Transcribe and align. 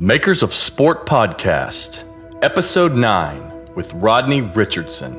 Makers 0.00 0.44
of 0.44 0.54
Sport 0.54 1.06
Podcast, 1.06 2.04
Episode 2.40 2.94
9 2.94 3.74
with 3.74 3.92
Rodney 3.94 4.42
Richardson. 4.42 5.16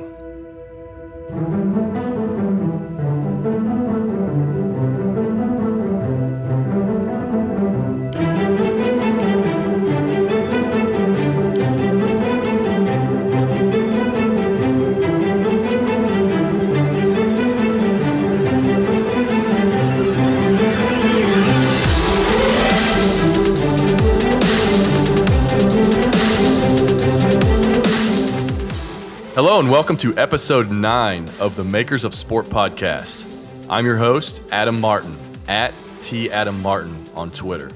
And 29.60 29.70
welcome 29.70 29.98
to 29.98 30.16
episode 30.16 30.70
9 30.70 31.28
of 31.38 31.54
the 31.54 31.64
Makers 31.64 32.04
of 32.04 32.14
Sport 32.14 32.46
podcast. 32.46 33.26
I'm 33.68 33.84
your 33.84 33.98
host, 33.98 34.40
Adam 34.50 34.80
Martin, 34.80 35.14
at 35.48 35.74
T 36.00 36.30
Adam 36.30 36.62
Martin 36.62 37.06
on 37.14 37.28
Twitter. 37.30 37.70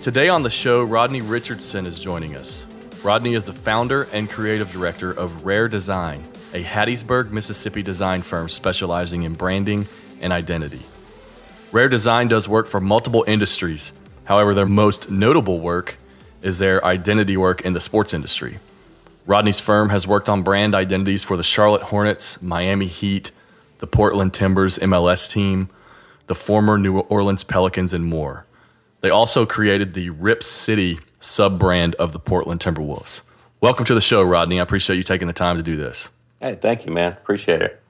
Today 0.00 0.30
on 0.30 0.42
the 0.42 0.48
show, 0.48 0.82
Rodney 0.82 1.20
Richardson 1.20 1.84
is 1.84 2.00
joining 2.00 2.34
us. 2.34 2.64
Rodney 3.04 3.34
is 3.34 3.44
the 3.44 3.52
founder 3.52 4.04
and 4.14 4.30
creative 4.30 4.72
director 4.72 5.12
of 5.12 5.44
Rare 5.44 5.68
Design, 5.68 6.26
a 6.54 6.64
Hattiesburg, 6.64 7.30
Mississippi 7.30 7.82
design 7.82 8.22
firm 8.22 8.48
specializing 8.48 9.24
in 9.24 9.34
branding 9.34 9.86
and 10.22 10.32
identity. 10.32 10.80
Rare 11.72 11.90
Design 11.90 12.28
does 12.28 12.48
work 12.48 12.66
for 12.66 12.80
multiple 12.80 13.22
industries. 13.28 13.92
However, 14.24 14.54
their 14.54 14.64
most 14.64 15.10
notable 15.10 15.60
work 15.60 15.98
is 16.40 16.58
their 16.58 16.82
identity 16.82 17.36
work 17.36 17.60
in 17.60 17.74
the 17.74 17.82
sports 17.82 18.14
industry. 18.14 18.60
Rodney's 19.26 19.58
firm 19.58 19.88
has 19.88 20.06
worked 20.06 20.28
on 20.28 20.42
brand 20.42 20.72
identities 20.72 21.24
for 21.24 21.36
the 21.36 21.42
Charlotte 21.42 21.82
Hornets, 21.82 22.40
Miami 22.40 22.86
Heat, 22.86 23.32
the 23.78 23.86
Portland 23.88 24.32
Timbers 24.32 24.78
MLS 24.78 25.28
team, 25.28 25.68
the 26.28 26.34
former 26.36 26.78
New 26.78 27.00
Orleans 27.00 27.42
Pelicans, 27.42 27.92
and 27.92 28.04
more. 28.04 28.46
They 29.00 29.10
also 29.10 29.44
created 29.44 29.94
the 29.94 30.10
Rip 30.10 30.44
City 30.44 31.00
sub 31.18 31.58
brand 31.58 31.96
of 31.96 32.12
the 32.12 32.20
Portland 32.20 32.60
Timberwolves. 32.60 33.22
Welcome 33.60 33.84
to 33.86 33.94
the 33.94 34.00
show, 34.00 34.22
Rodney. 34.22 34.60
I 34.60 34.62
appreciate 34.62 34.96
you 34.96 35.02
taking 35.02 35.26
the 35.26 35.34
time 35.34 35.56
to 35.56 35.62
do 35.62 35.74
this. 35.74 36.08
Hey, 36.40 36.56
thank 36.60 36.86
you, 36.86 36.92
man. 36.92 37.10
Appreciate 37.12 37.62
it. 37.62 37.82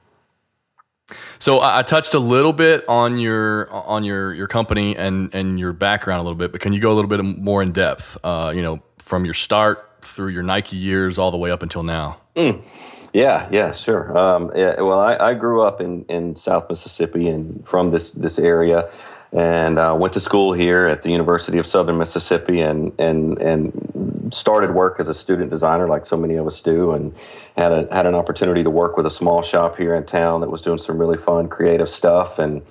So 1.37 1.59
I, 1.59 1.79
I 1.79 1.81
touched 1.83 2.15
a 2.15 2.19
little 2.19 2.51
bit 2.51 2.83
on 2.89 3.19
your 3.19 3.69
on 3.71 4.03
your 4.03 4.33
your 4.33 4.47
company 4.47 4.95
and 4.95 5.33
and 5.35 5.59
your 5.59 5.71
background 5.71 6.21
a 6.21 6.23
little 6.23 6.35
bit, 6.35 6.51
but 6.51 6.61
can 6.61 6.73
you 6.73 6.79
go 6.79 6.91
a 6.91 6.95
little 6.95 7.09
bit 7.09 7.23
more 7.23 7.61
in 7.61 7.73
depth? 7.73 8.17
Uh, 8.23 8.51
you 8.55 8.63
know, 8.63 8.81
from 8.97 9.23
your 9.23 9.35
start 9.35 9.86
through 10.07 10.29
your 10.29 10.43
Nike 10.43 10.77
years 10.77 11.17
all 11.17 11.31
the 11.31 11.37
way 11.37 11.51
up 11.51 11.61
until 11.61 11.83
now? 11.83 12.21
Mm. 12.35 12.65
Yeah, 13.13 13.47
yeah, 13.51 13.71
sure. 13.71 14.15
Um, 14.17 14.51
yeah, 14.55 14.79
well, 14.81 14.99
I, 14.99 15.15
I, 15.15 15.33
grew 15.33 15.61
up 15.61 15.81
in, 15.81 16.03
in 16.05 16.35
South 16.35 16.69
Mississippi 16.69 17.27
and 17.27 17.65
from 17.65 17.89
this 17.89 18.11
this 18.11 18.37
area, 18.37 18.91
and 19.31 19.79
uh, 19.79 19.95
went 19.97 20.13
to 20.13 20.19
school 20.19 20.53
here 20.53 20.85
at 20.87 21.01
the 21.01 21.09
University 21.09 21.57
of 21.57 21.65
Southern 21.65 21.97
Mississippi, 21.97 22.59
and 22.59 22.91
and 22.99 23.37
and 23.39 24.31
started 24.33 24.75
work 24.75 24.99
as 24.99 25.09
a 25.09 25.13
student 25.13 25.49
designer, 25.49 25.87
like 25.87 26.05
so 26.05 26.17
many 26.17 26.35
of 26.35 26.45
us 26.45 26.59
do, 26.59 26.91
and 26.91 27.15
had 27.57 27.71
a 27.71 27.87
had 27.91 28.05
an 28.05 28.13
opportunity 28.13 28.63
to 28.63 28.69
work 28.69 28.97
with 28.97 29.05
a 29.05 29.11
small 29.11 29.41
shop 29.41 29.77
here 29.77 29.95
in 29.95 30.05
town 30.05 30.41
that 30.41 30.51
was 30.51 30.61
doing 30.61 30.77
some 30.77 30.97
really 30.97 31.17
fun, 31.17 31.47
creative 31.47 31.89
stuff, 31.89 32.37
and 32.37 32.61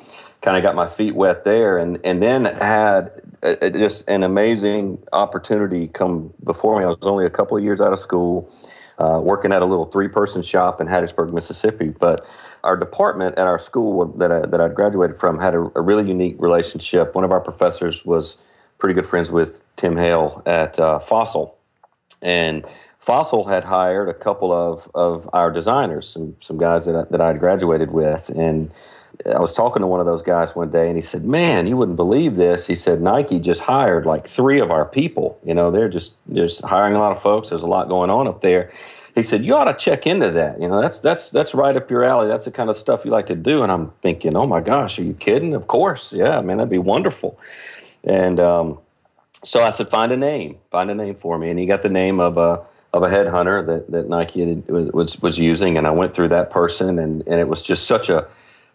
kind 0.47 0.57
of 0.57 0.63
got 0.63 0.77
my 0.77 0.87
feet 0.87 1.17
wet 1.17 1.43
there, 1.43 1.77
and 1.77 1.99
and 2.05 2.23
then 2.23 2.45
had 2.45 3.11
a, 3.43 3.67
a, 3.67 3.71
just 3.71 4.09
an 4.09 4.23
amazing 4.23 5.03
opportunity 5.13 5.89
come 5.89 6.33
before 6.45 6.79
me. 6.79 6.85
I 6.85 6.87
was 6.87 6.99
only 7.03 7.27
a 7.27 7.31
couple 7.31 7.57
of 7.57 7.65
years 7.65 7.81
out 7.81 7.93
of 7.93 7.99
school, 7.99 8.49
uh, 8.99 9.21
working 9.21 9.53
at 9.53 9.61
a 9.61 9.65
little 9.65 9.87
three 9.87 10.07
person 10.07 10.43
shop 10.43 10.81
in 10.81 10.87
Hattiesburg, 10.87 11.33
Mississippi. 11.33 11.89
But 11.89 12.25
our 12.63 12.77
department 12.77 13.37
at 13.37 13.49
our 13.49 13.59
school 13.59 14.07
that 14.19 14.31
I, 14.31 14.47
that 14.47 14.61
I 14.61 14.69
graduated 14.69 15.17
from 15.17 15.41
had 15.41 15.57
a, 15.57 15.69
a, 15.75 15.81
really 15.81 16.07
unique 16.07 16.37
relationship. 16.39 17.17
One 17.17 17.25
of 17.25 17.33
our 17.33 17.41
professors 17.41 18.05
was 18.07 18.37
pretty 18.79 18.95
good 18.95 19.07
friends 19.07 19.33
with 19.33 19.63
Tim 19.75 19.97
Hale 19.97 20.45
at 20.47 20.79
uh, 20.79 21.01
Fossil, 21.01 21.59
and 22.23 22.65
Fossil 23.01 23.49
had 23.49 23.65
hired 23.65 24.09
a 24.09 24.15
couple 24.15 24.53
of, 24.53 24.89
of 24.95 25.29
our 25.33 25.51
designers, 25.51 26.09
some 26.09 26.37
some 26.39 26.57
guys 26.57 26.87
that 26.87 26.95
I, 26.95 27.03
that 27.11 27.21
I 27.21 27.27
had 27.27 27.41
graduated 27.41 27.91
with, 27.91 28.29
and 28.29 28.71
I 29.25 29.39
was 29.39 29.53
talking 29.53 29.81
to 29.81 29.87
one 29.87 30.01
of 30.01 30.07
those 30.07 30.23
guys 30.23 30.55
one 30.55 30.71
day, 30.71 30.89
and 30.89 30.97
he 30.97 31.03
said, 31.03 31.25
"Man, 31.25 31.67
you 31.67 31.77
wouldn't 31.77 31.97
believe 31.97 32.37
this." 32.37 32.67
He 32.67 32.75
said, 32.75 33.01
"Nike 33.01 33.39
just 33.39 33.63
hired 33.63 34.05
like 34.05 34.27
three 34.27 34.61
of 34.61 34.71
our 34.71 34.85
people. 34.85 35.39
You 35.45 35.55
know, 35.55 35.71
they're 35.71 35.89
just 35.89 36.17
just 36.33 36.63
hiring 36.63 36.95
a 36.95 36.99
lot 36.99 37.13
of 37.13 37.21
folks. 37.21 37.49
There's 37.49 37.63
a 37.63 37.67
lot 37.67 37.89
going 37.89 38.11
on 38.11 38.29
up 38.29 38.41
there." 38.41 38.71
He 39.15 39.23
said, 39.23 39.45
"You 39.45 39.55
ought 39.55 39.65
to 39.65 39.75
check 39.75 40.07
into 40.07 40.31
that. 40.33 40.61
You 40.61 40.69
know, 40.69 40.81
that's 40.81 40.99
that's 40.99 41.31
that's 41.31 41.55
right 41.55 41.77
up 41.77 41.91
your 41.91 42.05
alley. 42.05 42.29
That's 42.29 42.45
the 42.45 42.51
kind 42.51 42.69
of 42.69 42.77
stuff 42.77 43.05
you 43.05 43.11
like 43.11 43.27
to 43.27 43.35
do." 43.35 43.63
And 43.63 43.73
I'm 43.73 43.93
thinking, 44.03 44.37
"Oh 44.37 44.47
my 44.47 44.61
gosh, 44.61 44.99
are 44.99 45.05
you 45.05 45.15
kidding? 45.15 45.55
Of 45.55 45.67
course, 45.67 46.13
yeah, 46.13 46.41
man, 46.43 46.59
that'd 46.59 46.71
be 46.71 46.79
wonderful." 46.79 47.39
And 48.05 48.39
um, 48.39 48.79
so 49.45 49.63
I 49.63 49.71
said, 49.71 49.89
"Find 49.89 50.13
a 50.13 50.17
name. 50.17 50.59
Find 50.71 50.91
a 50.91 50.95
name 50.95 51.15
for 51.15 51.39
me." 51.39 51.51
And 51.51 51.59
he 51.59 51.67
got 51.67 51.83
the 51.83 51.89
name 51.89 52.21
of 52.21 52.37
a 52.37 52.61
of 52.93 53.03
a 53.03 53.09
headhunter 53.09 53.65
that 53.67 53.91
that 53.91 54.09
Nike 54.09 54.63
was 54.69 55.21
was 55.23 55.39
using, 55.39 55.79
and 55.79 55.87
I 55.87 55.91
went 55.91 56.15
through 56.15 56.29
that 56.29 56.51
person, 56.51 56.99
and 56.99 57.23
and 57.27 57.41
it 57.41 57.49
was 57.49 57.63
just 57.63 57.87
such 57.87 58.11
a 58.11 58.27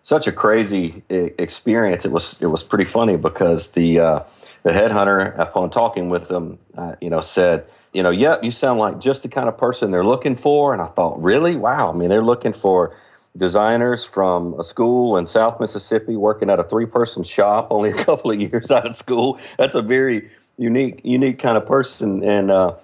such 0.04 0.28
a 0.28 0.32
crazy 0.32 1.04
experience. 1.10 2.06
It 2.06 2.12
was 2.12 2.36
it 2.40 2.48
was 2.48 2.64
pretty 2.64 2.86
funny 2.86 3.18
because 3.18 3.72
the 3.72 4.00
uh, 4.00 4.20
the 4.64 4.72
headhunter, 4.72 5.38
upon 5.40 5.70
talking 5.70 6.10
with 6.10 6.28
them, 6.28 6.60
uh, 6.78 6.96
you 7.02 7.10
know, 7.10 7.22
said, 7.22 7.66
you 7.94 8.04
know, 8.04 8.12
yep, 8.12 8.44
you 8.44 8.52
sound 8.52 8.80
like 8.80 9.00
just 9.00 9.24
the 9.24 9.30
kind 9.30 9.50
of 9.50 9.58
person 9.58 9.92
they're 9.92 10.06
looking 10.06 10.36
for. 10.36 10.74
And 10.74 10.82
I 10.82 10.88
thought, 10.88 11.22
really, 11.22 11.56
wow. 11.56 11.92
I 11.92 11.96
mean, 11.96 12.10
they're 12.10 12.24
looking 12.24 12.54
for 12.54 12.96
designers 13.36 14.04
from 14.04 14.60
a 14.60 14.64
school 14.64 15.18
in 15.18 15.26
South 15.26 15.60
Mississippi, 15.60 16.16
working 16.16 16.50
at 16.50 16.60
a 16.60 16.64
three 16.64 16.86
person 16.86 17.24
shop, 17.24 17.68
only 17.72 17.90
a 17.90 17.94
couple 18.04 18.32
of 18.32 18.40
years 18.40 18.72
out 18.72 18.88
of 18.88 18.96
school. 18.96 19.40
That's 19.58 19.76
a 19.76 19.82
very 19.82 20.30
unique 20.58 21.02
unique 21.04 21.40
kind 21.40 21.58
of 21.58 21.66
person. 21.66 22.24
And 22.24 22.52
uh, 22.52 22.76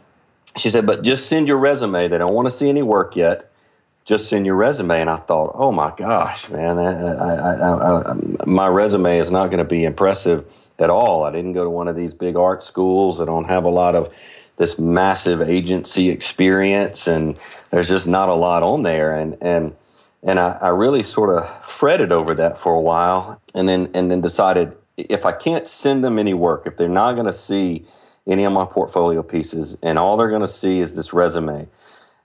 she 0.56 0.70
said, 0.70 0.86
but 0.86 1.04
just 1.04 1.28
send 1.28 1.48
your 1.48 1.58
resume. 1.58 2.08
They 2.08 2.18
don't 2.18 2.34
want 2.34 2.48
to 2.48 2.52
see 2.52 2.70
any 2.70 2.82
work 2.82 3.16
yet 3.16 3.52
just 4.08 4.30
send 4.30 4.46
your 4.46 4.56
resume. 4.56 5.02
And 5.02 5.10
I 5.10 5.18
thought, 5.18 5.52
oh 5.54 5.72
my 5.72 5.94
gosh, 5.96 6.50
man, 6.50 6.80
I, 6.80 7.14
I, 7.14 8.12
I, 8.12 8.16
my 8.46 8.66
resume 8.66 9.20
is 9.20 9.30
not 9.30 9.48
going 9.48 9.60
to 9.60 9.66
be 9.66 9.84
impressive 9.84 10.46
at 10.80 10.90
all. 10.90 11.24
I 11.24 11.32
didn't 11.32 11.54
go 11.54 11.66
to 11.66 11.70
one 11.70 11.90
of 11.90 11.96
these 11.96 12.14
big 12.14 12.38
art 12.38 12.64
schools. 12.64 13.20
I 13.20 13.26
don't 13.26 13.50
have 13.50 13.66
a 13.66 13.70
lot 13.70 13.96
of 13.96 14.12
this 14.56 14.80
massive 14.80 15.42
agency 15.42 16.10
experience, 16.10 17.06
and 17.06 17.38
there's 17.70 17.90
just 17.90 18.08
not 18.08 18.30
a 18.30 18.34
lot 18.34 18.64
on 18.64 18.84
there. 18.84 19.16
And 19.16 19.38
and 19.42 19.76
and 20.24 20.40
I, 20.40 20.58
I 20.62 20.70
really 20.70 21.04
sort 21.04 21.38
of 21.38 21.68
fretted 21.68 22.12
over 22.12 22.34
that 22.36 22.58
for 22.58 22.74
a 22.74 22.82
while, 22.82 23.42
and 23.54 23.68
then 23.68 23.92
and 23.94 24.10
then 24.10 24.22
decided 24.22 24.76
if 24.96 25.26
I 25.26 25.34
can't 25.34 25.68
send 25.68 26.04
them 26.04 26.18
any 26.18 26.34
work, 26.34 26.66
if 26.66 26.78
they're 26.78 26.90
not 26.90 27.14
going 27.14 27.28
to 27.28 27.34
see 27.34 27.86
any 28.26 28.46
of 28.46 28.54
my 28.54 28.66
portfolio 28.66 29.22
pieces, 29.22 29.78
and 29.84 30.00
all 30.00 30.16
they're 30.18 30.30
going 30.30 30.42
to 30.42 30.48
see 30.48 30.80
is 30.80 30.96
this 30.96 31.14
resume, 31.14 31.68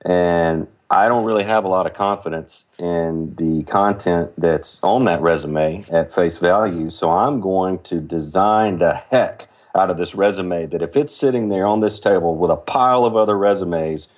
and 0.04 0.68
I 0.92 1.08
don't 1.08 1.24
really 1.24 1.44
have 1.44 1.64
a 1.64 1.68
lot 1.68 1.86
of 1.86 1.94
confidence 1.94 2.66
in 2.78 3.34
the 3.36 3.62
content 3.62 4.32
that's 4.36 4.78
on 4.82 5.06
that 5.06 5.22
resume 5.22 5.82
at 5.90 6.12
face 6.12 6.36
value. 6.36 6.90
So 6.90 7.10
I'm 7.10 7.40
going 7.40 7.78
to 7.84 7.98
design 7.98 8.76
the 8.76 9.00
heck 9.10 9.48
out 9.74 9.90
of 9.90 9.96
this 9.96 10.14
resume 10.14 10.66
that 10.66 10.82
if 10.82 10.94
it's 10.94 11.16
sitting 11.16 11.48
there 11.48 11.66
on 11.66 11.80
this 11.80 11.98
table 11.98 12.36
with 12.36 12.50
a 12.50 12.56
pile 12.56 13.06
of 13.06 13.16
other 13.16 13.38
resumes, 13.38 14.08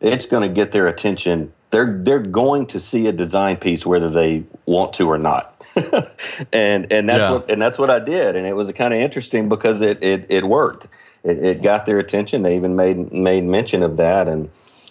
it's 0.00 0.26
going 0.26 0.42
to 0.42 0.52
get 0.52 0.72
their 0.72 0.88
attention. 0.88 1.52
They're 1.70 1.96
they're 2.02 2.18
going 2.18 2.66
to 2.66 2.80
see 2.80 3.06
a 3.06 3.12
design 3.12 3.58
piece 3.58 3.86
whether 3.86 4.10
they 4.10 4.42
want 4.66 4.94
to 4.94 5.08
or 5.08 5.18
not. 5.18 5.64
and 6.52 6.92
and 6.92 7.08
that's 7.08 7.20
yeah. 7.20 7.30
what 7.30 7.48
and 7.48 7.62
that's 7.62 7.78
what 7.78 7.88
I 7.88 8.00
did. 8.00 8.34
And 8.34 8.48
it 8.48 8.54
was 8.54 8.68
kind 8.72 8.92
of 8.92 8.98
interesting 8.98 9.48
because 9.48 9.80
it 9.80 10.02
it, 10.02 10.26
it 10.28 10.44
worked. 10.44 10.88
It, 11.22 11.44
it 11.44 11.62
got 11.62 11.86
their 11.86 12.00
attention. 12.00 12.42
They 12.42 12.56
even 12.56 12.74
made 12.74 13.12
made 13.12 13.44
mention 13.44 13.84
of 13.84 13.96
that 13.98 14.28
and 14.28 14.50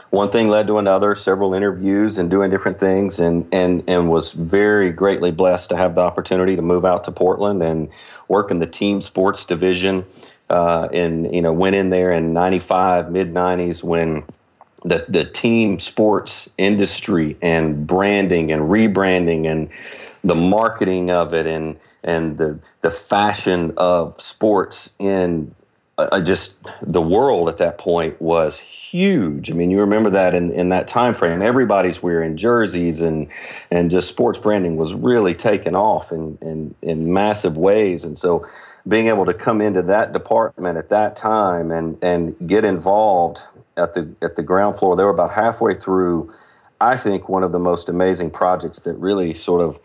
one 0.09 0.29
thing 0.29 0.49
led 0.49 0.67
to 0.67 0.77
another, 0.77 1.15
several 1.15 1.53
interviews 1.53 2.17
and 2.17 2.29
doing 2.29 2.49
different 2.49 2.79
things, 2.79 3.19
and 3.19 3.47
and 3.51 3.83
and 3.87 4.09
was 4.09 4.31
very 4.31 4.91
greatly 4.91 5.31
blessed 5.31 5.69
to 5.69 5.77
have 5.77 5.95
the 5.95 6.01
opportunity 6.01 6.55
to 6.55 6.61
move 6.61 6.85
out 6.85 7.03
to 7.05 7.11
Portland 7.11 7.61
and 7.61 7.89
work 8.27 8.51
in 8.51 8.59
the 8.59 8.67
team 8.67 9.01
sports 9.01 9.45
division. 9.45 10.05
Uh, 10.49 10.87
and 10.93 11.33
you 11.33 11.41
know, 11.41 11.51
went 11.51 11.75
in 11.75 11.89
there 11.89 12.11
in 12.11 12.33
'95, 12.33 13.11
mid 13.11 13.33
'90s 13.33 13.83
when 13.83 14.23
the 14.83 15.05
the 15.09 15.25
team 15.25 15.79
sports 15.79 16.49
industry 16.57 17.35
and 17.41 17.87
branding 17.87 18.51
and 18.51 18.63
rebranding 18.63 19.51
and 19.51 19.69
the 20.23 20.35
marketing 20.35 21.09
of 21.09 21.33
it 21.33 21.47
and 21.47 21.77
and 22.03 22.37
the 22.37 22.59
the 22.81 22.91
fashion 22.91 23.73
of 23.77 24.21
sports 24.21 24.91
in 24.99 25.53
I 25.97 26.19
just 26.19 26.55
the 26.81 27.01
world 27.01 27.47
at 27.47 27.57
that 27.59 27.77
point 27.77 28.19
was 28.21 28.59
huge. 28.59 29.49
I 29.49 29.53
mean, 29.53 29.71
you 29.71 29.79
remember 29.79 30.09
that 30.09 30.35
in, 30.35 30.51
in 30.51 30.67
that 30.69 30.89
time 30.89 31.13
frame, 31.13 31.41
everybody's 31.41 32.03
wearing 32.03 32.35
jerseys 32.35 32.99
and 32.99 33.29
and 33.71 33.89
just 33.89 34.09
sports 34.09 34.37
branding 34.37 34.75
was 34.75 34.93
really 34.93 35.33
taking 35.33 35.75
off 35.75 36.11
in 36.11 36.37
in, 36.41 36.75
in 36.81 37.13
massive 37.13 37.55
ways. 37.55 38.03
And 38.03 38.17
so 38.17 38.45
being 38.85 39.07
able 39.07 39.25
to 39.25 39.33
come 39.33 39.61
into 39.61 39.81
that 39.83 40.11
department 40.11 40.77
at 40.77 40.89
that 40.89 41.15
time 41.15 41.71
and 41.71 41.97
and 42.03 42.35
get 42.45 42.65
involved 42.65 43.39
at 43.77 43.93
the 43.93 44.13
at 44.21 44.35
the 44.35 44.43
ground 44.43 44.77
floor, 44.77 44.97
they 44.97 45.03
were 45.03 45.11
about 45.11 45.31
halfway 45.31 45.75
through. 45.75 46.33
I 46.81 46.97
think 46.97 47.29
one 47.29 47.43
of 47.43 47.53
the 47.53 47.59
most 47.59 47.87
amazing 47.87 48.31
projects 48.31 48.81
that 48.81 48.95
really 48.95 49.33
sort 49.33 49.61
of 49.61 49.79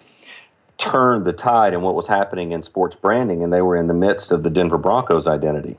turned 0.77 1.25
the 1.25 1.33
tide 1.33 1.73
in 1.73 1.83
what 1.83 1.95
was 1.95 2.09
happening 2.09 2.51
in 2.51 2.65
sports 2.65 2.97
branding, 2.97 3.45
and 3.45 3.53
they 3.53 3.63
were 3.63 3.77
in 3.77 3.87
the 3.87 3.95
midst 3.95 4.33
of 4.33 4.43
the 4.43 4.51
Denver 4.51 4.79
Broncos 4.79 5.29
identity. 5.29 5.77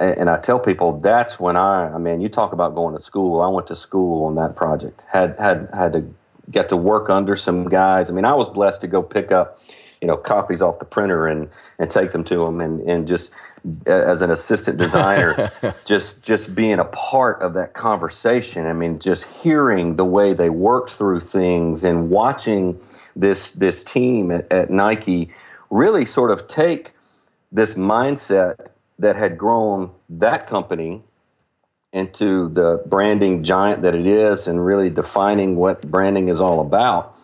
And, 0.00 0.18
and 0.18 0.30
I 0.30 0.38
tell 0.38 0.58
people 0.58 0.98
that's 0.98 1.38
when 1.38 1.56
I, 1.56 1.92
I 1.94 1.98
mean, 1.98 2.20
you 2.20 2.28
talk 2.28 2.52
about 2.52 2.74
going 2.74 2.96
to 2.96 3.02
school. 3.02 3.40
I 3.40 3.48
went 3.48 3.68
to 3.68 3.76
school 3.76 4.24
on 4.24 4.34
that 4.34 4.56
project. 4.56 5.02
Had 5.12 5.38
had 5.38 5.68
had 5.72 5.92
to 5.92 6.12
get 6.50 6.68
to 6.70 6.76
work 6.76 7.08
under 7.08 7.36
some 7.36 7.68
guys. 7.68 8.10
I 8.10 8.12
mean, 8.12 8.24
I 8.24 8.34
was 8.34 8.48
blessed 8.48 8.80
to 8.80 8.88
go 8.88 9.02
pick 9.02 9.30
up, 9.30 9.60
you 10.00 10.08
know, 10.08 10.16
copies 10.16 10.62
off 10.62 10.78
the 10.78 10.84
printer 10.84 11.26
and 11.26 11.48
and 11.78 11.90
take 11.90 12.10
them 12.10 12.24
to 12.24 12.44
them, 12.44 12.60
and 12.60 12.80
and 12.88 13.06
just 13.06 13.30
as 13.86 14.22
an 14.22 14.30
assistant 14.30 14.78
designer, 14.78 15.50
just 15.84 16.22
just 16.22 16.54
being 16.54 16.78
a 16.78 16.86
part 16.86 17.40
of 17.42 17.54
that 17.54 17.74
conversation. 17.74 18.66
I 18.66 18.72
mean, 18.72 18.98
just 18.98 19.24
hearing 19.24 19.96
the 19.96 20.04
way 20.04 20.32
they 20.32 20.50
worked 20.50 20.92
through 20.92 21.20
things 21.20 21.84
and 21.84 22.10
watching 22.10 22.80
this 23.14 23.50
this 23.50 23.84
team 23.84 24.30
at, 24.30 24.50
at 24.50 24.70
Nike 24.70 25.30
really 25.68 26.04
sort 26.04 26.30
of 26.30 26.48
take 26.48 26.92
this 27.52 27.74
mindset 27.74 28.68
that 29.00 29.16
had 29.16 29.36
grown 29.36 29.90
that 30.08 30.46
company 30.46 31.02
into 31.92 32.48
the 32.50 32.82
branding 32.86 33.42
giant 33.42 33.82
that 33.82 33.94
it 33.94 34.06
is 34.06 34.46
and 34.46 34.64
really 34.64 34.90
defining 34.90 35.56
what 35.56 35.90
branding 35.90 36.28
is 36.28 36.40
all 36.40 36.60
about. 36.60 37.16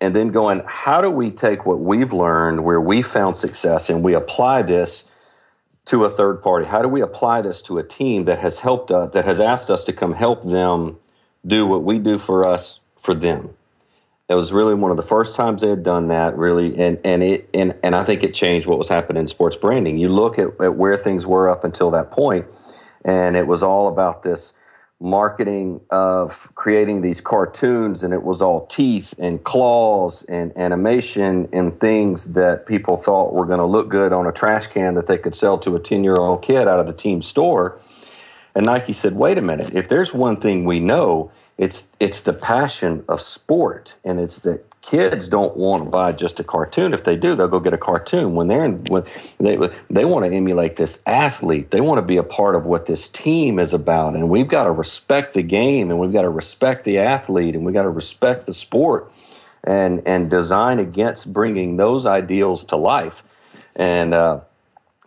And 0.00 0.14
then 0.14 0.28
going 0.28 0.62
how 0.66 1.00
do 1.00 1.10
we 1.10 1.30
take 1.30 1.66
what 1.66 1.80
we've 1.80 2.12
learned 2.12 2.64
where 2.64 2.80
we 2.80 3.02
found 3.02 3.36
success 3.36 3.88
and 3.88 4.02
we 4.02 4.14
apply 4.14 4.62
this 4.62 5.04
to 5.86 6.04
a 6.04 6.10
third 6.10 6.42
party? 6.42 6.66
How 6.66 6.82
do 6.82 6.88
we 6.88 7.00
apply 7.00 7.42
this 7.42 7.62
to 7.62 7.78
a 7.78 7.82
team 7.82 8.26
that 8.26 8.38
has 8.38 8.60
helped 8.60 8.90
us 8.90 9.12
that 9.14 9.24
has 9.24 9.40
asked 9.40 9.70
us 9.70 9.82
to 9.84 9.92
come 9.92 10.14
help 10.14 10.42
them 10.44 10.98
do 11.44 11.66
what 11.66 11.82
we 11.82 11.98
do 11.98 12.18
for 12.18 12.46
us 12.46 12.78
for 12.96 13.14
them 13.14 13.56
it 14.32 14.36
was 14.36 14.52
really 14.52 14.74
one 14.74 14.90
of 14.90 14.96
the 14.96 15.02
first 15.02 15.34
times 15.34 15.60
they 15.60 15.68
had 15.68 15.82
done 15.82 16.08
that, 16.08 16.36
really, 16.36 16.78
and 16.80 16.98
and 17.04 17.22
it 17.22 17.48
and 17.52 17.74
and 17.82 17.94
I 17.94 18.02
think 18.02 18.24
it 18.24 18.34
changed 18.34 18.66
what 18.66 18.78
was 18.78 18.88
happening 18.88 19.20
in 19.20 19.28
sports 19.28 19.56
branding. 19.56 19.98
You 19.98 20.08
look 20.08 20.38
at, 20.38 20.48
at 20.60 20.74
where 20.74 20.96
things 20.96 21.26
were 21.26 21.48
up 21.48 21.64
until 21.64 21.90
that 21.90 22.10
point, 22.10 22.46
and 23.04 23.36
it 23.36 23.46
was 23.46 23.62
all 23.62 23.88
about 23.88 24.22
this 24.22 24.54
marketing 24.98 25.80
of 25.90 26.50
creating 26.54 27.02
these 27.02 27.20
cartoons, 27.20 28.02
and 28.02 28.14
it 28.14 28.22
was 28.22 28.40
all 28.40 28.66
teeth 28.66 29.14
and 29.18 29.44
claws 29.44 30.24
and 30.24 30.56
animation 30.56 31.48
and 31.52 31.78
things 31.78 32.32
that 32.32 32.64
people 32.64 32.96
thought 32.96 33.34
were 33.34 33.44
going 33.44 33.58
to 33.58 33.66
look 33.66 33.88
good 33.88 34.12
on 34.12 34.26
a 34.26 34.32
trash 34.32 34.66
can 34.68 34.94
that 34.94 35.08
they 35.08 35.18
could 35.18 35.34
sell 35.34 35.58
to 35.58 35.76
a 35.76 35.80
ten 35.80 36.02
year 36.04 36.16
old 36.16 36.40
kid 36.40 36.66
out 36.66 36.80
of 36.80 36.86
the 36.86 36.92
team 36.94 37.20
store. 37.20 37.78
And 38.54 38.64
Nike 38.64 38.94
said, 38.94 39.14
"Wait 39.14 39.36
a 39.36 39.42
minute! 39.42 39.74
If 39.74 39.88
there's 39.88 40.14
one 40.14 40.38
thing 40.38 40.64
we 40.64 40.80
know." 40.80 41.30
It's 41.62 41.92
it's 42.00 42.22
the 42.22 42.32
passion 42.32 43.04
of 43.08 43.20
sport 43.20 43.94
and 44.02 44.18
it's 44.18 44.40
that 44.40 44.66
kids 44.82 45.28
don't 45.28 45.56
want 45.56 45.84
to 45.84 45.88
buy 45.88 46.10
just 46.10 46.40
a 46.40 46.44
cartoon. 46.44 46.92
If 46.92 47.04
they 47.04 47.14
do 47.14 47.36
they'll 47.36 47.46
go 47.46 47.60
get 47.60 47.72
a 47.72 47.78
cartoon. 47.78 48.34
When 48.34 48.48
they're 48.48 48.64
in 48.64 48.84
when 48.86 49.04
they 49.38 49.56
they 49.88 50.04
want 50.04 50.24
to 50.26 50.36
emulate 50.36 50.74
this 50.74 51.00
athlete. 51.06 51.70
They 51.70 51.80
want 51.80 51.98
to 51.98 52.02
be 52.02 52.16
a 52.16 52.24
part 52.24 52.56
of 52.56 52.66
what 52.66 52.86
this 52.86 53.08
team 53.08 53.60
is 53.60 53.72
about. 53.72 54.16
And 54.16 54.28
we've 54.28 54.48
got 54.48 54.64
to 54.64 54.72
respect 54.72 55.34
the 55.34 55.42
game 55.42 55.92
and 55.92 56.00
we've 56.00 56.12
got 56.12 56.22
to 56.22 56.30
respect 56.30 56.82
the 56.82 56.98
athlete 56.98 57.54
and 57.54 57.64
we've 57.64 57.74
got 57.74 57.84
to 57.84 57.90
respect 57.90 58.46
the 58.46 58.54
sport 58.54 59.12
and 59.62 60.02
and 60.04 60.28
design 60.28 60.80
against 60.80 61.32
bringing 61.32 61.76
those 61.76 62.06
ideals 62.06 62.64
to 62.64 62.76
life. 62.76 63.22
And 63.76 64.12
uh, 64.12 64.40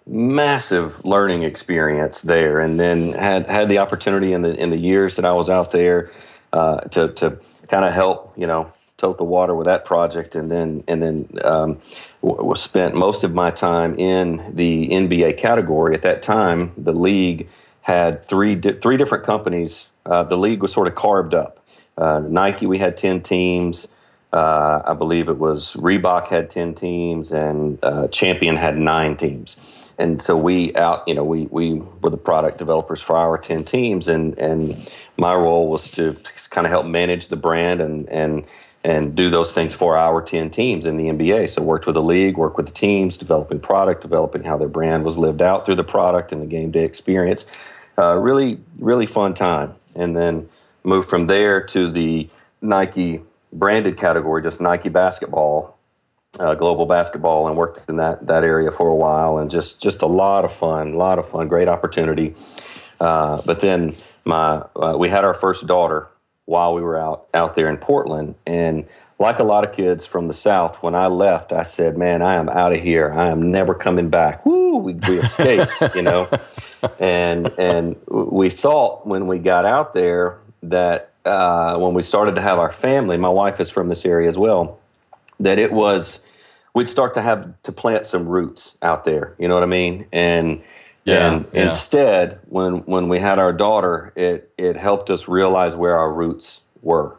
massive 0.07 1.03
learning 1.03 1.43
experience 1.43 2.21
there. 2.21 2.61
And 2.61 2.79
then 2.79 3.11
had 3.11 3.45
had 3.47 3.67
the 3.67 3.79
opportunity 3.79 4.31
in 4.31 4.41
the 4.41 4.53
in 4.55 4.69
the 4.69 4.77
years 4.77 5.17
that 5.17 5.25
I 5.25 5.33
was 5.33 5.49
out 5.49 5.71
there 5.71 6.11
uh, 6.55 6.79
to 6.81 7.09
to 7.09 7.37
kind 7.67 7.83
of 7.83 7.93
help 7.93 8.33
you 8.37 8.47
know 8.47 8.71
tote 8.97 9.17
the 9.17 9.25
water 9.25 9.53
with 9.53 9.65
that 9.65 9.83
project, 9.83 10.35
and 10.35 10.49
then 10.49 10.83
and 10.87 11.01
then 11.03 11.27
um, 11.43 11.79
was 12.21 12.61
spent 12.61 12.95
most 12.95 13.23
of 13.25 13.33
my 13.33 13.51
time 13.51 13.97
in 13.99 14.55
the 14.55 14.87
NBA 14.87 15.37
category. 15.37 15.93
At 15.93 16.01
that 16.03 16.23
time, 16.23 16.71
the 16.77 16.93
league 16.93 17.49
had 17.81 18.25
three 18.25 18.55
di- 18.55 18.79
three 18.79 18.95
different 18.95 19.25
companies. 19.25 19.89
Uh, 20.05 20.23
the 20.23 20.37
league 20.37 20.61
was 20.61 20.71
sort 20.71 20.87
of 20.87 20.95
carved 20.95 21.33
up. 21.33 21.59
Uh, 21.97 22.19
Nike, 22.19 22.65
we 22.65 22.79
had 22.79 22.95
ten 22.95 23.21
teams. 23.21 23.93
Uh, 24.31 24.81
I 24.85 24.93
believe 24.93 25.29
it 25.29 25.37
was 25.37 25.73
Reebok 25.73 26.29
had 26.29 26.49
ten 26.49 26.73
teams, 26.73 27.33
and 27.33 27.77
uh, 27.83 28.07
Champion 28.07 28.55
had 28.55 28.77
nine 28.77 29.17
teams 29.17 29.84
and 29.97 30.21
so 30.21 30.37
we 30.37 30.75
out 30.75 31.07
you 31.07 31.13
know 31.13 31.23
we 31.23 31.45
we 31.51 31.75
were 32.01 32.09
the 32.09 32.17
product 32.17 32.57
developers 32.57 33.01
for 33.01 33.15
our 33.15 33.37
10 33.37 33.63
teams 33.63 34.07
and 34.07 34.37
and 34.37 34.89
my 35.17 35.33
role 35.33 35.69
was 35.69 35.87
to 35.89 36.15
kind 36.49 36.67
of 36.67 36.71
help 36.71 36.85
manage 36.85 37.27
the 37.27 37.35
brand 37.35 37.81
and 37.81 38.07
and 38.09 38.45
and 38.85 39.15
do 39.15 39.31
those 39.31 39.51
things 39.51 39.73
for 39.73 39.97
our 39.97 40.21
10 40.21 40.51
teams 40.51 40.85
in 40.85 40.95
the 40.95 41.05
NBA. 41.05 41.49
So 41.49 41.63
worked 41.63 41.87
with 41.87 41.95
the 41.95 42.03
league, 42.03 42.37
worked 42.37 42.55
with 42.55 42.67
the 42.67 42.71
teams, 42.71 43.17
developing 43.17 43.59
product, 43.59 44.03
developing 44.03 44.43
how 44.43 44.59
their 44.59 44.67
brand 44.67 45.03
was 45.03 45.17
lived 45.17 45.41
out 45.41 45.65
through 45.65 45.75
the 45.75 45.83
product 45.83 46.31
and 46.31 46.39
the 46.39 46.45
game 46.45 46.69
day 46.69 46.83
experience. 46.85 47.47
Uh, 47.97 48.13
really, 48.13 48.59
really 48.77 49.07
fun 49.07 49.33
time. 49.33 49.73
And 49.95 50.15
then 50.15 50.47
moved 50.83 51.09
from 51.09 51.25
there 51.25 51.61
to 51.65 51.89
the 51.89 52.29
Nike 52.61 53.21
branded 53.51 53.97
category, 53.97 54.43
just 54.43 54.61
Nike 54.61 54.89
basketball, 54.89 55.74
uh, 56.39 56.53
global 56.55 56.85
basketball 56.85 57.47
and 57.47 57.57
worked 57.57 57.87
in 57.89 57.97
that 57.97 58.25
that 58.27 58.43
area 58.43 58.71
for 58.71 58.87
a 58.87 58.95
while 58.95 59.37
and 59.37 59.49
just 59.51 59.81
just 59.81 60.01
a 60.01 60.07
lot 60.07 60.45
of 60.45 60.53
fun, 60.53 60.93
a 60.93 60.97
lot 60.97 61.19
of 61.19 61.27
fun, 61.27 61.47
great 61.47 61.67
opportunity. 61.67 62.35
Uh, 62.99 63.41
but 63.45 63.59
then 63.59 63.95
my 64.23 64.63
uh, 64.75 64.95
we 64.97 65.09
had 65.09 65.23
our 65.23 65.33
first 65.33 65.67
daughter 65.67 66.07
while 66.45 66.73
we 66.73 66.81
were 66.81 66.97
out 66.97 67.27
out 67.33 67.55
there 67.55 67.69
in 67.69 67.77
Portland, 67.77 68.35
and 68.45 68.85
like 69.17 69.39
a 69.39 69.43
lot 69.43 69.63
of 69.63 69.73
kids 69.73 70.05
from 70.05 70.27
the 70.27 70.33
South, 70.33 70.83
when 70.83 70.93
I 70.93 71.07
left, 71.07 71.53
I 71.53 71.63
said, 71.63 71.97
"Man, 71.97 72.21
I 72.21 72.35
am 72.35 72.49
out 72.49 72.73
of 72.73 72.81
here. 72.81 73.13
I 73.13 73.29
am 73.29 73.51
never 73.51 73.73
coming 73.73 74.09
back." 74.09 74.45
Woo! 74.45 74.77
We, 74.77 74.93
we 74.93 75.19
escaped, 75.19 75.71
you 75.95 76.01
know, 76.01 76.29
and 76.99 77.49
and 77.57 77.95
we 78.07 78.49
thought 78.49 79.07
when 79.07 79.27
we 79.27 79.39
got 79.39 79.65
out 79.65 79.93
there 79.93 80.39
that 80.63 81.11
uh, 81.25 81.77
when 81.77 81.93
we 81.93 82.03
started 82.03 82.35
to 82.35 82.41
have 82.41 82.59
our 82.59 82.71
family, 82.71 83.17
my 83.17 83.29
wife 83.29 83.59
is 83.59 83.69
from 83.69 83.89
this 83.89 84.05
area 84.05 84.27
as 84.27 84.37
well, 84.37 84.79
that 85.39 85.59
it 85.59 85.71
was 85.71 86.19
we'd 86.75 86.89
start 86.89 87.15
to 87.15 87.21
have 87.23 87.59
to 87.63 87.71
plant 87.71 88.05
some 88.05 88.29
roots 88.29 88.77
out 88.83 89.05
there. 89.05 89.35
You 89.39 89.47
know 89.47 89.55
what 89.55 89.63
I 89.63 89.67
mean? 89.67 90.07
And 90.13 90.61
yeah, 91.03 91.33
and 91.33 91.45
yeah. 91.51 91.63
instead, 91.65 92.39
when 92.45 92.77
when 92.85 93.09
we 93.09 93.19
had 93.19 93.39
our 93.39 93.53
daughter, 93.53 94.13
it 94.15 94.53
it 94.57 94.77
helped 94.77 95.09
us 95.09 95.27
realize 95.27 95.75
where 95.75 95.95
our 95.95 96.13
roots 96.13 96.61
were. 96.81 97.17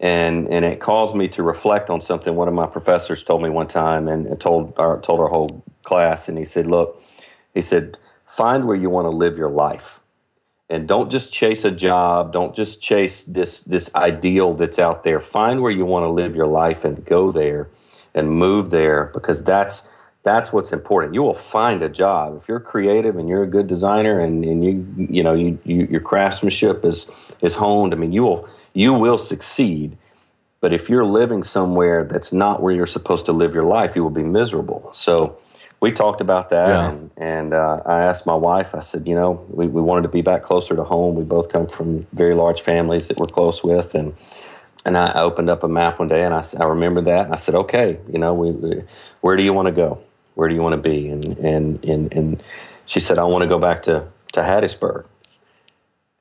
And, 0.00 0.48
and 0.48 0.64
it 0.64 0.80
caused 0.80 1.14
me 1.14 1.28
to 1.28 1.44
reflect 1.44 1.88
on 1.88 2.00
something 2.00 2.34
one 2.34 2.48
of 2.48 2.54
my 2.54 2.66
professors 2.66 3.22
told 3.22 3.40
me 3.40 3.50
one 3.50 3.68
time 3.68 4.08
and 4.08 4.40
told 4.40 4.74
our, 4.76 5.00
told 5.00 5.20
our 5.20 5.28
whole 5.28 5.64
class. 5.84 6.28
And 6.28 6.36
he 6.36 6.42
said, 6.42 6.66
Look, 6.66 7.00
he 7.54 7.62
said, 7.62 7.96
find 8.32 8.66
where 8.66 8.76
you 8.76 8.88
want 8.88 9.04
to 9.04 9.10
live 9.10 9.36
your 9.36 9.50
life 9.50 10.00
and 10.70 10.88
don't 10.88 11.10
just 11.10 11.30
chase 11.30 11.66
a 11.66 11.70
job 11.70 12.32
don't 12.32 12.56
just 12.56 12.80
chase 12.80 13.24
this 13.24 13.60
this 13.62 13.94
ideal 13.94 14.54
that's 14.54 14.78
out 14.78 15.04
there 15.04 15.20
find 15.20 15.60
where 15.60 15.70
you 15.70 15.84
want 15.84 16.02
to 16.02 16.08
live 16.08 16.34
your 16.34 16.46
life 16.46 16.82
and 16.82 17.04
go 17.04 17.30
there 17.30 17.68
and 18.14 18.30
move 18.30 18.70
there 18.70 19.10
because 19.14 19.42
that's 19.44 19.86
that's 20.22 20.52
what's 20.52 20.72
important. 20.72 21.14
You 21.14 21.22
will 21.22 21.34
find 21.34 21.82
a 21.82 21.88
job 21.88 22.38
if 22.40 22.48
you're 22.48 22.60
creative 22.60 23.16
and 23.16 23.28
you're 23.28 23.42
a 23.42 23.48
good 23.48 23.66
designer 23.66 24.20
and, 24.20 24.44
and 24.44 24.64
you 24.64 24.86
you 24.96 25.22
know 25.22 25.34
you, 25.34 25.58
you, 25.64 25.86
your 25.90 26.00
craftsmanship 26.00 26.84
is 26.84 27.10
is 27.40 27.54
honed. 27.54 27.92
I 27.92 27.96
mean, 27.96 28.12
you 28.12 28.22
will 28.22 28.48
you 28.72 28.94
will 28.94 29.18
succeed. 29.18 29.96
But 30.60 30.72
if 30.72 30.88
you're 30.88 31.04
living 31.04 31.42
somewhere 31.42 32.04
that's 32.04 32.32
not 32.32 32.62
where 32.62 32.72
you're 32.72 32.86
supposed 32.86 33.26
to 33.26 33.32
live 33.32 33.52
your 33.52 33.64
life, 33.64 33.96
you 33.96 34.02
will 34.04 34.10
be 34.10 34.22
miserable. 34.22 34.90
So 34.92 35.36
we 35.80 35.90
talked 35.90 36.20
about 36.20 36.50
that, 36.50 36.68
yeah. 36.68 36.90
and, 36.90 37.10
and 37.16 37.52
uh, 37.52 37.82
I 37.84 38.04
asked 38.04 38.24
my 38.24 38.36
wife. 38.36 38.72
I 38.72 38.78
said, 38.78 39.08
you 39.08 39.16
know, 39.16 39.44
we, 39.48 39.66
we 39.66 39.82
wanted 39.82 40.02
to 40.02 40.08
be 40.08 40.22
back 40.22 40.44
closer 40.44 40.76
to 40.76 40.84
home. 40.84 41.16
We 41.16 41.24
both 41.24 41.48
come 41.48 41.66
from 41.66 42.06
very 42.12 42.36
large 42.36 42.60
families 42.60 43.08
that 43.08 43.16
we're 43.16 43.26
close 43.26 43.64
with, 43.64 43.96
and 43.96 44.14
and 44.84 44.96
I 44.96 45.20
opened 45.20 45.48
up 45.48 45.62
a 45.62 45.68
map 45.68 45.98
one 45.98 46.08
day 46.08 46.24
and 46.24 46.34
I, 46.34 46.44
I 46.58 46.64
remembered 46.64 47.04
that. 47.04 47.26
And 47.26 47.32
I 47.32 47.36
said, 47.36 47.54
okay, 47.54 47.98
you 48.12 48.18
know, 48.18 48.34
we, 48.34 48.50
we, 48.50 48.82
where 49.20 49.36
do 49.36 49.42
you 49.42 49.52
want 49.52 49.66
to 49.66 49.72
go? 49.72 50.02
Where 50.34 50.48
do 50.48 50.54
you 50.54 50.60
want 50.60 50.72
to 50.72 50.88
be? 50.88 51.08
And, 51.08 51.24
and, 51.38 51.84
and, 51.84 52.12
and 52.12 52.42
she 52.86 53.00
said, 53.00 53.18
I 53.18 53.24
want 53.24 53.42
to 53.42 53.48
go 53.48 53.58
back 53.58 53.82
to, 53.84 54.08
to 54.32 54.40
Hattiesburg. 54.40 55.04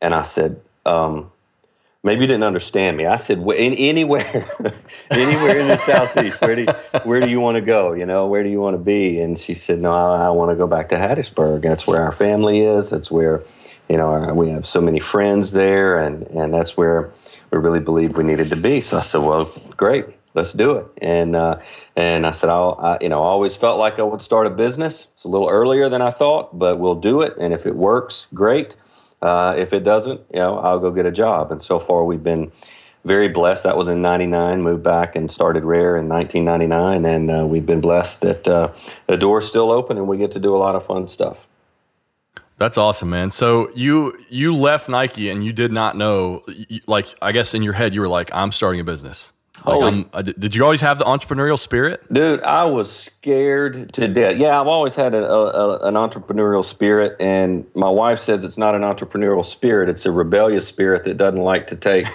And 0.02 0.14
I 0.14 0.24
said, 0.24 0.62
um, 0.86 1.32
maybe 2.04 2.22
you 2.22 2.28
didn't 2.28 2.44
understand 2.44 2.98
me. 2.98 3.06
I 3.06 3.16
said, 3.16 3.40
in, 3.40 3.74
anywhere, 3.74 4.46
anywhere 5.12 5.58
in 5.58 5.68
the 5.68 5.78
Southeast, 5.78 6.40
where 6.42 6.56
do, 6.56 6.62
you, 6.64 7.00
where 7.04 7.20
do 7.20 7.30
you 7.30 7.40
want 7.40 7.56
to 7.56 7.62
go? 7.62 7.94
You 7.94 8.06
know, 8.06 8.28
where 8.28 8.44
do 8.44 8.50
you 8.50 8.60
want 8.60 8.76
to 8.76 8.84
be? 8.84 9.20
And 9.20 9.40
she 9.40 9.56
said, 9.56 9.80
no, 9.80 9.92
I, 9.92 10.28
I 10.28 10.30
want 10.30 10.52
to 10.52 10.56
go 10.56 10.68
back 10.68 10.90
to 10.90 10.96
Hattiesburg. 10.96 11.64
That's 11.64 11.88
where 11.88 12.04
our 12.04 12.12
family 12.12 12.62
is. 12.62 12.92
That's 12.92 13.10
where, 13.10 13.44
you 13.90 13.98
know, 13.98 14.08
our, 14.08 14.34
we 14.34 14.50
have 14.50 14.68
so 14.68 14.82
many 14.82 15.00
friends 15.00 15.52
there. 15.52 16.00
And, 16.00 16.28
and 16.28 16.54
that's 16.54 16.78
where, 16.78 17.12
we 17.52 17.58
really 17.58 17.80
believed 17.80 18.18
we 18.18 18.24
needed 18.24 18.50
to 18.50 18.56
be. 18.56 18.82
So 18.82 18.98
I 18.98 19.02
said, 19.02 19.22
well, 19.22 19.52
great. 19.76 20.06
let's 20.34 20.54
do 20.54 20.78
it. 20.78 20.88
And 21.02 21.36
uh, 21.36 21.60
and 21.96 22.26
I 22.26 22.32
said, 22.32 22.50
I'll, 22.50 22.78
I, 22.80 22.98
you 23.02 23.10
know, 23.10 23.22
always 23.22 23.56
felt 23.56 23.78
like 23.78 24.00
I 24.00 24.04
would 24.04 24.22
start 24.22 24.48
a 24.48 24.50
business. 24.50 25.08
It's 25.14 25.24
a 25.24 25.28
little 25.28 25.50
earlier 25.50 25.90
than 25.90 26.02
I 26.02 26.12
thought, 26.12 26.58
but 26.58 26.80
we'll 26.80 26.96
do 26.96 27.22
it. 27.22 27.36
And 27.38 27.54
if 27.54 27.66
it 27.66 27.76
works, 27.76 28.28
great. 28.34 28.76
Uh, 29.22 29.54
if 29.58 29.74
it 29.74 29.84
doesn't, 29.84 30.22
you 30.34 30.40
know, 30.40 30.58
I'll 30.58 30.80
go 30.80 30.92
get 30.92 31.06
a 31.06 31.12
job. 31.12 31.52
And 31.52 31.62
so 31.62 31.80
far, 31.80 32.04
we've 32.06 32.24
been 32.24 32.52
very 33.06 33.30
blessed. 33.30 33.64
That 33.64 33.78
was 33.78 33.90
in 33.90 34.02
'99. 34.02 34.62
Moved 34.62 34.84
back 34.84 35.16
and 35.16 35.30
started 35.30 35.64
Rare 35.64 35.98
in 35.98 36.08
1999, 36.08 37.06
and 37.06 37.32
uh, 37.32 37.46
we've 37.46 37.66
been 37.66 37.82
blessed 37.82 38.22
that 38.22 38.48
uh, 38.48 38.72
the 39.08 39.18
door's 39.18 39.48
still 39.48 39.72
open 39.72 39.98
and 39.98 40.08
we 40.08 40.18
get 40.18 40.32
to 40.32 40.40
do 40.40 40.56
a 40.56 40.60
lot 40.60 40.76
of 40.76 40.86
fun 40.86 41.08
stuff. 41.08 41.48
That's 42.62 42.78
awesome, 42.78 43.10
man. 43.10 43.32
So 43.32 43.72
you 43.74 44.16
you 44.30 44.56
left 44.56 44.88
Nike 44.88 45.32
and 45.32 45.44
you 45.44 45.52
did 45.52 45.72
not 45.72 45.98
know, 45.98 46.44
like 46.86 47.08
I 47.20 47.32
guess 47.32 47.56
in 47.56 47.64
your 47.64 47.74
head 47.74 47.96
you 47.96 48.02
were 48.02 48.08
like, 48.08 48.30
I'm 48.36 48.52
starting 48.52 48.80
a 48.80 48.84
business. 48.84 49.34
Like 49.66 50.06
I, 50.14 50.22
did 50.22 50.54
you 50.54 50.64
always 50.64 50.82
have 50.82 51.00
the 51.00 51.06
entrepreneurial 51.06 51.58
spirit? 51.58 52.04
Dude, 52.14 52.40
I 52.44 52.66
was 52.66 52.92
scared 52.92 53.92
to 53.94 54.08
death. 54.08 54.38
Yeah, 54.38 54.62
I've 54.62 54.68
always 54.68 54.94
had 54.94 55.16
a, 55.16 55.26
a, 55.26 55.88
an 55.88 55.96
entrepreneurial 55.96 56.64
spirit, 56.64 57.16
and 57.20 57.66
my 57.74 57.90
wife 57.90 58.20
says 58.20 58.44
it's 58.44 58.60
not 58.60 58.76
an 58.76 58.84
entrepreneurial 58.84 59.44
spirit; 59.44 59.90
it's 59.90 60.06
a 60.06 60.12
rebellious 60.12 60.68
spirit 60.68 61.04
that 61.06 61.18
doesn't 61.18 61.42
like 61.42 61.66
to 61.68 61.76
take 61.76 62.06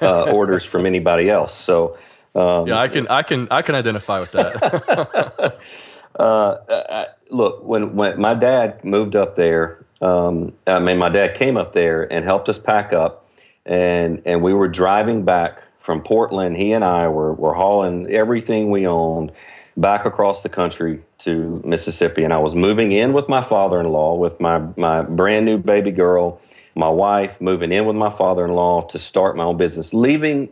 uh, 0.00 0.22
orders 0.32 0.64
from 0.64 0.86
anybody 0.86 1.28
else. 1.28 1.54
So, 1.54 1.98
um, 2.36 2.68
yeah, 2.68 2.78
I 2.78 2.86
can, 2.86 3.08
I 3.08 3.22
can, 3.22 3.48
I 3.50 3.62
can 3.62 3.74
identify 3.74 4.20
with 4.20 4.30
that. 4.30 5.58
uh, 6.20 6.56
I, 6.68 7.06
look, 7.30 7.64
when 7.64 7.96
when 7.96 8.20
my 8.20 8.34
dad 8.34 8.84
moved 8.84 9.16
up 9.16 9.34
there, 9.34 9.84
um, 10.00 10.52
I 10.66 10.78
mean, 10.78 10.98
my 10.98 11.08
dad 11.08 11.34
came 11.34 11.56
up 11.56 11.72
there 11.72 12.10
and 12.12 12.24
helped 12.24 12.48
us 12.48 12.58
pack 12.58 12.92
up, 12.92 13.28
and 13.66 14.22
and 14.24 14.42
we 14.42 14.54
were 14.54 14.68
driving 14.68 15.24
back 15.24 15.62
from 15.78 16.02
Portland, 16.02 16.56
he 16.56 16.72
and 16.72 16.84
I 16.84 17.08
were, 17.08 17.32
were 17.32 17.54
hauling 17.54 18.10
everything 18.10 18.70
we 18.70 18.86
owned 18.86 19.32
back 19.76 20.04
across 20.04 20.42
the 20.42 20.48
country 20.48 21.02
to 21.18 21.62
Mississippi. 21.64 22.24
And 22.24 22.34
I 22.34 22.38
was 22.38 22.54
moving 22.54 22.92
in 22.92 23.12
with 23.12 23.28
my 23.28 23.42
father 23.42 23.80
in 23.80 23.88
law, 23.88 24.16
with 24.16 24.38
my, 24.40 24.58
my 24.76 25.02
brand 25.02 25.46
new 25.46 25.56
baby 25.56 25.92
girl, 25.92 26.40
my 26.74 26.88
wife, 26.88 27.40
moving 27.40 27.72
in 27.72 27.86
with 27.86 27.96
my 27.96 28.10
father 28.10 28.44
in 28.44 28.52
law 28.52 28.82
to 28.88 28.98
start 28.98 29.36
my 29.36 29.44
own 29.44 29.56
business, 29.56 29.94
leaving, 29.94 30.48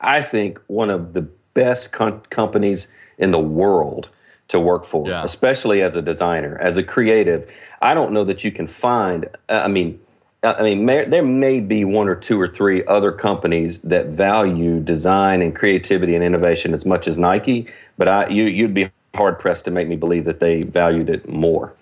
I 0.00 0.22
think, 0.22 0.60
one 0.68 0.88
of 0.88 1.12
the 1.12 1.28
best 1.52 1.92
com- 1.92 2.22
companies 2.30 2.88
in 3.18 3.32
the 3.32 3.40
world 3.40 4.08
to 4.48 4.58
work 4.58 4.86
for, 4.86 5.06
yeah. 5.06 5.22
especially 5.24 5.82
as 5.82 5.94
a 5.94 6.00
designer, 6.00 6.56
as 6.58 6.76
a 6.76 6.82
creative. 6.82 7.50
I 7.80 7.94
don't 7.94 8.12
know 8.12 8.24
that 8.24 8.44
you 8.44 8.52
can 8.52 8.66
find, 8.66 9.28
I 9.48 9.68
mean, 9.68 10.00
I 10.42 10.62
mean, 10.62 10.84
may, 10.84 11.04
there 11.04 11.22
may 11.22 11.60
be 11.60 11.84
one 11.84 12.08
or 12.08 12.14
two 12.14 12.40
or 12.40 12.46
three 12.46 12.86
other 12.86 13.10
companies 13.10 13.80
that 13.80 14.06
value 14.06 14.80
design 14.80 15.42
and 15.42 15.54
creativity 15.54 16.14
and 16.14 16.22
innovation 16.22 16.74
as 16.74 16.84
much 16.84 17.08
as 17.08 17.18
Nike, 17.18 17.66
but 17.96 18.08
I, 18.08 18.28
you, 18.28 18.44
you'd 18.44 18.74
be 18.74 18.90
hard 19.14 19.38
pressed 19.38 19.64
to 19.64 19.70
make 19.72 19.88
me 19.88 19.96
believe 19.96 20.24
that 20.26 20.38
they 20.38 20.62
valued 20.62 21.10
it 21.10 21.28
more. 21.28 21.74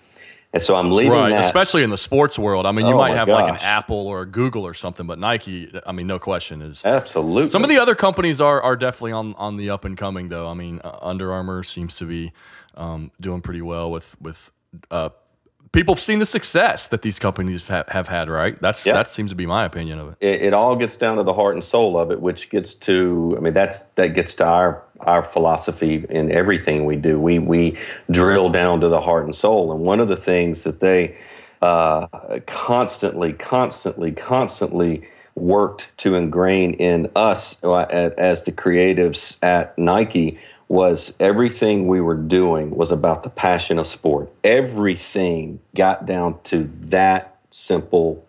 And 0.53 0.63
so 0.63 0.75
I'm 0.75 0.91
leaving 0.91 1.11
right, 1.11 1.29
that. 1.29 1.43
especially 1.45 1.83
in 1.83 1.89
the 1.89 1.97
sports 1.97 2.39
world. 2.39 2.65
I 2.65 2.71
mean, 2.71 2.87
you 2.87 2.93
oh 2.93 2.97
might 2.97 3.15
have 3.15 3.27
gosh. 3.27 3.41
like 3.41 3.49
an 3.53 3.59
Apple 3.61 4.07
or 4.07 4.21
a 4.21 4.25
Google 4.25 4.65
or 4.65 4.73
something, 4.73 5.05
but 5.05 5.19
Nike, 5.19 5.71
I 5.85 5.91
mean, 5.91 6.07
no 6.07 6.17
question 6.17 6.61
is 6.61 6.85
absolutely. 6.85 7.49
Some 7.49 7.63
of 7.63 7.69
the 7.69 7.77
other 7.77 7.95
companies 7.95 8.39
are 8.39 8.61
are 8.61 8.75
definitely 8.75 9.11
on 9.11 9.35
on 9.35 9.57
the 9.57 9.69
up 9.69 9.83
and 9.83 9.97
coming, 9.97 10.29
though. 10.29 10.47
I 10.47 10.53
mean, 10.53 10.79
uh, 10.83 10.97
Under 11.01 11.33
Armour 11.33 11.63
seems 11.63 11.97
to 11.97 12.05
be 12.05 12.31
um, 12.75 13.11
doing 13.19 13.41
pretty 13.41 13.61
well 13.61 13.91
with 13.91 14.15
with 14.21 14.51
uh, 14.89 15.09
people 15.71 15.93
have 15.95 16.01
seen 16.01 16.19
the 16.19 16.25
success 16.25 16.87
that 16.87 17.01
these 17.01 17.19
companies 17.19 17.67
have, 17.67 17.87
have 17.89 18.07
had, 18.07 18.29
right? 18.29 18.59
That's 18.61 18.85
yep. 18.85 18.95
that 18.95 19.09
seems 19.09 19.31
to 19.31 19.35
be 19.35 19.45
my 19.45 19.65
opinion 19.65 19.99
of 19.99 20.09
it. 20.09 20.17
it. 20.19 20.41
it. 20.41 20.53
all 20.53 20.75
gets 20.75 20.95
down 20.95 21.17
to 21.17 21.23
the 21.23 21.33
heart 21.33 21.55
and 21.55 21.63
soul 21.63 21.97
of 21.97 22.11
it, 22.11 22.21
which 22.21 22.49
gets 22.49 22.75
to 22.75 23.35
I 23.37 23.41
mean 23.41 23.53
that's 23.53 23.79
that 23.95 24.09
gets 24.09 24.35
to 24.35 24.45
our 24.45 24.83
our 25.01 25.23
philosophy 25.23 26.05
in 26.09 26.31
everything 26.31 26.85
we 26.85 26.95
do. 26.95 27.19
We 27.19 27.39
we 27.39 27.77
drill 28.11 28.49
down 28.49 28.81
to 28.81 28.89
the 28.89 29.01
heart 29.01 29.25
and 29.25 29.35
soul, 29.35 29.71
and 29.71 29.81
one 29.81 29.99
of 29.99 30.07
the 30.07 30.17
things 30.17 30.63
that 30.63 30.79
they 30.79 31.17
uh, 31.61 32.07
constantly, 32.45 33.33
constantly, 33.33 34.11
constantly 34.11 35.07
worked 35.35 35.87
to 35.97 36.15
ingrain 36.15 36.73
in 36.73 37.09
us 37.15 37.61
uh, 37.63 37.81
as 38.17 38.43
the 38.43 38.51
creatives 38.51 39.37
at 39.41 39.77
Nike 39.77 40.39
was 40.67 41.13
everything 41.19 41.87
we 41.87 42.01
were 42.01 42.15
doing 42.15 42.71
was 42.71 42.91
about 42.91 43.23
the 43.23 43.29
passion 43.29 43.79
of 43.79 43.87
sport. 43.87 44.29
Everything 44.43 45.59
got 45.75 46.05
down 46.05 46.39
to 46.45 46.69
that 46.81 47.37
simple 47.51 48.25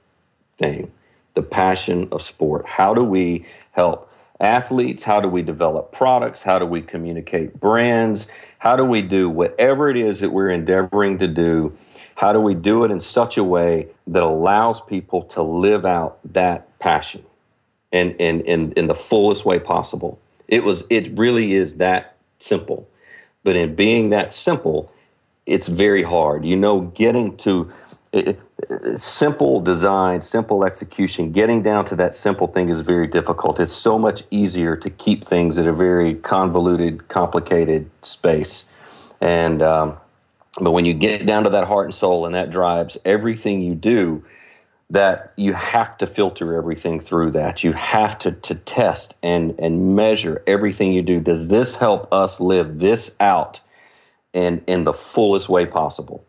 thing 0.56 0.90
the 1.34 1.42
passion 1.42 2.08
of 2.10 2.20
sport. 2.20 2.66
How 2.66 2.94
do 2.94 3.04
we 3.04 3.46
help 3.70 4.10
athletes? 4.40 5.04
How 5.04 5.20
do 5.20 5.28
we 5.28 5.40
develop 5.42 5.92
products? 5.92 6.42
How 6.42 6.58
do 6.58 6.66
we 6.66 6.82
communicate 6.82 7.60
brands? 7.60 8.28
How 8.58 8.74
do 8.74 8.84
we 8.84 9.02
do 9.02 9.30
whatever 9.30 9.88
it 9.88 9.96
is 9.96 10.18
that 10.18 10.30
we're 10.30 10.50
endeavoring 10.50 11.18
to 11.18 11.28
do? 11.28 11.76
How 12.16 12.32
do 12.32 12.40
we 12.40 12.54
do 12.54 12.82
it 12.82 12.90
in 12.90 12.98
such 12.98 13.36
a 13.36 13.44
way 13.44 13.86
that 14.08 14.22
allows 14.24 14.80
people 14.80 15.22
to 15.22 15.42
live 15.42 15.86
out 15.86 16.18
that 16.32 16.76
passion 16.80 17.24
in, 17.92 18.16
in, 18.16 18.40
in, 18.40 18.72
in 18.72 18.88
the 18.88 18.96
fullest 18.96 19.44
way 19.44 19.60
possible? 19.60 20.18
It 20.48 20.64
was 20.64 20.84
it 20.90 21.16
really 21.16 21.52
is 21.52 21.76
that 21.76 22.16
simple. 22.38 22.88
But 23.44 23.56
in 23.56 23.74
being 23.74 24.10
that 24.10 24.32
simple, 24.32 24.92
it's 25.46 25.68
very 25.68 26.02
hard. 26.02 26.44
You 26.44 26.56
know, 26.56 26.80
getting 26.80 27.36
to 27.38 27.72
it, 28.12 28.40
simple 28.96 29.60
design, 29.60 30.20
simple 30.20 30.64
execution, 30.64 31.32
getting 31.32 31.62
down 31.62 31.84
to 31.86 31.96
that 31.96 32.14
simple 32.14 32.46
thing 32.46 32.68
is 32.68 32.80
very 32.80 33.06
difficult. 33.06 33.60
It's 33.60 33.72
so 33.72 33.98
much 33.98 34.24
easier 34.30 34.76
to 34.76 34.90
keep 34.90 35.24
things 35.24 35.58
at 35.58 35.66
a 35.66 35.72
very 35.72 36.14
convoluted, 36.14 37.08
complicated 37.08 37.90
space. 38.02 38.66
And, 39.20 39.62
um, 39.62 39.96
but 40.60 40.72
when 40.72 40.84
you 40.84 40.94
get 40.94 41.26
down 41.26 41.44
to 41.44 41.50
that 41.50 41.64
heart 41.64 41.86
and 41.86 41.94
soul 41.94 42.26
and 42.26 42.34
that 42.34 42.50
drives 42.50 42.96
everything 43.04 43.62
you 43.62 43.74
do, 43.74 44.24
that 44.90 45.32
you 45.36 45.52
have 45.52 45.98
to 45.98 46.06
filter 46.06 46.56
everything 46.56 46.98
through 46.98 47.30
that. 47.32 47.62
You 47.62 47.72
have 47.72 48.18
to, 48.20 48.32
to 48.32 48.54
test 48.54 49.14
and, 49.22 49.58
and 49.58 49.94
measure 49.94 50.42
everything 50.46 50.92
you 50.92 51.02
do. 51.02 51.20
Does 51.20 51.48
this 51.48 51.76
help 51.76 52.10
us 52.12 52.40
live 52.40 52.78
this 52.78 53.14
out 53.20 53.60
in, 54.32 54.62
in 54.66 54.84
the 54.84 54.94
fullest 54.94 55.48
way 55.48 55.66
possible? 55.66 56.24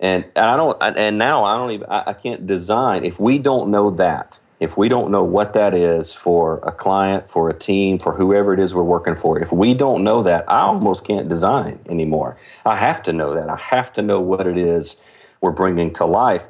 And 0.00 0.24
I 0.34 0.56
don't, 0.56 0.76
and 0.82 1.18
now 1.18 1.44
I 1.44 1.56
don't 1.58 1.70
even, 1.70 1.86
I 1.88 2.12
can't 2.14 2.46
design. 2.46 3.04
If 3.04 3.20
we 3.20 3.38
don't 3.38 3.70
know 3.70 3.90
that, 3.90 4.38
if 4.58 4.76
we 4.76 4.88
don't 4.88 5.10
know 5.10 5.22
what 5.22 5.52
that 5.52 5.74
is 5.74 6.12
for 6.12 6.58
a 6.62 6.72
client, 6.72 7.28
for 7.28 7.50
a 7.50 7.54
team, 7.54 7.98
for 7.98 8.14
whoever 8.14 8.54
it 8.54 8.60
is 8.60 8.74
we're 8.74 8.82
working 8.82 9.16
for, 9.16 9.38
if 9.38 9.52
we 9.52 9.74
don't 9.74 10.02
know 10.02 10.22
that, 10.22 10.48
I 10.50 10.60
almost 10.62 11.04
can't 11.04 11.28
design 11.28 11.78
anymore. 11.88 12.36
I 12.64 12.76
have 12.76 13.02
to 13.04 13.12
know 13.12 13.34
that. 13.34 13.50
I 13.50 13.56
have 13.56 13.92
to 13.94 14.02
know 14.02 14.20
what 14.20 14.46
it 14.46 14.56
is 14.56 14.96
we're 15.40 15.52
bringing 15.52 15.92
to 15.94 16.04
life 16.04 16.44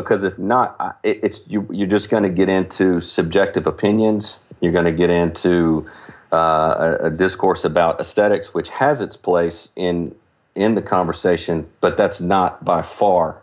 because 0.00 0.24
if 0.24 0.38
not, 0.38 0.98
it, 1.02 1.20
it's 1.22 1.40
you, 1.46 1.66
you're 1.70 1.88
just 1.88 2.10
going 2.10 2.22
to 2.22 2.28
get 2.28 2.48
into 2.48 3.00
subjective 3.00 3.66
opinions. 3.66 4.38
You're 4.60 4.72
going 4.72 4.84
to 4.84 4.92
get 4.92 5.10
into 5.10 5.88
uh, 6.32 6.96
a, 7.00 7.06
a, 7.06 7.10
discourse 7.10 7.64
about 7.64 8.00
aesthetics, 8.00 8.54
which 8.54 8.68
has 8.68 9.00
its 9.00 9.16
place 9.16 9.70
in 9.76 10.14
in 10.54 10.74
the 10.74 10.82
conversation, 10.82 11.68
but 11.80 11.96
that's 11.96 12.20
not 12.20 12.64
by 12.64 12.82
far 12.82 13.42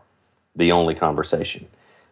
the 0.55 0.71
only 0.71 0.93
conversation. 0.93 1.67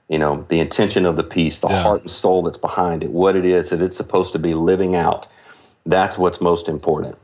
You 0.09 0.19
know, 0.19 0.45
the 0.49 0.59
intention 0.59 1.05
of 1.05 1.15
the 1.15 1.23
piece, 1.23 1.59
the 1.59 1.67
yeah. 1.67 1.83
heart 1.83 2.01
and 2.03 2.11
soul 2.11 2.43
that's 2.43 2.57
behind 2.57 3.03
it, 3.03 3.09
what 3.09 3.35
it 3.35 3.45
is 3.45 3.69
that 3.69 3.81
it's 3.81 3.97
supposed 3.97 4.33
to 4.33 4.39
be 4.39 4.53
living 4.53 4.95
out. 4.95 5.27
That's 5.85 6.17
what's 6.17 6.39
most 6.41 6.69
important. 6.69 7.17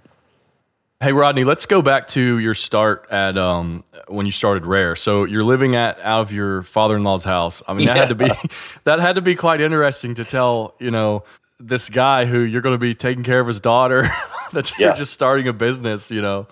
Hey 1.01 1.13
Rodney, 1.13 1.46
let's 1.46 1.65
go 1.65 1.81
back 1.81 2.08
to 2.10 2.38
your 2.38 2.53
start 2.53 3.08
at 3.10 3.36
um, 3.36 3.84
when 4.08 4.27
you 4.27 4.31
started 4.31 4.67
Rare. 4.67 4.96
So 4.96 5.24
you're 5.24 5.43
living 5.43 5.75
at 5.75 6.00
out 6.01 6.22
of 6.22 6.31
your 6.31 6.62
father-in-law's 6.62 7.24
house. 7.24 7.63
I 7.67 7.74
mean, 7.74 7.88
that 7.88 7.96
yeah. 7.96 8.01
had 8.01 8.10
to 8.10 8.15
be 8.15 8.50
that 8.84 9.00
had 9.00 9.15
to 9.15 9.22
be 9.22 9.34
quite 9.34 9.62
interesting 9.62 10.13
to 10.13 10.24
tell 10.24 10.75
you 10.77 10.91
know 10.91 11.24
this 11.60 11.89
guy 11.89 12.25
who 12.25 12.41
you're 12.41 12.62
going 12.62 12.75
to 12.75 12.79
be 12.79 12.93
taking 12.93 13.24
care 13.24 13.39
of 13.39 13.48
his 13.48 13.60
daughter 13.60 14.03
that 14.53 14.72
you're 14.77 14.89
yeah. 14.89 14.96
just 14.96 15.12
starting 15.12 15.48
a 15.48 15.53
business. 15.53 16.12
You 16.12 16.22
know, 16.22 16.46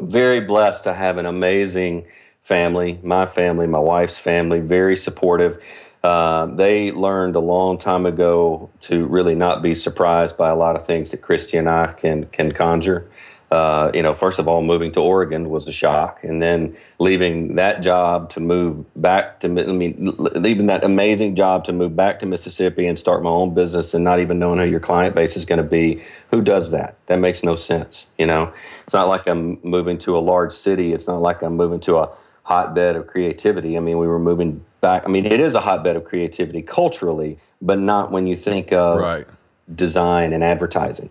I'm 0.00 0.10
very 0.10 0.40
blessed 0.40 0.82
to 0.84 0.92
have 0.92 1.18
an 1.18 1.26
amazing 1.26 2.06
family. 2.42 2.98
My 3.04 3.24
family, 3.24 3.68
my 3.68 3.78
wife's 3.78 4.18
family, 4.18 4.58
very 4.58 4.96
supportive. 4.96 5.62
Uh, 6.02 6.46
they 6.46 6.90
learned 6.90 7.36
a 7.36 7.40
long 7.40 7.78
time 7.78 8.04
ago 8.04 8.68
to 8.80 9.06
really 9.06 9.36
not 9.36 9.62
be 9.62 9.76
surprised 9.76 10.36
by 10.36 10.48
a 10.48 10.56
lot 10.56 10.74
of 10.74 10.84
things 10.86 11.12
that 11.12 11.18
Christy 11.18 11.56
and 11.56 11.70
I 11.70 11.92
can 11.92 12.24
can 12.26 12.50
conjure 12.50 13.08
uh, 13.50 13.90
you 13.92 14.02
know, 14.02 14.14
first 14.14 14.38
of 14.38 14.46
all, 14.46 14.62
moving 14.62 14.92
to 14.92 15.00
Oregon 15.00 15.50
was 15.50 15.66
a 15.66 15.72
shock, 15.72 16.22
and 16.22 16.40
then 16.40 16.76
leaving 17.00 17.56
that 17.56 17.82
job 17.82 18.30
to 18.30 18.40
move 18.40 18.84
back 18.94 19.40
to, 19.40 19.48
I 19.48 19.72
mean, 19.72 20.14
leaving 20.18 20.66
that 20.66 20.84
amazing 20.84 21.34
job 21.34 21.64
to 21.64 21.72
move 21.72 21.96
back 21.96 22.20
to 22.20 22.26
Mississippi 22.26 22.86
and 22.86 22.96
start 22.96 23.24
my 23.24 23.30
own 23.30 23.52
business, 23.52 23.92
and 23.92 24.04
not 24.04 24.20
even 24.20 24.38
knowing 24.38 24.60
who 24.60 24.66
your 24.66 24.78
client 24.78 25.16
base 25.16 25.36
is 25.36 25.44
going 25.44 25.58
to 25.58 25.68
be. 25.68 26.02
Who 26.30 26.42
does 26.42 26.70
that? 26.70 26.96
That 27.06 27.16
makes 27.16 27.42
no 27.42 27.56
sense. 27.56 28.06
You 28.18 28.26
know, 28.26 28.52
it's 28.84 28.94
not 28.94 29.08
like 29.08 29.26
I'm 29.26 29.58
moving 29.64 29.98
to 29.98 30.16
a 30.16 30.20
large 30.20 30.52
city. 30.52 30.92
It's 30.92 31.08
not 31.08 31.20
like 31.20 31.42
I'm 31.42 31.56
moving 31.56 31.80
to 31.80 31.98
a 31.98 32.10
hotbed 32.44 32.94
of 32.94 33.08
creativity. 33.08 33.76
I 33.76 33.80
mean, 33.80 33.98
we 33.98 34.06
were 34.06 34.20
moving 34.20 34.64
back. 34.80 35.02
I 35.04 35.08
mean, 35.08 35.26
it 35.26 35.40
is 35.40 35.54
a 35.54 35.60
hotbed 35.60 35.96
of 35.96 36.04
creativity 36.04 36.62
culturally, 36.62 37.38
but 37.60 37.80
not 37.80 38.12
when 38.12 38.28
you 38.28 38.36
think 38.36 38.72
of 38.72 39.00
right 39.00 39.26
design 39.74 40.32
and 40.32 40.42
advertising, 40.42 41.10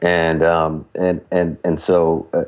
and 0.00 0.42
um, 0.42 0.86
and 0.94 1.20
and 1.30 1.58
and 1.64 1.80
so 1.80 2.28
uh, 2.32 2.44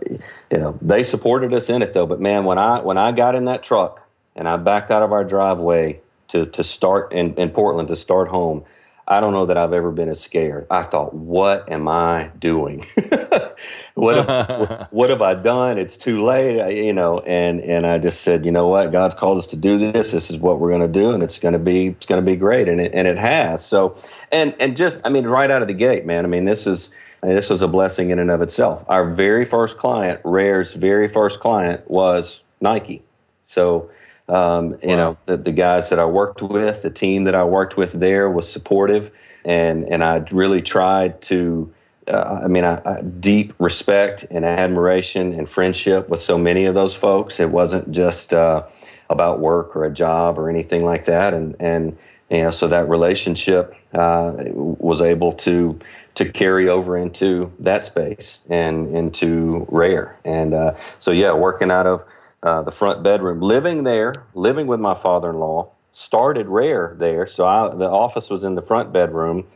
you 0.51 0.59
know 0.59 0.79
they 0.83 1.03
supported 1.03 1.53
us 1.55 1.69
in 1.69 1.83
it 1.83 1.93
though. 1.93 2.07
But 2.07 2.21
man, 2.21 2.45
when 2.45 2.59
I 2.59 2.81
when 2.81 2.99
I 2.99 3.13
got 3.13 3.35
in 3.35 3.47
that 3.47 3.63
truck 3.63 4.07
and 4.37 4.49
I 4.49 4.57
backed 4.57 4.91
out 4.91 5.03
of 5.03 5.13
our 5.13 5.25
driveway 5.25 6.01
to 6.29 6.47
to 6.47 6.65
start 6.65 7.13
in, 7.13 7.35
in 7.35 7.51
Portland 7.51 7.89
to 7.89 7.97
start 7.97 8.29
home, 8.29 8.65
I 9.11 9.21
don't 9.21 9.33
know 9.33 9.47
that 9.47 9.57
I've 9.57 9.73
ever 9.73 9.91
been 9.91 10.11
as 10.11 10.21
scared. 10.21 10.67
I 10.71 10.83
thought, 10.83 11.15
what 11.15 11.73
am 11.73 11.89
I 11.89 12.31
doing? 12.39 12.85
what 13.95 14.17
have, 14.17 14.89
what 14.91 15.09
have 15.09 15.23
I 15.23 15.33
done? 15.33 15.79
It's 15.79 15.97
too 15.97 16.23
late, 16.23 16.85
you 16.85 16.93
know. 16.93 17.21
And 17.21 17.61
and 17.63 17.87
I 17.87 17.97
just 17.97 18.21
said, 18.21 18.45
you 18.45 18.53
know 18.53 18.69
what? 18.69 18.93
God's 18.93 19.15
called 19.15 19.39
us 19.39 19.47
to 19.47 19.57
do 19.57 19.93
this. 19.93 20.13
This 20.13 20.31
is 20.31 20.37
what 20.37 20.61
we're 20.61 20.69
going 20.69 20.83
to 20.83 20.89
do, 20.89 21.11
and 21.13 21.23
it's 21.23 21.39
going 21.39 21.55
to 21.55 21.59
be 21.59 21.87
it's 21.87 22.05
going 22.05 22.23
to 22.23 22.31
be 22.31 22.37
great, 22.37 22.69
and 22.69 22.81
it, 22.83 22.93
and 22.93 23.09
it 23.09 23.17
has. 23.17 23.65
So, 23.65 23.97
and 24.31 24.55
and 24.61 24.77
just 24.77 25.01
I 25.05 25.09
mean, 25.09 25.27
right 25.27 25.51
out 25.51 25.63
of 25.63 25.69
the 25.69 25.75
gate, 25.75 26.05
man. 26.05 26.25
I 26.25 26.29
mean, 26.29 26.45
this 26.45 26.67
is. 26.67 26.93
This 27.23 27.51
was 27.51 27.63
a 27.63 27.69
blessing 27.69 28.11
in 28.11 28.19
and 28.19 28.31
of 28.31 28.43
itself. 28.43 28.85
Our 28.89 29.11
very 29.11 29.45
first 29.45 29.79
client, 29.79 30.21
Rare's 30.25 30.75
very 30.75 31.09
first 31.09 31.41
client, 31.41 31.89
was 31.91 32.43
Nike. 32.61 33.03
So 33.43 33.91
um, 34.29 34.79
you 34.83 34.91
wow. 34.91 34.97
know, 34.97 35.19
the, 35.25 35.37
the 35.39 35.53
guys 35.53 35.89
that 35.89 35.99
I 35.99 36.05
worked 36.05 36.43
with, 36.43 36.83
the 36.83 36.91
team 36.91 37.25
that 37.25 37.35
I 37.35 37.45
worked 37.45 37.77
with 37.77 37.93
there 37.93 38.31
was 38.31 38.51
supportive, 38.51 39.11
and 39.45 39.85
and 39.85 40.05
I 40.05 40.17
really 40.31 40.63
tried 40.63 41.23
to. 41.23 41.73
Uh, 42.07 42.41
I 42.45 42.47
mean, 42.47 42.65
I, 42.65 42.81
I, 42.87 43.03
deep 43.03 43.53
respect 43.59 44.25
and 44.31 44.43
admiration 44.43 45.35
and 45.35 45.47
friendship 45.49 46.09
with 46.09 46.21
so 46.21 46.39
many 46.39 46.65
of 46.65 46.75
those 46.75 46.95
folks. 46.95 47.39
It 47.39 47.51
wasn't 47.51 47.93
just 47.93 48.33
uh, 48.33 48.65
about 49.11 49.41
work 49.41 49.77
or 49.77 49.85
a 49.85 49.93
job 49.93 50.39
or 50.39 50.49
anything 50.49 50.85
like 50.85 51.05
that, 51.07 51.35
and 51.35 51.57
and 51.59 51.97
you 52.31 52.43
know, 52.43 52.51
so 52.51 52.69
that 52.69 52.89
relationship 52.89 53.75
uh, 53.95 54.33
was 54.53 55.01
able 55.01 55.33
to 55.33 55.79
to 56.19 56.31
carry 56.31 56.69
over 56.69 56.97
into 56.97 57.53
that 57.61 57.85
space 57.85 58.41
and 58.51 58.95
into 58.95 59.67
Rare, 59.71 60.19
and 60.25 60.53
uh, 60.53 60.75
so 60.99 61.13
yeah, 61.13 61.33
working 61.33 61.71
out 61.71 61.87
of 61.87 62.05
uh, 62.43 62.63
the 62.63 62.71
front 62.71 63.03
bedroom, 63.03 63.41
living 63.41 63.85
there, 63.85 64.13
living 64.35 64.67
with 64.67 64.81
my 64.81 64.95
father 64.95 65.31
in 65.31 65.37
law. 65.39 65.71
Started 65.91 66.47
rare 66.47 66.95
there, 66.97 67.27
so 67.27 67.45
I, 67.45 67.75
the 67.75 67.89
office 67.89 68.31
was 68.31 68.45
in 68.45 68.55
the 68.55 68.63
front 68.63 68.93
bedroom. 68.93 69.47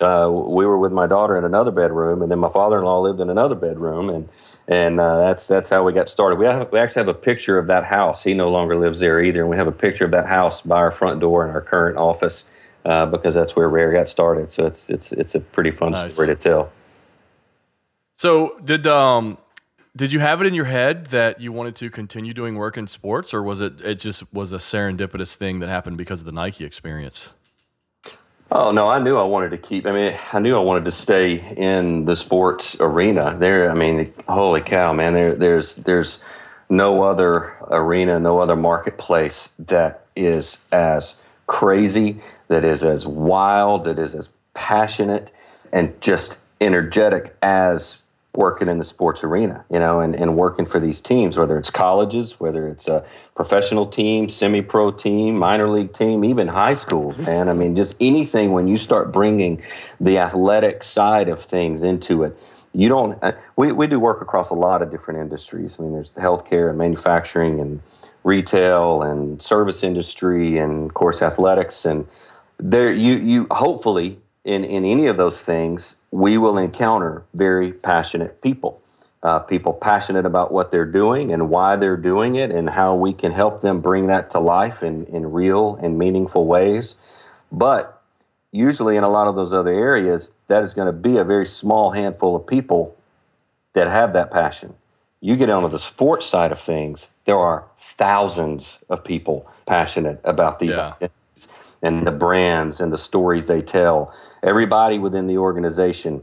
Uh, 0.00 0.30
we 0.30 0.64
were 0.64 0.78
with 0.78 0.92
my 0.92 1.06
daughter 1.06 1.36
in 1.36 1.44
another 1.44 1.70
bedroom, 1.70 2.22
and 2.22 2.30
then 2.30 2.38
my 2.38 2.48
father-in-law 2.48 3.00
lived 3.00 3.20
in 3.20 3.28
another 3.28 3.54
bedroom, 3.54 4.08
and 4.08 4.28
and 4.68 5.00
uh, 5.00 5.18
that's 5.18 5.46
that's 5.46 5.68
how 5.68 5.82
we 5.82 5.92
got 5.92 6.08
started. 6.08 6.38
We 6.38 6.46
have, 6.46 6.70
we 6.70 6.78
actually 6.78 7.00
have 7.00 7.08
a 7.08 7.14
picture 7.14 7.58
of 7.58 7.66
that 7.68 7.84
house. 7.84 8.22
He 8.22 8.34
no 8.34 8.50
longer 8.50 8.76
lives 8.76 9.00
there 9.00 9.20
either, 9.20 9.40
and 9.40 9.50
we 9.50 9.56
have 9.56 9.66
a 9.66 9.72
picture 9.72 10.04
of 10.04 10.10
that 10.12 10.26
house 10.26 10.60
by 10.60 10.76
our 10.76 10.92
front 10.92 11.20
door 11.20 11.44
in 11.44 11.50
our 11.52 11.60
current 11.60 11.96
office 11.96 12.48
uh, 12.84 13.06
because 13.06 13.34
that's 13.34 13.54
where 13.56 13.68
Rare 13.68 13.92
got 13.92 14.08
started. 14.08 14.50
So 14.50 14.66
it's 14.66 14.90
it's 14.90 15.12
it's 15.12 15.34
a 15.34 15.40
pretty 15.40 15.70
fun 15.70 15.92
nice. 15.92 16.12
story 16.12 16.28
to 16.28 16.36
tell. 16.36 16.72
So 18.16 18.58
did 18.64 18.86
um 18.86 19.38
did 19.96 20.12
you 20.12 20.20
have 20.20 20.40
it 20.40 20.46
in 20.46 20.54
your 20.54 20.66
head 20.66 21.06
that 21.06 21.40
you 21.40 21.52
wanted 21.52 21.74
to 21.76 21.90
continue 21.90 22.32
doing 22.32 22.56
work 22.56 22.76
in 22.76 22.86
sports, 22.86 23.34
or 23.34 23.42
was 23.42 23.60
it 23.60 23.80
it 23.80 23.96
just 23.96 24.32
was 24.32 24.52
a 24.52 24.58
serendipitous 24.58 25.34
thing 25.34 25.60
that 25.60 25.68
happened 25.68 25.96
because 25.96 26.20
of 26.20 26.26
the 26.26 26.32
Nike 26.32 26.64
experience? 26.64 27.32
Oh 28.52 28.72
no, 28.72 28.88
I 28.88 29.00
knew 29.00 29.16
I 29.16 29.22
wanted 29.22 29.50
to 29.50 29.58
keep. 29.58 29.86
I 29.86 29.92
mean, 29.92 30.18
I 30.32 30.38
knew 30.40 30.56
I 30.56 30.60
wanted 30.60 30.84
to 30.86 30.90
stay 30.90 31.54
in 31.56 32.04
the 32.04 32.16
sports 32.16 32.76
arena. 32.80 33.36
There, 33.38 33.70
I 33.70 33.74
mean, 33.74 34.12
holy 34.28 34.60
cow, 34.60 34.92
man! 34.92 35.12
There, 35.12 35.34
there's 35.34 35.76
there's 35.76 36.18
no 36.68 37.02
other 37.02 37.54
arena, 37.68 38.18
no 38.18 38.38
other 38.38 38.56
marketplace 38.56 39.52
that 39.58 40.06
is 40.16 40.64
as 40.72 41.16
crazy, 41.50 42.20
that 42.46 42.64
is 42.64 42.84
as 42.84 43.08
wild, 43.08 43.82
that 43.82 43.98
is 43.98 44.14
as 44.14 44.28
passionate, 44.54 45.32
and 45.72 46.00
just 46.00 46.42
energetic 46.60 47.36
as 47.42 48.02
working 48.36 48.68
in 48.68 48.78
the 48.78 48.84
sports 48.84 49.24
arena, 49.24 49.64
you 49.68 49.80
know, 49.80 49.98
and, 49.98 50.14
and 50.14 50.36
working 50.36 50.64
for 50.64 50.78
these 50.78 51.00
teams, 51.00 51.36
whether 51.36 51.58
it's 51.58 51.68
colleges, 51.68 52.38
whether 52.38 52.68
it's 52.68 52.86
a 52.86 53.04
professional 53.34 53.84
team, 53.84 54.28
semi 54.28 54.62
pro 54.62 54.92
team, 54.92 55.36
minor 55.36 55.68
league 55.68 55.92
team, 55.92 56.24
even 56.24 56.46
high 56.46 56.74
schools, 56.74 57.18
man. 57.26 57.48
I 57.48 57.52
mean, 57.52 57.74
just 57.74 57.96
anything 58.00 58.52
when 58.52 58.68
you 58.68 58.78
start 58.78 59.12
bringing 59.12 59.60
the 60.00 60.18
athletic 60.18 60.84
side 60.84 61.28
of 61.28 61.42
things 61.42 61.82
into 61.82 62.22
it. 62.22 62.38
You 62.72 62.88
don't, 62.88 63.18
uh, 63.24 63.32
we, 63.56 63.72
we 63.72 63.88
do 63.88 63.98
work 63.98 64.22
across 64.22 64.50
a 64.50 64.54
lot 64.54 64.82
of 64.82 64.90
different 64.92 65.18
industries. 65.18 65.80
I 65.80 65.82
mean, 65.82 65.94
there's 65.94 66.12
healthcare 66.12 66.68
and 66.68 66.78
manufacturing 66.78 67.58
and 67.58 67.80
retail 68.24 69.02
and 69.02 69.40
service 69.40 69.82
industry 69.82 70.58
and, 70.58 70.86
of 70.86 70.94
course, 70.94 71.22
athletics. 71.22 71.84
And 71.84 72.06
there, 72.58 72.92
you, 72.92 73.16
you 73.16 73.46
hopefully, 73.50 74.18
in, 74.44 74.64
in 74.64 74.84
any 74.84 75.06
of 75.06 75.16
those 75.16 75.42
things, 75.42 75.96
we 76.10 76.36
will 76.38 76.58
encounter 76.58 77.24
very 77.34 77.72
passionate 77.72 78.42
people. 78.42 78.82
Uh, 79.22 79.38
people 79.38 79.74
passionate 79.74 80.24
about 80.24 80.50
what 80.50 80.70
they're 80.70 80.86
doing 80.86 81.30
and 81.30 81.50
why 81.50 81.76
they're 81.76 81.96
doing 81.96 82.36
it 82.36 82.50
and 82.50 82.70
how 82.70 82.94
we 82.94 83.12
can 83.12 83.32
help 83.32 83.60
them 83.60 83.80
bring 83.80 84.06
that 84.06 84.30
to 84.30 84.40
life 84.40 84.82
in, 84.82 85.04
in 85.06 85.30
real 85.30 85.78
and 85.82 85.98
meaningful 85.98 86.46
ways. 86.46 86.94
But 87.52 88.02
usually, 88.50 88.96
in 88.96 89.04
a 89.04 89.10
lot 89.10 89.28
of 89.28 89.34
those 89.34 89.52
other 89.52 89.72
areas, 89.72 90.32
that 90.46 90.62
is 90.62 90.72
going 90.72 90.86
to 90.86 90.92
be 90.92 91.18
a 91.18 91.24
very 91.24 91.46
small 91.46 91.90
handful 91.90 92.34
of 92.34 92.46
people 92.46 92.96
that 93.74 93.88
have 93.88 94.14
that 94.14 94.30
passion. 94.30 94.74
You 95.20 95.36
get 95.36 95.50
onto 95.50 95.68
the 95.68 95.78
sports 95.78 96.26
side 96.26 96.50
of 96.50 96.58
things, 96.58 97.08
there 97.24 97.38
are 97.38 97.66
thousands 97.78 98.78
of 98.88 99.04
people 99.04 99.46
passionate 99.66 100.20
about 100.24 100.58
these 100.58 100.76
yeah. 100.76 100.94
and 101.82 102.06
the 102.06 102.10
brands 102.10 102.80
and 102.80 102.92
the 102.92 102.98
stories 102.98 103.46
they 103.46 103.60
tell 103.60 104.14
everybody 104.42 104.98
within 104.98 105.26
the 105.26 105.36
organization 105.36 106.22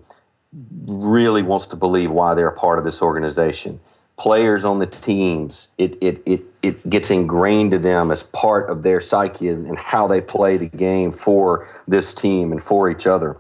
really 0.86 1.44
wants 1.44 1.68
to 1.68 1.76
believe 1.76 2.12
why 2.12 2.34
they're 2.34 2.48
a 2.48 2.56
part 2.56 2.80
of 2.80 2.86
this 2.86 3.02
organization. 3.02 3.80
Players 4.18 4.66
on 4.66 4.80
the 4.80 4.88
teams, 4.88 5.70
it, 5.78 5.96
it, 6.02 6.24
it, 6.26 6.46
it 6.64 6.90
gets 6.90 7.12
ingrained 7.12 7.72
to 7.72 7.80
them 7.80 8.10
as 8.10 8.24
part 8.24 8.70
of 8.70 8.82
their 8.82 9.00
psyche 9.00 9.50
and 9.50 9.78
how 9.78 10.08
they 10.08 10.22
play 10.22 10.58
the 10.58 10.70
game 10.70 11.12
for 11.12 11.68
this 11.88 12.16
team 12.16 12.52
and 12.52 12.64
for 12.64 12.90
each 12.90 13.06
other. 13.06 13.38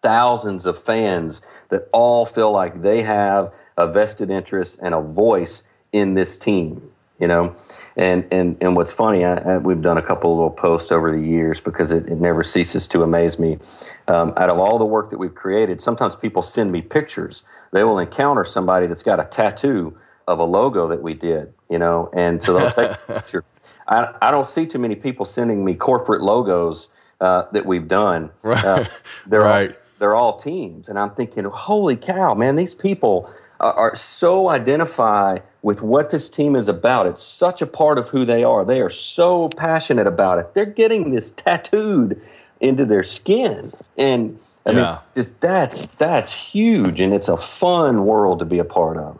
Thousands 0.00 0.64
of 0.64 0.78
fans 0.82 1.42
that 1.68 1.88
all 1.92 2.24
feel 2.24 2.50
like 2.52 2.80
they 2.80 3.02
have 3.02 3.52
a 3.78 3.90
vested 3.90 4.30
interest 4.30 4.78
and 4.82 4.94
a 4.94 5.00
voice 5.00 5.62
in 5.92 6.14
this 6.14 6.36
team 6.36 6.92
you 7.18 7.26
know? 7.26 7.52
And 7.96 8.26
and 8.30 8.56
and 8.60 8.76
what's 8.76 8.92
funny 8.92 9.24
I, 9.24 9.34
I, 9.38 9.58
we've 9.58 9.82
done 9.82 9.98
a 9.98 10.02
couple 10.02 10.34
little 10.36 10.50
posts 10.50 10.92
over 10.92 11.10
the 11.10 11.26
years 11.26 11.60
because 11.60 11.90
it, 11.90 12.06
it 12.08 12.20
never 12.20 12.44
ceases 12.44 12.86
to 12.88 13.02
amaze 13.02 13.40
me. 13.40 13.58
Um, 14.06 14.32
out 14.36 14.50
of 14.50 14.58
all 14.58 14.78
the 14.78 14.84
work 14.84 15.10
that 15.10 15.18
we've 15.18 15.34
created 15.34 15.80
sometimes 15.80 16.14
people 16.14 16.42
send 16.42 16.70
me 16.70 16.80
pictures. 16.80 17.42
They 17.72 17.82
will 17.82 17.98
encounter 17.98 18.44
somebody 18.44 18.86
that's 18.86 19.02
got 19.02 19.18
a 19.18 19.24
tattoo 19.24 19.98
of 20.28 20.38
a 20.38 20.44
logo 20.44 20.86
that 20.88 21.02
we 21.02 21.14
did 21.14 21.54
you 21.68 21.78
know? 21.78 22.10
And 22.12 22.42
so 22.42 22.54
they'll 22.54 22.70
take 22.70 22.92
a 22.92 22.98
picture. 23.14 23.44
I, 23.86 24.14
I 24.20 24.30
don't 24.30 24.46
see 24.46 24.66
too 24.66 24.78
many 24.78 24.94
people 24.94 25.24
sending 25.24 25.64
me 25.64 25.74
corporate 25.74 26.22
logos 26.22 26.88
uh, 27.20 27.44
that 27.52 27.66
we've 27.66 27.88
done. 27.88 28.30
Right. 28.42 28.64
Uh, 28.64 28.84
they're 29.26 29.40
right. 29.40 29.70
all, 29.70 29.76
they're 29.98 30.14
all 30.14 30.36
teams. 30.36 30.88
And 30.88 30.98
i'm 30.98 31.10
thinking 31.10 31.44
holy 31.44 31.96
cow 31.96 32.34
man 32.34 32.56
these 32.56 32.74
people 32.74 33.30
are, 33.60 33.96
so 33.96 34.48
identify 34.48 35.38
with 35.62 35.82
what 35.82 36.10
this 36.10 36.30
team 36.30 36.54
is 36.54 36.68
about. 36.68 37.06
It's 37.06 37.22
such 37.22 37.60
a 37.60 37.66
part 37.66 37.98
of 37.98 38.08
who 38.08 38.24
they 38.24 38.44
are. 38.44 38.64
They 38.64 38.80
are 38.80 38.90
so 38.90 39.48
passionate 39.50 40.06
about 40.06 40.38
it. 40.38 40.54
They're 40.54 40.66
getting 40.66 41.10
this 41.10 41.30
tattooed 41.32 42.20
into 42.60 42.84
their 42.84 43.02
skin. 43.02 43.72
And 43.96 44.38
I 44.64 44.70
yeah. 44.70 44.76
mean, 44.76 44.98
just 45.14 45.40
that's 45.40 45.86
that's 45.92 46.32
huge 46.32 47.00
and 47.00 47.12
it's 47.14 47.28
a 47.28 47.36
fun 47.36 48.04
world 48.04 48.38
to 48.40 48.44
be 48.44 48.58
a 48.58 48.64
part 48.64 48.96
of. 48.96 49.18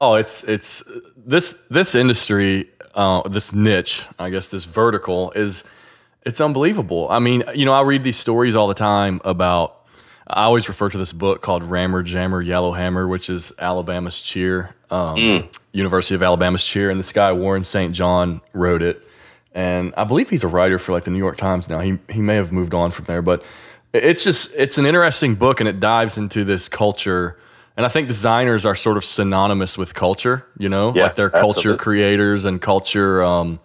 Oh, 0.00 0.14
it's 0.14 0.44
it's 0.44 0.82
this 1.16 1.58
this 1.70 1.94
industry, 1.94 2.70
uh, 2.94 3.28
this 3.28 3.52
niche, 3.52 4.06
I 4.18 4.30
guess 4.30 4.48
this 4.48 4.64
vertical 4.64 5.32
is 5.32 5.64
it's 6.24 6.40
unbelievable. 6.40 7.08
I 7.10 7.18
mean, 7.18 7.42
you 7.54 7.64
know, 7.64 7.72
I 7.72 7.82
read 7.82 8.04
these 8.04 8.18
stories 8.18 8.54
all 8.54 8.68
the 8.68 8.74
time 8.74 9.20
about 9.24 9.77
I 10.30 10.44
always 10.44 10.68
refer 10.68 10.90
to 10.90 10.98
this 10.98 11.12
book 11.12 11.40
called 11.40 11.62
Rammer 11.62 12.02
Jammer 12.02 12.42
Yellowhammer, 12.42 13.08
which 13.08 13.30
is 13.30 13.50
Alabama's 13.58 14.20
cheer, 14.20 14.74
um, 14.90 15.16
mm. 15.16 15.58
University 15.72 16.14
of 16.14 16.22
Alabama's 16.22 16.64
cheer, 16.64 16.90
and 16.90 16.98
this 16.98 17.12
guy 17.12 17.32
Warren 17.32 17.64
St. 17.64 17.94
John 17.94 18.42
wrote 18.52 18.82
it, 18.82 19.02
and 19.54 19.94
I 19.96 20.04
believe 20.04 20.28
he's 20.28 20.44
a 20.44 20.48
writer 20.48 20.78
for 20.78 20.92
like 20.92 21.04
the 21.04 21.10
New 21.10 21.18
York 21.18 21.38
Times 21.38 21.68
now. 21.68 21.78
He 21.80 21.98
he 22.10 22.20
may 22.20 22.34
have 22.34 22.52
moved 22.52 22.74
on 22.74 22.90
from 22.90 23.06
there, 23.06 23.22
but 23.22 23.42
it's 23.94 24.22
just 24.22 24.52
it's 24.54 24.76
an 24.76 24.84
interesting 24.84 25.34
book, 25.34 25.60
and 25.60 25.68
it 25.68 25.80
dives 25.80 26.18
into 26.18 26.44
this 26.44 26.68
culture. 26.68 27.38
And 27.78 27.86
I 27.86 27.88
think 27.88 28.08
designers 28.08 28.66
are 28.66 28.74
sort 28.74 28.96
of 28.96 29.04
synonymous 29.04 29.78
with 29.78 29.94
culture, 29.94 30.44
you 30.58 30.68
know, 30.68 30.92
yeah, 30.94 31.04
like 31.04 31.14
they're 31.14 31.30
culture 31.30 31.74
absolutely. 31.74 31.82
creators 31.84 32.44
and 32.44 32.60
culture 32.60 33.22
um, 33.22 33.60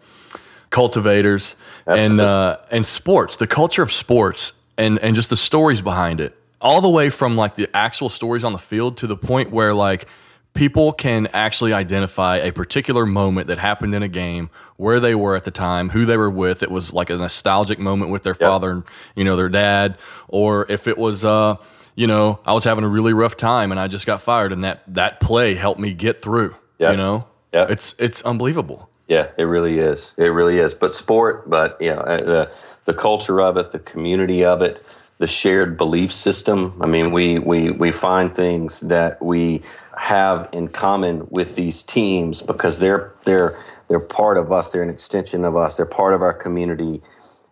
cultivators, 0.69 1.55
absolutely. 1.87 2.05
and 2.05 2.21
uh, 2.21 2.57
and 2.71 2.85
sports, 2.85 3.35
the 3.35 3.47
culture 3.47 3.81
of 3.81 3.91
sports, 3.91 4.53
and 4.77 4.97
and 4.99 5.13
just 5.13 5.29
the 5.29 5.35
stories 5.35 5.81
behind 5.81 6.21
it 6.21 6.37
all 6.63 6.81
the 6.81 6.89
way 6.89 7.09
from 7.09 7.35
like 7.35 7.55
the 7.55 7.69
actual 7.75 8.09
stories 8.09 8.43
on 8.43 8.53
the 8.53 8.59
field 8.59 8.97
to 8.97 9.07
the 9.07 9.17
point 9.17 9.51
where 9.51 9.73
like 9.73 10.07
people 10.53 10.93
can 10.93 11.27
actually 11.27 11.73
identify 11.73 12.37
a 12.37 12.51
particular 12.51 13.05
moment 13.05 13.47
that 13.47 13.57
happened 13.57 13.93
in 13.93 14.03
a 14.03 14.07
game, 14.07 14.49
where 14.77 14.99
they 14.99 15.15
were 15.15 15.35
at 15.35 15.43
the 15.43 15.51
time, 15.51 15.89
who 15.89 16.05
they 16.05 16.17
were 16.17 16.29
with. 16.29 16.63
It 16.63 16.71
was 16.71 16.93
like 16.93 17.09
a 17.09 17.15
nostalgic 17.15 17.79
moment 17.79 18.11
with 18.11 18.23
their 18.23 18.33
yep. 18.33 18.39
father, 18.39 18.71
and 18.71 18.83
you 19.15 19.23
know, 19.23 19.35
their 19.35 19.49
dad, 19.49 19.97
or 20.27 20.65
if 20.69 20.87
it 20.87 20.97
was, 20.97 21.25
uh, 21.25 21.57
you 21.95 22.07
know, 22.07 22.39
I 22.45 22.53
was 22.53 22.63
having 22.63 22.83
a 22.83 22.89
really 22.89 23.13
rough 23.13 23.37
time 23.37 23.71
and 23.71 23.79
I 23.79 23.87
just 23.87 24.05
got 24.05 24.21
fired, 24.21 24.53
and 24.53 24.63
that 24.63 24.83
that 24.87 25.19
play 25.19 25.55
helped 25.55 25.79
me 25.79 25.93
get 25.93 26.21
through. 26.21 26.55
Yep. 26.79 26.91
You 26.91 26.97
know, 26.97 27.27
yeah, 27.53 27.67
it's 27.69 27.95
it's 27.99 28.21
unbelievable. 28.23 28.89
Yeah, 29.07 29.29
it 29.37 29.43
really 29.43 29.79
is. 29.79 30.13
It 30.17 30.29
really 30.29 30.59
is. 30.59 30.73
But 30.73 30.95
sport, 30.95 31.49
but 31.49 31.77
you 31.81 31.93
know, 31.93 31.99
uh, 31.99 32.17
the 32.17 32.51
the 32.85 32.93
culture 32.93 33.41
of 33.41 33.57
it, 33.57 33.71
the 33.71 33.79
community 33.79 34.43
of 34.43 34.61
it, 34.61 34.83
the 35.17 35.27
shared 35.27 35.77
belief 35.77 36.11
system. 36.11 36.73
I 36.81 36.85
mean, 36.85 37.11
we 37.11 37.39
we 37.39 37.71
we 37.71 37.91
find 37.91 38.35
things 38.35 38.81
that 38.81 39.21
we 39.21 39.61
have 39.97 40.49
in 40.51 40.67
common 40.67 41.27
with 41.29 41.55
these 41.55 41.83
teams 41.83 42.41
because 42.41 42.79
they're 42.79 43.13
they're 43.25 43.57
they're 43.87 43.99
part 43.99 44.37
of 44.37 44.51
us. 44.51 44.71
They're 44.71 44.83
an 44.83 44.89
extension 44.89 45.45
of 45.45 45.55
us. 45.55 45.77
They're 45.77 45.85
part 45.85 46.13
of 46.13 46.21
our 46.21 46.33
community, 46.33 47.01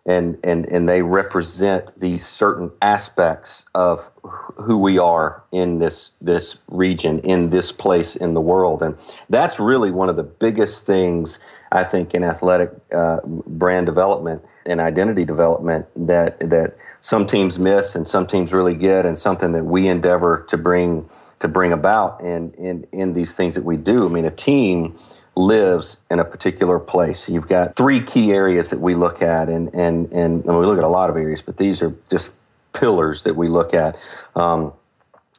and 0.04 0.38
and 0.42 0.66
and 0.66 0.88
they 0.88 1.02
represent 1.02 1.98
these 1.98 2.26
certain 2.26 2.72
aspects 2.82 3.64
of 3.74 4.10
who 4.56 4.78
we 4.78 4.98
are 4.98 5.44
in 5.52 5.78
this 5.78 6.10
this 6.20 6.56
region, 6.68 7.20
in 7.20 7.50
this 7.50 7.70
place 7.70 8.16
in 8.16 8.34
the 8.34 8.40
world, 8.40 8.82
and 8.82 8.96
that's 9.30 9.60
really 9.60 9.90
one 9.90 10.08
of 10.08 10.16
the 10.16 10.24
biggest 10.24 10.84
things 10.84 11.38
I 11.70 11.84
think 11.84 12.12
in 12.12 12.24
athletic 12.24 12.70
uh, 12.94 13.20
brand 13.24 13.86
development 13.86 14.42
and 14.66 14.80
identity 14.80 15.24
development 15.24 15.86
that 16.08 16.40
that 16.50 16.76
some 17.02 17.26
teams 17.26 17.58
miss 17.58 17.94
and 17.94 18.08
some 18.08 18.26
teams 18.26 18.52
really 18.52 18.74
get, 18.74 19.04
and 19.04 19.18
something 19.18 19.52
that 19.52 19.64
we 19.64 19.88
endeavor 19.88 20.44
to 20.48 20.56
bring 20.56 21.10
to 21.40 21.48
bring 21.48 21.72
about 21.72 22.20
in, 22.20 22.52
in, 22.52 22.86
in 22.92 23.12
these 23.14 23.34
things 23.34 23.56
that 23.56 23.64
we 23.64 23.76
do. 23.76 24.06
I 24.06 24.08
mean, 24.08 24.24
a 24.24 24.30
team 24.30 24.96
lives 25.34 25.96
in 26.08 26.20
a 26.20 26.24
particular 26.24 26.78
place. 26.78 27.28
You've 27.28 27.48
got 27.48 27.74
three 27.74 28.00
key 28.00 28.32
areas 28.32 28.70
that 28.70 28.78
we 28.78 28.94
look 28.94 29.22
at, 29.22 29.48
and, 29.48 29.74
and, 29.74 30.10
and, 30.12 30.44
and 30.44 30.58
we 30.58 30.64
look 30.64 30.78
at 30.78 30.84
a 30.84 30.88
lot 30.88 31.10
of 31.10 31.16
areas, 31.16 31.42
but 31.42 31.56
these 31.56 31.82
are 31.82 31.92
just 32.08 32.32
pillars 32.72 33.24
that 33.24 33.34
we 33.34 33.48
look 33.48 33.74
at. 33.74 33.96
Um, 34.36 34.72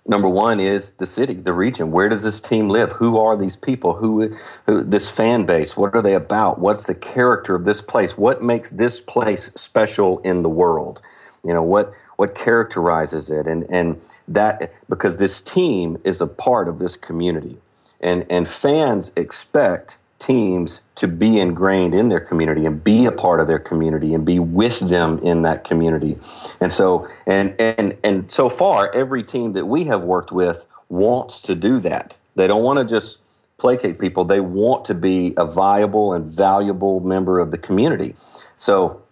number 0.06 0.28
one 0.28 0.60
is 0.60 0.91
the 0.91 1.08
city, 1.08 1.36
the 1.36 1.54
region. 1.54 1.91
Where 1.91 2.10
does 2.10 2.23
this 2.23 2.41
team 2.41 2.67
live? 2.67 2.91
Who 2.91 3.17
are 3.17 3.38
these 3.38 3.56
people? 3.56 3.93
Who, 3.93 4.36
who, 4.65 4.84
this 4.84 5.10
fan 5.10 5.45
base? 5.45 5.78
What 5.78 5.95
are 5.95 6.02
they 6.02 6.15
about? 6.15 6.60
What's 6.60 6.86
the 6.86 6.95
character 6.95 7.56
of 7.56 7.63
this 7.63 7.82
place? 7.82 8.17
What 8.17 8.43
makes 8.43 8.69
this 8.71 8.99
place 8.99 9.52
special 9.56 10.19
in 10.19 10.41
the 10.41 10.49
world? 10.49 11.02
You 11.44 11.54
know 11.54 11.64
what 11.64 11.94
what 12.16 12.36
characterizes 12.36 13.30
it, 13.30 13.48
and 13.48 13.66
and 13.70 14.02
that 14.28 14.74
because 14.90 15.18
this 15.18 15.42
team 15.42 15.98
is 16.04 16.22
a 16.22 16.28
part 16.28 16.68
of 16.68 16.80
this 16.80 16.96
community, 16.96 17.58
and 18.00 18.26
and 18.30 18.48
fans 18.48 19.12
expect 19.16 19.98
teams 20.20 20.82
to 20.96 21.08
be 21.08 21.38
ingrained 21.38 21.94
in 21.94 22.08
their 22.08 22.20
community 22.20 22.66
and 22.66 22.82
be 22.82 23.06
a 23.06 23.12
part 23.12 23.42
of 23.42 23.48
their 23.48 23.60
community 23.60 24.14
and 24.14 24.26
be 24.26 24.40
with 24.40 24.80
them 24.80 25.20
in 25.20 25.42
that 25.42 25.66
community. 25.66 26.18
And 26.62 26.72
so 26.72 27.08
and 27.28 27.56
and 27.60 27.98
and 28.04 28.32
so 28.32 28.50
far 28.50 28.90
every 28.96 29.24
team 29.24 29.52
that 29.54 29.66
we 29.66 29.84
have 29.86 30.04
worked 30.04 30.32
with 30.32 30.66
wants 30.88 31.42
to 31.44 31.56
do 31.56 31.80
that. 31.82 32.16
They 32.36 32.48
don't 32.48 32.64
want 32.64 32.80
to 32.80 32.86
just 32.86 33.20
placate 33.58 34.00
people. 34.00 34.24
They 34.24 34.40
want 34.40 34.86
to 34.86 34.94
be 34.94 35.34
a 35.38 35.46
viable 35.46 36.14
and 36.14 36.26
valuable 36.26 37.02
member 37.02 37.40
of 37.40 37.52
the 37.52 37.58
community. 37.58 38.16
So 38.58 39.03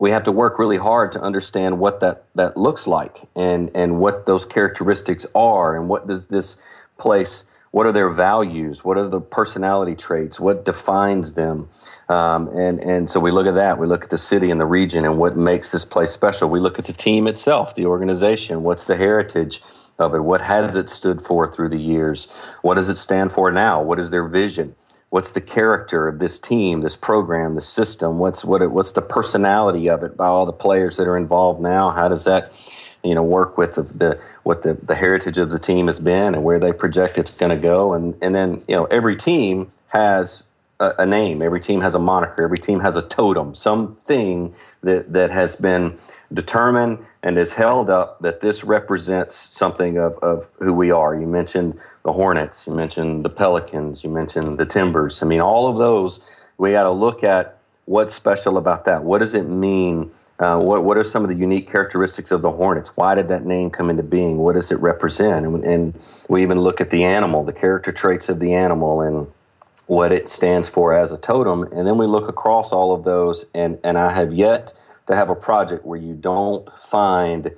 we 0.00 0.10
have 0.10 0.24
to 0.24 0.32
work 0.32 0.58
really 0.58 0.78
hard 0.78 1.12
to 1.12 1.20
understand 1.20 1.78
what 1.78 2.00
that, 2.00 2.24
that 2.34 2.56
looks 2.56 2.88
like 2.88 3.28
and, 3.36 3.70
and 3.74 4.00
what 4.00 4.26
those 4.26 4.44
characteristics 4.44 5.26
are 5.34 5.76
and 5.76 5.88
what 5.88 6.08
does 6.08 6.26
this 6.26 6.56
place 6.98 7.44
what 7.70 7.86
are 7.86 7.92
their 7.92 8.10
values 8.10 8.84
what 8.84 8.96
are 8.96 9.08
the 9.08 9.20
personality 9.20 9.94
traits 9.94 10.40
what 10.40 10.64
defines 10.64 11.34
them. 11.34 11.68
Um, 12.08 12.48
and, 12.48 12.80
and 12.82 13.08
so 13.08 13.20
we 13.20 13.30
look 13.30 13.46
at 13.46 13.54
that. 13.54 13.78
We 13.78 13.86
look 13.86 14.02
at 14.02 14.10
the 14.10 14.18
city 14.18 14.50
and 14.50 14.60
the 14.60 14.66
region 14.66 15.04
and 15.04 15.16
what 15.16 15.36
makes 15.36 15.70
this 15.70 15.84
place 15.84 16.10
special. 16.10 16.50
We 16.50 16.58
look 16.58 16.80
at 16.80 16.86
the 16.86 16.92
team 16.92 17.28
itself 17.28 17.76
the 17.76 17.86
organization. 17.86 18.64
What's 18.64 18.84
the 18.84 18.96
heritage 18.96 19.62
of 19.96 20.14
it? 20.14 20.18
What 20.18 20.40
has 20.40 20.74
it 20.74 20.90
stood 20.90 21.22
for 21.22 21.46
through 21.46 21.68
the 21.68 21.78
years? 21.78 22.28
What 22.62 22.74
does 22.74 22.88
it 22.88 22.96
stand 22.96 23.30
for 23.30 23.52
now? 23.52 23.80
What 23.80 24.00
is 24.00 24.10
their 24.10 24.26
vision 24.26 24.74
what's 25.10 25.32
the 25.32 25.40
character 25.40 26.08
of 26.08 26.18
this 26.18 26.38
team, 26.38 26.80
this 26.80 26.96
program, 26.96 27.56
the 27.56 27.60
system? 27.60 28.18
What's 28.18 28.44
what 28.44 28.62
it, 28.62 28.70
what's 28.70 28.92
the 28.92 29.02
personality 29.02 29.88
of 29.88 30.02
it 30.02 30.16
by 30.16 30.26
all 30.26 30.46
the 30.46 30.52
players 30.52 30.96
that 30.96 31.06
are 31.06 31.16
involved 31.16 31.60
now? 31.60 31.90
How 31.90 32.08
does 32.08 32.24
that 32.24 32.50
you 33.04 33.14
know 33.14 33.22
work 33.22 33.58
with 33.58 33.74
the, 33.74 33.82
the 33.82 34.20
what 34.44 34.62
the, 34.62 34.74
the 34.74 34.94
heritage 34.94 35.36
of 35.36 35.50
the 35.50 35.58
team 35.58 35.88
has 35.88 36.00
been 36.00 36.34
and 36.34 36.42
where 36.42 36.58
they 36.58 36.72
project 36.72 37.18
it's 37.18 37.36
going 37.36 37.54
to 37.54 37.62
go? 37.62 37.92
And 37.92 38.16
and 38.22 38.34
then 38.34 38.62
you 38.66 38.76
know 38.76 38.84
every 38.86 39.16
team 39.16 39.70
has 39.88 40.44
a, 40.80 40.94
a 41.02 41.06
name. 41.06 41.42
Every 41.42 41.60
team 41.60 41.82
has 41.82 41.94
a 41.94 41.98
moniker. 41.98 42.42
Every 42.42 42.58
team 42.58 42.80
has 42.80 42.96
a 42.96 43.02
totem. 43.02 43.54
Something 43.54 44.54
that 44.82 45.12
that 45.12 45.30
has 45.30 45.54
been 45.54 45.98
determined 46.32 47.04
and 47.22 47.38
is 47.38 47.52
held 47.52 47.90
up 47.90 48.18
that 48.20 48.40
this 48.40 48.64
represents 48.64 49.50
something 49.52 49.98
of, 49.98 50.16
of 50.22 50.48
who 50.58 50.72
we 50.72 50.90
are. 50.90 51.14
You 51.14 51.26
mentioned 51.26 51.78
the 52.02 52.12
Hornets, 52.12 52.66
you 52.66 52.74
mentioned 52.74 53.24
the 53.24 53.28
Pelicans, 53.28 54.02
you 54.02 54.10
mentioned 54.10 54.58
the 54.58 54.64
Timbers. 54.64 55.22
I 55.22 55.26
mean, 55.26 55.40
all 55.40 55.68
of 55.68 55.76
those, 55.76 56.24
we 56.56 56.72
got 56.72 56.84
to 56.84 56.90
look 56.90 57.22
at 57.22 57.58
what's 57.84 58.14
special 58.14 58.56
about 58.56 58.86
that. 58.86 59.04
What 59.04 59.18
does 59.18 59.34
it 59.34 59.48
mean? 59.48 60.10
Uh, 60.38 60.58
what, 60.58 60.84
what 60.84 60.96
are 60.96 61.04
some 61.04 61.22
of 61.22 61.28
the 61.28 61.34
unique 61.34 61.70
characteristics 61.70 62.30
of 62.30 62.40
the 62.40 62.50
Hornets? 62.50 62.96
Why 62.96 63.14
did 63.14 63.28
that 63.28 63.44
name 63.44 63.68
come 63.68 63.90
into 63.90 64.02
being? 64.02 64.38
What 64.38 64.54
does 64.54 64.72
it 64.72 64.76
represent? 64.76 65.44
And, 65.44 65.62
and 65.62 66.24
we 66.30 66.40
even 66.40 66.60
look 66.60 66.80
at 66.80 66.88
the 66.88 67.04
animal, 67.04 67.44
the 67.44 67.52
character 67.52 67.92
traits 67.92 68.30
of 68.30 68.38
the 68.38 68.54
animal, 68.54 69.02
and 69.02 69.26
what 69.90 70.12
it 70.12 70.28
stands 70.28 70.68
for 70.68 70.94
as 70.94 71.10
a 71.10 71.18
totem. 71.18 71.64
And 71.72 71.84
then 71.84 71.98
we 71.98 72.06
look 72.06 72.28
across 72.28 72.70
all 72.72 72.94
of 72.94 73.02
those, 73.02 73.46
and, 73.52 73.76
and 73.82 73.98
I 73.98 74.14
have 74.14 74.32
yet 74.32 74.72
to 75.08 75.16
have 75.16 75.30
a 75.30 75.34
project 75.34 75.84
where 75.84 75.98
you 75.98 76.14
don't 76.14 76.72
find 76.78 77.50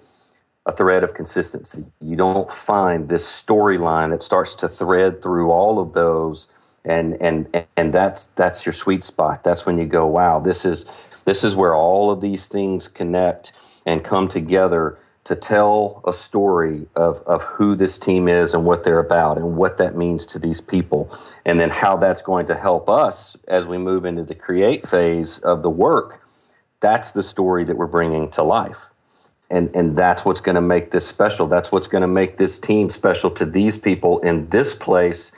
a 0.64 0.73
thread 0.73 1.05
of 1.05 1.12
consistency. 1.12 1.85
You 2.01 2.16
don't 2.16 2.51
find 2.51 3.11
this 3.11 3.27
storyline 3.27 4.12
that 4.12 4.23
starts 4.23 4.55
to 4.57 4.68
thread 4.68 5.21
through 5.21 5.51
all 5.51 5.79
of 5.79 5.92
those, 5.92 6.47
and 6.87 7.21
and 7.21 7.66
and 7.77 7.92
that's 7.92 8.27
that's 8.29 8.64
your 8.64 8.73
sweet 8.73 9.05
spot. 9.05 9.45
That's 9.45 9.66
when 9.66 9.77
you 9.77 9.85
go, 9.85 10.07
wow, 10.07 10.40
this 10.40 10.64
is 10.64 10.87
this 11.27 11.45
is 11.45 11.55
where 11.55 11.75
all 11.75 12.11
of 12.11 12.23
these 12.23 12.49
things 12.49 12.88
connect 12.88 13.53
and 13.85 14.03
come 14.03 14.27
together 14.27 14.97
to 15.25 15.37
tell 15.37 16.03
a 16.07 16.13
story 16.13 16.87
of, 16.97 17.23
of 17.27 17.45
who 17.45 17.75
this 17.77 17.99
team 17.99 18.29
is 18.29 18.55
and 18.55 18.65
what 18.65 18.83
they're 18.83 18.99
about 18.99 19.39
and 19.39 19.57
what 19.57 19.79
that 19.79 19.95
means 19.95 20.27
to 20.27 20.39
these 20.39 20.61
people 20.61 21.17
and 21.45 21.61
then 21.61 21.71
how 21.71 21.97
that's 21.97 22.23
going 22.23 22.47
to 22.47 22.55
help 22.55 22.89
us 22.89 23.37
as 23.47 23.67
we 23.67 23.79
move 23.79 24.05
into 24.05 24.25
the 24.25 24.35
create 24.35 24.87
phase 24.87 25.39
of 25.41 25.63
the 25.63 25.71
work 25.71 26.23
that's 26.83 27.13
the 27.13 27.23
story 27.23 27.65
that 27.65 27.77
we're 27.77 27.87
bringing 27.87 28.29
to 28.33 28.43
life. 28.43 28.91
And, 29.49 29.75
and 29.75 29.97
that's 29.97 30.25
what's 30.25 30.41
going 30.41 30.57
to 30.57 30.61
make 30.61 30.91
this 30.91 31.07
special. 31.07 31.47
That's 31.47 31.71
what's 31.71 31.87
going 31.87 32.03
to 32.03 32.09
make 32.09 32.37
this 32.37 32.59
team 32.59 32.91
special 32.91 33.31
to 33.33 33.47
these 33.47 33.79
people 33.79 34.19
in 34.19 34.49
this 34.49 34.75
place, 34.75 35.31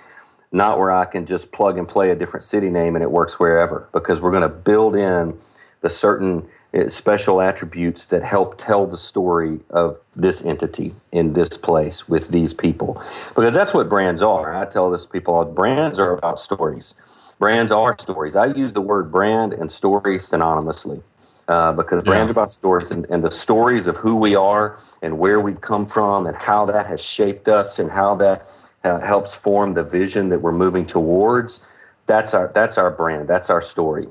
not 0.51 0.79
where 0.79 0.91
I 0.91 1.05
can 1.05 1.27
just 1.27 1.53
plug 1.53 1.77
and 1.79 1.87
play 1.87 2.11
a 2.11 2.17
different 2.17 2.45
city 2.45 2.71
name 2.71 2.97
and 2.97 3.03
it 3.03 3.11
works 3.11 3.39
wherever, 3.39 3.89
because 3.93 4.21
we're 4.21 4.31
going 4.31 4.43
to 4.43 4.49
build 4.49 4.97
in 4.97 5.39
the 5.83 5.91
certain 5.91 6.49
special 6.89 7.41
attributes 7.41 8.07
that 8.07 8.23
help 8.23 8.59
tell 8.59 8.87
the 8.87 8.99
story 8.99 9.61
of 9.71 9.99
this 10.17 10.45
entity 10.45 10.95
in 11.13 11.33
this 11.33 11.57
place 11.57 12.09
with 12.09 12.29
these 12.29 12.53
people. 12.53 13.01
Because 13.35 13.55
that's 13.55 13.73
what 13.73 13.89
brands 13.89 14.23
are. 14.23 14.55
I 14.55 14.65
tell 14.65 14.91
this 14.91 15.07
people 15.07 15.45
brands 15.45 15.99
are 15.99 16.17
about 16.17 16.41
stories. 16.41 16.95
Brands 17.39 17.71
are 17.73 17.97
stories. 17.99 18.37
I 18.37 18.47
use 18.47 18.73
the 18.73 18.81
word 18.81 19.11
brand 19.11 19.53
and 19.53 19.71
story 19.71 20.19
synonymously 20.19 21.03
uh, 21.49 21.73
because 21.73 22.03
yeah. 22.05 22.11
brands 22.11 22.31
about 22.31 22.51
stories 22.51 22.91
and, 22.91 23.07
and, 23.07 23.23
the 23.23 23.31
stories 23.31 23.87
of 23.87 23.97
who 23.97 24.17
we 24.17 24.35
are 24.35 24.79
and 25.03 25.19
where 25.19 25.41
we've 25.41 25.61
come 25.61 25.85
from 25.87 26.27
and 26.27 26.37
how 26.37 26.65
that 26.65 26.87
has 26.87 27.05
shaped 27.05 27.49
us 27.49 27.79
and 27.79 27.91
how 27.91 28.15
that 28.15 28.51
uh, 28.85 29.01
helps 29.01 29.35
form 29.35 29.75
the 29.75 29.83
vision 29.83 30.29
that 30.29 30.41
we're 30.41 30.53
moving 30.53 30.87
towards. 30.87 31.67
That's 32.07 32.35
our 32.35 32.51
that's 32.55 32.79
our 32.79 32.91
brand. 32.91 33.29
That's 33.29 33.51
our 33.51 33.63
story. 33.63 34.09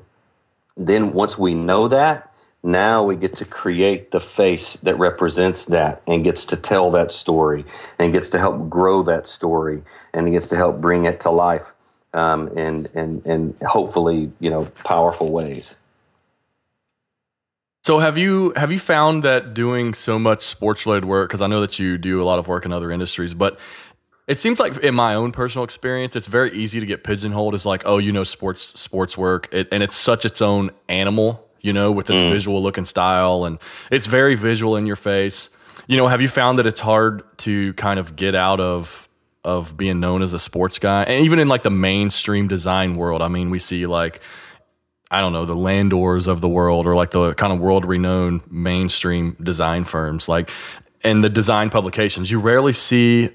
Then 0.76 1.12
once 1.12 1.38
we 1.38 1.54
know 1.54 1.88
that, 1.88 2.32
now 2.64 3.04
we 3.04 3.14
get 3.14 3.36
to 3.36 3.44
create 3.44 4.10
the 4.10 4.20
face 4.20 4.74
that 4.78 4.98
represents 4.98 5.66
that 5.66 6.02
and 6.06 6.24
gets 6.24 6.46
to 6.46 6.56
tell 6.56 6.90
that 6.92 7.12
story 7.12 7.64
and 7.98 8.12
gets 8.12 8.30
to 8.30 8.38
help 8.38 8.70
grow 8.70 9.02
that 9.02 9.26
story 9.26 9.82
and 10.14 10.30
gets 10.32 10.46
to 10.48 10.56
help 10.56 10.80
bring 10.80 11.04
it 11.04 11.20
to 11.20 11.30
life 11.30 11.74
um, 12.14 12.48
in, 12.56 12.86
in, 12.94 13.20
in 13.26 13.54
hopefully 13.66 14.32
you 14.40 14.48
know 14.48 14.64
powerful 14.84 15.30
ways. 15.30 15.74
So 17.82 17.98
have 17.98 18.16
you 18.16 18.54
have 18.56 18.72
you 18.72 18.78
found 18.78 19.24
that 19.24 19.52
doing 19.52 19.92
so 19.92 20.18
much 20.18 20.42
sports 20.42 20.86
related 20.86 21.04
work 21.04 21.28
because 21.28 21.42
I 21.42 21.48
know 21.48 21.60
that 21.60 21.78
you 21.78 21.98
do 21.98 22.22
a 22.22 22.24
lot 22.24 22.38
of 22.38 22.48
work 22.48 22.64
in 22.64 22.72
other 22.72 22.90
industries, 22.90 23.34
but 23.34 23.58
it 24.26 24.40
seems 24.40 24.58
like 24.58 24.78
in 24.78 24.94
my 24.94 25.14
own 25.14 25.32
personal 25.32 25.64
experience, 25.64 26.16
it's 26.16 26.26
very 26.26 26.50
easy 26.56 26.80
to 26.80 26.86
get 26.86 27.04
pigeonholed 27.04 27.52
as 27.52 27.66
like, 27.66 27.82
oh, 27.84 27.98
you 27.98 28.10
know, 28.10 28.24
sports 28.24 28.80
sports 28.80 29.18
work, 29.18 29.52
it, 29.52 29.68
and 29.70 29.82
it's 29.82 29.96
such 29.96 30.24
its 30.24 30.40
own 30.40 30.70
animal, 30.88 31.46
you 31.64 31.72
know, 31.72 31.90
with 31.90 32.10
its 32.10 32.20
mm. 32.20 32.30
visual 32.30 32.62
look 32.62 32.76
and 32.76 32.86
style, 32.86 33.46
and 33.46 33.58
it's 33.90 34.06
very 34.06 34.34
visual 34.34 34.76
in 34.76 34.84
your 34.84 34.96
face. 34.96 35.48
You 35.86 35.96
know, 35.96 36.06
have 36.06 36.20
you 36.20 36.28
found 36.28 36.58
that 36.58 36.66
it's 36.66 36.78
hard 36.78 37.24
to 37.38 37.72
kind 37.72 37.98
of 37.98 38.14
get 38.14 38.34
out 38.34 38.60
of 38.60 39.08
of 39.44 39.76
being 39.76 39.98
known 39.98 40.22
as 40.22 40.32
a 40.34 40.38
sports 40.38 40.78
guy, 40.78 41.04
and 41.04 41.24
even 41.24 41.38
in 41.38 41.48
like 41.48 41.62
the 41.62 41.70
mainstream 41.70 42.48
design 42.48 42.96
world. 42.96 43.22
I 43.22 43.28
mean, 43.28 43.50
we 43.50 43.58
see 43.58 43.86
like 43.86 44.20
I 45.10 45.20
don't 45.20 45.32
know 45.32 45.46
the 45.46 45.56
Landors 45.56 46.28
of 46.28 46.42
the 46.42 46.48
world, 46.48 46.86
or 46.86 46.94
like 46.94 47.10
the 47.10 47.34
kind 47.34 47.52
of 47.52 47.60
world 47.60 47.86
renowned 47.86 48.42
mainstream 48.50 49.34
design 49.42 49.84
firms, 49.84 50.28
like 50.28 50.50
and 51.02 51.24
the 51.24 51.30
design 51.30 51.70
publications. 51.70 52.30
You 52.30 52.40
rarely 52.40 52.74
see 52.74 53.30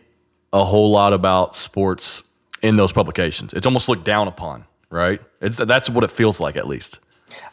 a 0.54 0.64
whole 0.64 0.92
lot 0.92 1.14
about 1.14 1.56
sports 1.56 2.22
in 2.62 2.76
those 2.76 2.92
publications. 2.92 3.54
It's 3.54 3.66
almost 3.66 3.90
looked 3.90 4.06
down 4.06 4.28
upon, 4.28 4.66
right? 4.92 5.20
It's 5.42 5.58
that's 5.58 5.90
what 5.90 6.04
it 6.04 6.12
feels 6.12 6.40
like, 6.40 6.58
at 6.58 6.68
least. 6.68 7.00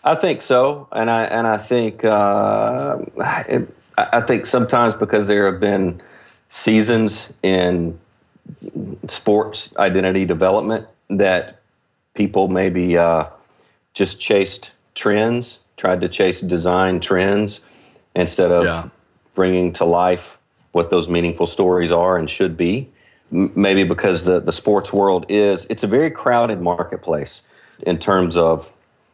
I 0.06 0.14
think 0.14 0.40
so, 0.40 0.86
and 0.92 1.10
I 1.10 1.24
and 1.24 1.48
I 1.48 1.58
think 1.58 2.04
uh, 2.04 2.98
it, 3.48 3.68
I 3.98 4.20
think 4.20 4.46
sometimes 4.46 4.94
because 4.94 5.26
there 5.26 5.50
have 5.50 5.58
been 5.58 6.00
seasons 6.48 7.32
in 7.42 7.98
sports 9.08 9.74
identity 9.76 10.24
development 10.24 10.86
that 11.10 11.60
people 12.14 12.46
maybe 12.46 12.96
uh, 12.96 13.26
just 13.94 14.20
chased 14.20 14.70
trends, 14.94 15.58
tried 15.76 16.00
to 16.02 16.08
chase 16.08 16.40
design 16.40 17.00
trends 17.00 17.62
instead 18.14 18.52
of 18.52 18.64
yeah. 18.64 18.88
bringing 19.34 19.72
to 19.72 19.84
life 19.84 20.38
what 20.70 20.90
those 20.90 21.08
meaningful 21.08 21.46
stories 21.46 21.90
are 21.90 22.16
and 22.16 22.30
should 22.30 22.56
be. 22.56 22.88
M- 23.32 23.50
maybe 23.56 23.82
because 23.82 24.22
the, 24.22 24.38
the 24.38 24.52
sports 24.52 24.92
world 24.92 25.26
is, 25.28 25.66
it's 25.68 25.82
a 25.82 25.88
very 25.88 26.12
crowded 26.12 26.60
marketplace 26.60 27.42
in 27.82 27.98
terms 27.98 28.36
of 28.36 28.72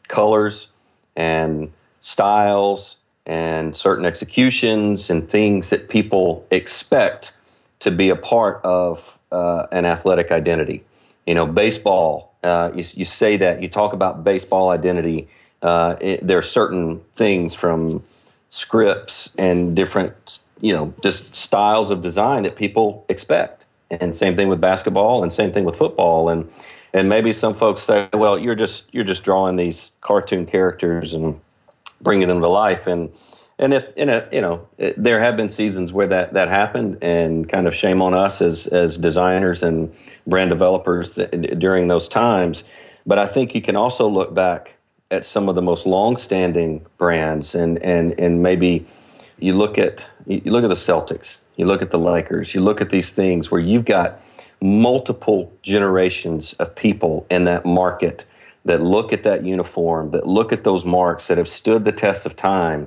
colors 0.09 0.69
and 1.17 1.73
styles 2.01 2.97
and 3.27 3.77
certain 3.77 4.05
executions 4.05 5.09
and 5.11 5.29
things 5.29 5.71
that 5.71 5.89
people 5.89 6.47
expect 6.51 7.33
to 7.81 7.91
be 7.91 8.09
a 8.09 8.17
part 8.17 8.61
of 8.65 9.19
uh, 9.31 9.67
an 9.73 9.85
athletic 9.85 10.31
identity. 10.31 10.85
You 11.27 11.35
know, 11.35 11.47
baseball, 11.47 12.35
uh, 12.43 12.71
you, 12.75 12.85
you, 12.95 13.05
say 13.05 13.37
that, 13.37 13.63
you 13.63 13.69
talk 13.69 13.93
about 13.93 14.25
baseball 14.25 14.71
identity. 14.71 15.29
Uh, 15.63 15.97
it, 16.01 16.27
there 16.27 16.39
are 16.39 16.43
certain 16.43 17.01
things 17.15 17.55
from 17.55 18.03
scripts 18.51 19.31
and 19.39 19.75
different, 19.75 20.41
you 20.61 20.73
know, 20.73 20.93
just 21.03 21.35
styles 21.35 21.91
of 21.91 22.03
design 22.03 22.43
that 22.43 22.57
people 22.57 23.05
expect. 23.09 23.65
And 23.91 24.15
same 24.15 24.37
thing 24.37 24.49
with 24.49 24.61
basketball 24.61 25.23
and 25.23 25.33
same 25.33 25.53
thing 25.53 25.65
with 25.65 25.77
football. 25.77 26.29
And 26.29 26.51
and 26.95 27.09
maybe 27.09 27.33
some 27.33 27.55
folks 27.55 27.83
say, 27.83 28.09
well, 28.13 28.39
you're 28.39 28.55
just 28.55 28.93
you're 28.93 29.05
just 29.05 29.25
drawing 29.25 29.57
these 29.57 29.93
cartoon 30.01 30.47
characters 30.47 31.15
and 31.15 31.41
bringing 32.01 32.29
them 32.29 32.41
to 32.41 32.49
life. 32.49 32.87
And 32.87 33.13
and 33.59 33.73
if 33.73 33.93
in 33.97 34.09
a 34.09 34.29
you 34.33 34.41
know 34.41 34.69
there 34.97 35.21
have 35.21 35.37
been 35.37 35.49
seasons 35.49 35.93
where 35.93 36.07
that 36.09 36.35
that 36.35 36.49
happened, 36.49 36.99
and 37.03 37.49
kind 37.49 37.67
of 37.67 37.75
shame 37.75 38.03
on 38.03 38.15
us 38.15 38.43
as 38.43 38.67
as 38.67 38.99
designers 38.99 39.63
and 39.63 39.95
brand 40.27 40.51
developers 40.51 41.15
that, 41.15 41.59
during 41.59 41.89
those 41.89 42.09
times. 42.09 42.65
But 43.07 43.19
I 43.19 43.27
think 43.27 43.55
you 43.55 43.63
can 43.63 43.77
also 43.77 44.09
look 44.09 44.35
back 44.35 44.75
at 45.11 45.25
some 45.25 45.49
of 45.49 45.55
the 45.55 45.63
most 45.63 45.87
long-standing 45.87 46.87
brands, 46.99 47.55
and 47.55 47.79
and 47.79 48.19
and 48.19 48.43
maybe 48.43 48.87
you 49.39 49.55
look 49.55 49.79
at 49.79 50.07
you 50.27 50.53
look 50.53 50.65
at 50.65 50.69
the 50.69 50.75
Celtics, 50.75 51.39
you 51.57 51.67
look 51.67 51.83
at 51.83 51.91
the 51.91 51.99
Lakers, 51.99 52.55
you 52.55 52.61
look 52.61 52.81
at 52.81 52.91
these 52.91 53.13
things 53.13 53.51
where 53.51 53.61
you've 53.61 53.85
got 53.85 54.21
multiple 54.63 55.53
generations 55.63 56.53
of 56.55 56.75
people 56.75 57.27
in 57.31 57.45
that 57.45 57.67
market 57.67 58.25
that 58.65 58.81
look 58.81 59.13
at 59.13 59.25
that 59.25 59.45
uniform, 59.45 60.13
that 60.13 60.27
look 60.27 60.53
at 60.53 60.63
those 60.63 60.85
marks 60.85 61.27
that 61.27 61.37
have 61.37 61.49
stood 61.49 61.85
the 61.85 61.93
test 61.93 62.25
of 62.25 62.37
time, 62.37 62.87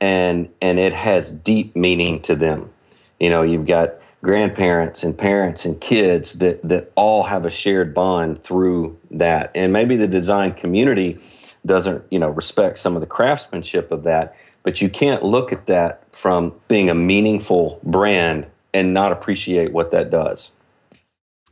and 0.00 0.48
and 0.62 0.78
it 0.78 0.94
has 0.94 1.30
deep 1.30 1.76
meaning 1.76 2.20
to 2.22 2.34
them. 2.34 2.70
You 3.18 3.28
know, 3.28 3.42
you've 3.42 3.66
got 3.66 3.94
grandparents 4.22 5.02
and 5.02 5.16
parents 5.16 5.64
and 5.64 5.78
kids 5.80 6.34
that 6.34 6.66
that 6.66 6.90
all 6.94 7.24
have 7.24 7.44
a 7.44 7.50
shared 7.50 7.94
bond 7.94 8.42
through 8.42 8.98
that, 9.10 9.50
and 9.54 9.72
maybe 9.72 9.96
the 9.96 10.08
design 10.08 10.54
community 10.54 11.18
doesn't 11.66 12.02
you 12.10 12.18
know 12.18 12.30
respect 12.30 12.78
some 12.78 12.96
of 12.96 13.00
the 13.00 13.06
craftsmanship 13.06 13.92
of 13.92 14.04
that, 14.04 14.34
but 14.62 14.80
you 14.80 14.88
can't 14.88 15.22
look 15.22 15.52
at 15.52 15.66
that 15.66 16.02
from 16.16 16.54
being 16.68 16.88
a 16.88 16.94
meaningful 16.94 17.78
brand 17.82 18.46
and 18.72 18.94
not 18.94 19.12
appreciate 19.12 19.72
what 19.72 19.90
that 19.90 20.10
does. 20.10 20.52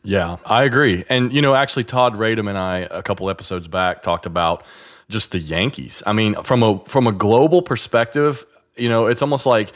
Yeah, 0.09 0.39
I 0.47 0.65
agree. 0.65 1.05
And 1.11 1.35
you 1.35 1.43
know, 1.43 1.55
actually, 1.55 1.85
Todd 1.85 2.15
Radom 2.15 2.49
and 2.49 2.57
I 2.57 2.89
a 2.91 3.03
couple 3.03 3.29
episodes 3.29 3.69
back 3.69 4.03
talked 4.03 4.25
about 4.25 4.65
just 5.11 5.33
the 5.33 5.39
Yankees. 5.39 6.03
I 6.07 6.15
mean, 6.15 6.43
from 6.43 6.63
a 6.63 6.83
from 6.87 7.07
a 7.07 7.13
global 7.13 7.61
perspective, 7.61 8.47
you 8.75 8.89
know, 8.89 9.05
it's 9.05 9.21
almost 9.21 9.45
like 9.45 9.75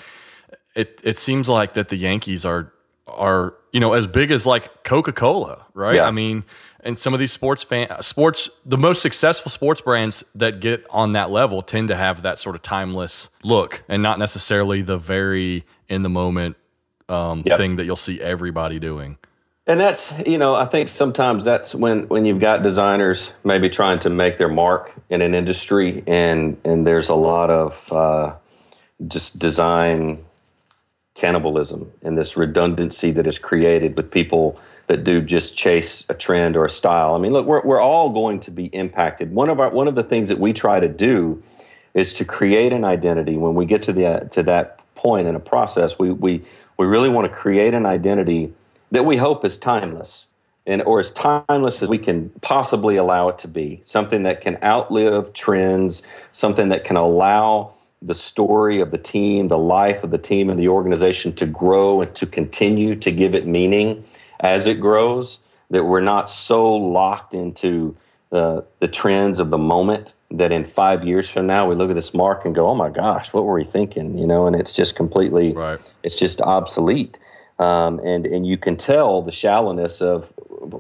it 0.75 1.03
it 1.05 1.19
seems 1.19 1.51
like 1.51 1.75
that 1.75 1.91
the 1.91 1.97
Yankees 1.97 2.47
are 2.47 2.73
are 3.07 3.53
you 3.73 3.81
know 3.81 3.93
as 3.93 4.07
big 4.07 4.31
as 4.31 4.47
like 4.47 4.85
Coca 4.85 5.13
Cola, 5.13 5.67
right? 5.75 5.97
Yeah. 5.97 6.07
I 6.07 6.11
mean, 6.11 6.45
and 6.81 6.99
some 6.99 7.13
of 7.13 7.21
these 7.21 7.33
sports 7.33 7.63
fan 7.63 7.89
sports 8.01 8.49
the 8.65 8.79
most 8.79 9.03
successful 9.03 9.51
sports 9.51 9.83
brands 9.83 10.25
that 10.35 10.61
get 10.61 10.87
on 10.89 11.13
that 11.13 11.31
level 11.31 11.61
tend 11.61 11.89
to 11.89 11.95
have 11.95 12.23
that 12.23 12.39
sort 12.39 12.57
of 12.57 12.63
timeless 12.63 13.29
look 13.45 13.83
and 13.87 14.03
not 14.03 14.19
necessarily 14.19 14.81
the 14.81 14.97
very 14.97 15.67
in 15.91 16.01
the 16.01 16.09
moment 16.09 16.57
um, 17.11 17.43
yep. 17.45 17.59
thing 17.59 17.77
that 17.77 17.85
you'll 17.85 17.97
see 17.97 18.19
everybody 18.19 18.79
doing. 18.79 19.19
And 19.67 19.79
that's 19.79 20.13
you 20.27 20.39
know 20.39 20.57
I 20.57 20.67
think 20.67 20.89
sometimes 20.89 21.45
that's 21.45 21.75
when 21.75 22.09
when 22.09 22.25
you've 22.25 22.41
got 22.41 22.63
designers 22.63 23.33
maybe 23.45 23.69
trying 23.69 24.01
to 24.01 24.11
make 24.11 24.37
their 24.37 24.49
mark 24.49 24.93
in 25.09 25.23
an 25.23 25.35
industry 25.35 26.03
and 26.07 26.61
and 26.65 26.85
there's 26.85 27.09
a 27.09 27.15
lot 27.15 27.49
of 27.49 27.93
uh, 27.93 28.35
just 29.07 29.39
design 29.39 30.25
cannibalism 31.15 31.93
and 32.03 32.19
this 32.19 32.37
redundancy 32.37 33.13
that 33.13 33.27
is 33.27 33.39
created 33.39 33.97
with 33.97 34.11
people 34.11 34.59
that 34.89 35.05
do 35.05 35.21
just 35.21 35.57
chase 35.57 36.05
a 36.09 36.15
trend 36.15 36.57
or 36.57 36.65
a 36.65 36.71
style. 36.71 37.15
I 37.15 37.19
mean, 37.19 37.33
look, 37.33 37.47
we're 37.47 37.63
we're 37.63 37.81
all 37.81 38.11
going 38.11 38.41
to 38.41 38.51
be 38.51 38.67
impacted. 38.67 39.33
One 39.33 39.49
of 39.49 39.61
our 39.61 39.71
one 39.71 39.87
of 39.87 39.95
the 39.95 40.03
things 40.03 40.29
that 40.29 40.41
we 40.41 40.53
try 40.53 40.81
to 40.81 40.89
do 40.89 41.41
is 41.95 42.15
to 42.15 42.25
create 42.25 42.73
an 42.73 42.85
identity. 42.85 43.37
When 43.37 43.55
we 43.55 43.65
get 43.65 43.83
to 43.85 43.93
the 43.93 44.29
to 44.33 44.43
that 44.43 44.81
point 44.97 45.29
in 45.29 45.37
a 45.37 45.41
process, 45.41 46.01
we 46.01 46.11
we 46.11 46.45
we 46.79 46.87
really 46.87 47.09
want 47.09 47.31
to 47.31 47.35
create 47.35 47.75
an 47.75 47.87
identity 47.87 48.53
that 48.93 49.05
we 49.05 49.17
hope 49.17 49.45
is 49.45 49.59
timeless 49.59 50.29
and 50.65 50.81
or 50.83 51.01
as 51.01 51.11
timeless 51.11 51.83
as 51.83 51.89
we 51.89 51.99
can 51.99 52.31
possibly 52.41 52.97
allow 52.97 53.29
it 53.29 53.39
to 53.41 53.49
be. 53.49 53.83
Something 53.85 54.23
that 54.23 54.41
can 54.41 54.63
outlive 54.63 55.33
trends 55.33 56.03
something 56.33 56.69
that 56.71 56.85
can 56.85 56.97
allow 56.97 57.73
the 58.01 58.15
story 58.15 58.81
of 58.81 58.91
the 58.91 58.99
team 58.99 59.49
the 59.49 59.59
life 59.59 60.03
of 60.03 60.11
the 60.11 60.19
team 60.19 60.51
and 60.51 60.59
the 60.59 60.69
organization 60.69 61.33
to 61.33 61.47
grow 61.47 62.01
and 62.01 62.15
to 62.15 62.27
continue 62.27 62.97
to 62.97 63.11
give 63.11 63.35
it 63.35 63.47
meaning 63.47 64.05
as 64.41 64.67
it 64.67 64.81
grows 64.81 65.41
that 65.71 65.85
we're 65.85 66.01
not 66.01 66.29
so 66.29 66.75
locked 66.75 67.33
into 67.33 67.97
uh, 68.33 68.61
the 68.81 68.89
trends 68.89 69.39
of 69.39 69.51
the 69.51 69.59
moment 69.59 70.13
that 70.31 70.51
in 70.51 70.65
five 70.65 71.05
years 71.05 71.29
from 71.29 71.47
now 71.47 71.69
we 71.69 71.75
look 71.75 71.91
at 71.91 71.95
this 71.95 72.13
mark 72.15 72.45
and 72.45 72.55
go 72.55 72.67
oh 72.69 72.75
my 72.75 72.89
gosh 72.89 73.33
what 73.33 73.45
were 73.45 73.55
we 73.55 73.65
thinking? 73.65 74.19
You 74.19 74.27
know 74.27 74.47
and 74.47 74.57
it's 74.57 74.73
just 74.73 74.97
completely 74.97 75.53
right. 75.53 75.79
it's 76.03 76.17
just 76.17 76.41
obsolete 76.41 77.19
um, 77.63 78.01
and 78.01 78.27
and 78.27 78.47
you 78.47 78.57
can 78.57 78.77
tell 78.77 79.23
the 79.23 79.33
shallowness 79.33 80.03
of 80.03 80.33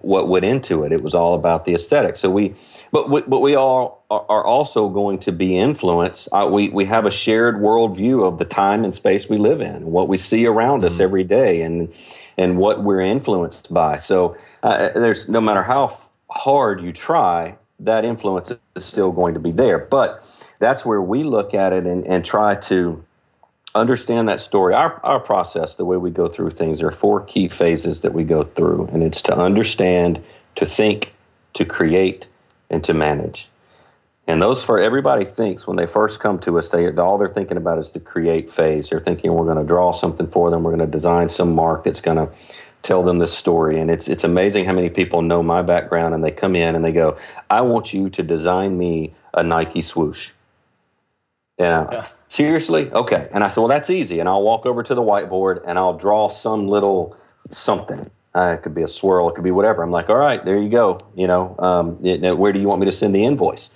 what 0.02 0.28
went 0.28 0.44
into 0.44 0.84
it. 0.84 0.92
It 0.92 1.02
was 1.02 1.14
all 1.14 1.34
about 1.34 1.64
the 1.64 1.74
aesthetic. 1.74 2.16
So 2.16 2.30
we, 2.30 2.54
but 2.90 3.10
we, 3.10 3.22
but 3.22 3.40
we 3.40 3.54
all 3.54 4.04
are 4.10 4.44
also 4.44 4.88
going 4.88 5.18
to 5.20 5.32
be 5.32 5.58
influenced. 5.58 6.28
Uh, 6.32 6.48
we 6.50 6.68
we 6.70 6.84
have 6.86 7.06
a 7.06 7.10
shared 7.10 7.56
worldview 7.56 8.26
of 8.26 8.38
the 8.38 8.44
time 8.44 8.84
and 8.84 8.94
space 8.94 9.28
we 9.28 9.38
live 9.38 9.60
in, 9.60 9.86
what 9.86 10.08
we 10.08 10.18
see 10.18 10.46
around 10.46 10.78
mm-hmm. 10.78 10.86
us 10.86 11.00
every 11.00 11.24
day, 11.24 11.62
and 11.62 11.92
and 12.36 12.58
what 12.58 12.82
we're 12.82 13.00
influenced 13.00 13.72
by. 13.72 13.96
So 13.96 14.36
uh, 14.62 14.90
there's 14.94 15.28
no 15.28 15.40
matter 15.40 15.62
how 15.62 15.96
hard 16.30 16.80
you 16.80 16.92
try, 16.92 17.56
that 17.78 18.04
influence 18.04 18.52
is 18.74 18.84
still 18.84 19.12
going 19.12 19.34
to 19.34 19.40
be 19.40 19.52
there. 19.52 19.78
But 19.78 20.26
that's 20.58 20.84
where 20.84 21.02
we 21.02 21.22
look 21.24 21.54
at 21.54 21.72
it 21.72 21.86
and, 21.86 22.06
and 22.06 22.24
try 22.24 22.54
to 22.54 23.04
understand 23.74 24.28
that 24.28 24.40
story. 24.40 24.74
Our, 24.74 25.00
our 25.04 25.20
process, 25.20 25.76
the 25.76 25.84
way 25.84 25.96
we 25.96 26.10
go 26.10 26.28
through 26.28 26.50
things, 26.50 26.78
there 26.78 26.88
are 26.88 26.92
four 26.92 27.20
key 27.20 27.48
phases 27.48 28.02
that 28.02 28.12
we 28.12 28.24
go 28.24 28.44
through, 28.44 28.88
and 28.92 29.02
it's 29.02 29.22
to 29.22 29.36
understand, 29.36 30.22
to 30.56 30.66
think, 30.66 31.14
to 31.54 31.64
create, 31.64 32.26
and 32.70 32.82
to 32.84 32.94
manage. 32.94 33.48
And 34.26 34.40
those 34.40 34.62
for 34.62 34.78
everybody 34.78 35.24
thinks 35.24 35.66
when 35.66 35.76
they 35.76 35.86
first 35.86 36.20
come 36.20 36.38
to 36.40 36.58
us, 36.58 36.70
they 36.70 36.90
all 36.92 37.18
they're 37.18 37.28
thinking 37.28 37.56
about 37.56 37.78
is 37.78 37.90
the 37.90 38.00
create 38.00 38.52
phase. 38.52 38.88
They're 38.88 39.00
thinking 39.00 39.32
we're 39.32 39.44
going 39.44 39.58
to 39.58 39.64
draw 39.64 39.92
something 39.92 40.28
for 40.28 40.50
them, 40.50 40.62
we're 40.62 40.74
going 40.74 40.90
to 40.90 40.98
design 40.98 41.28
some 41.28 41.54
mark 41.54 41.84
that's 41.84 42.00
going 42.00 42.18
to 42.18 42.28
tell 42.82 43.02
them 43.02 43.18
this 43.18 43.32
story. 43.32 43.80
And 43.80 43.90
it's 43.90 44.08
it's 44.08 44.24
amazing 44.24 44.64
how 44.64 44.72
many 44.72 44.90
people 44.90 45.22
know 45.22 45.42
my 45.42 45.62
background 45.62 46.14
and 46.14 46.22
they 46.22 46.30
come 46.30 46.54
in 46.54 46.74
and 46.74 46.84
they 46.84 46.92
go, 46.92 47.16
"I 47.50 47.62
want 47.62 47.92
you 47.92 48.10
to 48.10 48.22
design 48.22 48.78
me 48.78 49.12
a 49.34 49.42
Nike 49.42 49.82
swoosh." 49.82 50.30
And 51.58 51.88
yeah. 51.92 52.06
seriously, 52.28 52.90
okay. 52.92 53.28
And 53.32 53.44
I 53.44 53.48
said, 53.48 53.60
well, 53.60 53.68
that's 53.68 53.90
easy. 53.90 54.20
And 54.20 54.28
I'll 54.28 54.42
walk 54.42 54.66
over 54.66 54.82
to 54.82 54.94
the 54.94 55.02
whiteboard 55.02 55.62
and 55.66 55.78
I'll 55.78 55.96
draw 55.96 56.28
some 56.28 56.66
little 56.66 57.16
something. 57.50 58.10
Uh, 58.34 58.54
it 58.56 58.62
could 58.62 58.74
be 58.74 58.82
a 58.82 58.88
swirl, 58.88 59.28
it 59.28 59.34
could 59.34 59.44
be 59.44 59.50
whatever. 59.50 59.82
I'm 59.82 59.90
like, 59.90 60.08
all 60.08 60.16
right, 60.16 60.42
there 60.42 60.58
you 60.58 60.70
go. 60.70 61.00
You 61.14 61.26
know, 61.26 61.54
um, 61.58 61.96
where 62.38 62.52
do 62.52 62.58
you 62.58 62.66
want 62.66 62.80
me 62.80 62.86
to 62.86 62.92
send 62.92 63.14
the 63.14 63.24
invoice? 63.24 63.70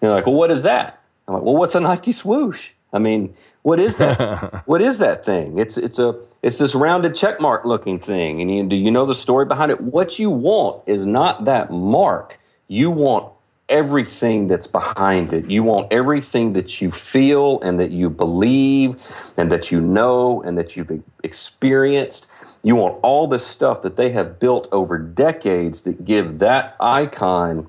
And 0.00 0.08
they're 0.08 0.12
like, 0.12 0.26
well, 0.26 0.34
what 0.34 0.50
is 0.50 0.62
that? 0.62 1.02
I'm 1.28 1.34
like, 1.34 1.42
well, 1.42 1.56
what's 1.56 1.74
a 1.74 1.80
Nike 1.80 2.12
swoosh? 2.12 2.70
I 2.92 2.98
mean, 2.98 3.34
what 3.62 3.78
is 3.78 3.98
that? 3.98 4.62
what 4.66 4.80
is 4.80 4.98
that 4.98 5.24
thing? 5.24 5.58
It's 5.58 5.76
it's 5.76 5.98
a 5.98 6.18
it's 6.42 6.56
this 6.58 6.74
rounded 6.74 7.12
checkmark 7.12 7.64
looking 7.64 7.98
thing. 7.98 8.40
And 8.40 8.50
you, 8.50 8.66
do 8.66 8.76
you 8.76 8.90
know 8.90 9.04
the 9.04 9.14
story 9.14 9.44
behind 9.44 9.70
it? 9.70 9.80
What 9.80 10.18
you 10.18 10.30
want 10.30 10.82
is 10.86 11.04
not 11.04 11.44
that 11.44 11.70
mark. 11.70 12.38
You 12.68 12.90
want 12.90 13.32
everything 13.68 14.46
that's 14.46 14.66
behind 14.66 15.32
it. 15.32 15.50
You 15.50 15.64
want 15.64 15.92
everything 15.92 16.52
that 16.52 16.80
you 16.80 16.90
feel 16.90 17.60
and 17.60 17.80
that 17.80 17.90
you 17.90 18.08
believe 18.10 18.96
and 19.36 19.50
that 19.50 19.72
you 19.72 19.80
know 19.80 20.42
and 20.42 20.56
that 20.56 20.76
you've 20.76 21.02
experienced. 21.24 22.30
You 22.62 22.76
want 22.76 22.98
all 23.02 23.26
this 23.26 23.46
stuff 23.46 23.82
that 23.82 23.96
they 23.96 24.10
have 24.10 24.38
built 24.38 24.68
over 24.70 24.98
decades 24.98 25.82
that 25.82 26.04
give 26.04 26.38
that 26.38 26.76
icon 26.80 27.68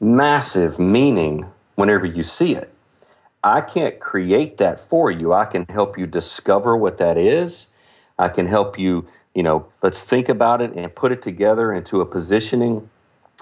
massive 0.00 0.78
meaning 0.78 1.46
whenever 1.74 2.06
you 2.06 2.22
see 2.22 2.54
it. 2.54 2.72
I 3.44 3.60
can't 3.60 3.98
create 3.98 4.58
that 4.58 4.80
for 4.80 5.10
you. 5.10 5.32
I 5.32 5.46
can 5.46 5.66
help 5.68 5.98
you 5.98 6.06
discover 6.06 6.76
what 6.76 6.98
that 6.98 7.18
is. 7.18 7.66
I 8.18 8.28
can 8.28 8.46
help 8.46 8.78
you, 8.78 9.08
you 9.34 9.42
know, 9.42 9.66
let's 9.82 10.02
think 10.02 10.28
about 10.28 10.62
it 10.62 10.72
and 10.76 10.94
put 10.94 11.10
it 11.10 11.22
together 11.22 11.72
into 11.72 12.00
a 12.00 12.06
positioning, 12.06 12.88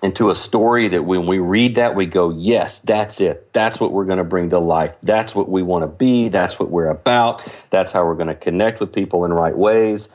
into 0.03 0.31
a 0.31 0.35
story 0.35 0.89
that 0.89 1.05
when 1.05 1.27
we 1.27 1.39
read 1.39 1.75
that, 1.75 1.95
we 1.95 2.07
go, 2.07 2.31
yes, 2.31 2.79
that's 2.79 3.21
it. 3.21 3.53
That's 3.53 3.79
what 3.79 3.93
we're 3.93 4.05
going 4.05 4.19
to 4.19 4.25
bring 4.25 4.51
to 4.51 4.59
life. 4.59 4.95
That's 5.03 5.35
what 5.35 5.49
we 5.49 5.63
want 5.63 5.83
to 5.83 5.89
be. 5.89 6.29
That's 6.29 6.59
what 6.59 6.71
we're 6.71 6.89
about. 6.89 7.47
That's 7.71 7.93
how 7.93 8.05
we're 8.05 8.15
going 8.15 8.29
to 8.29 8.35
connect 8.35 8.81
with 8.81 8.93
people 8.93 9.25
in 9.25 9.33
right 9.33 9.57
ways. 9.57 10.09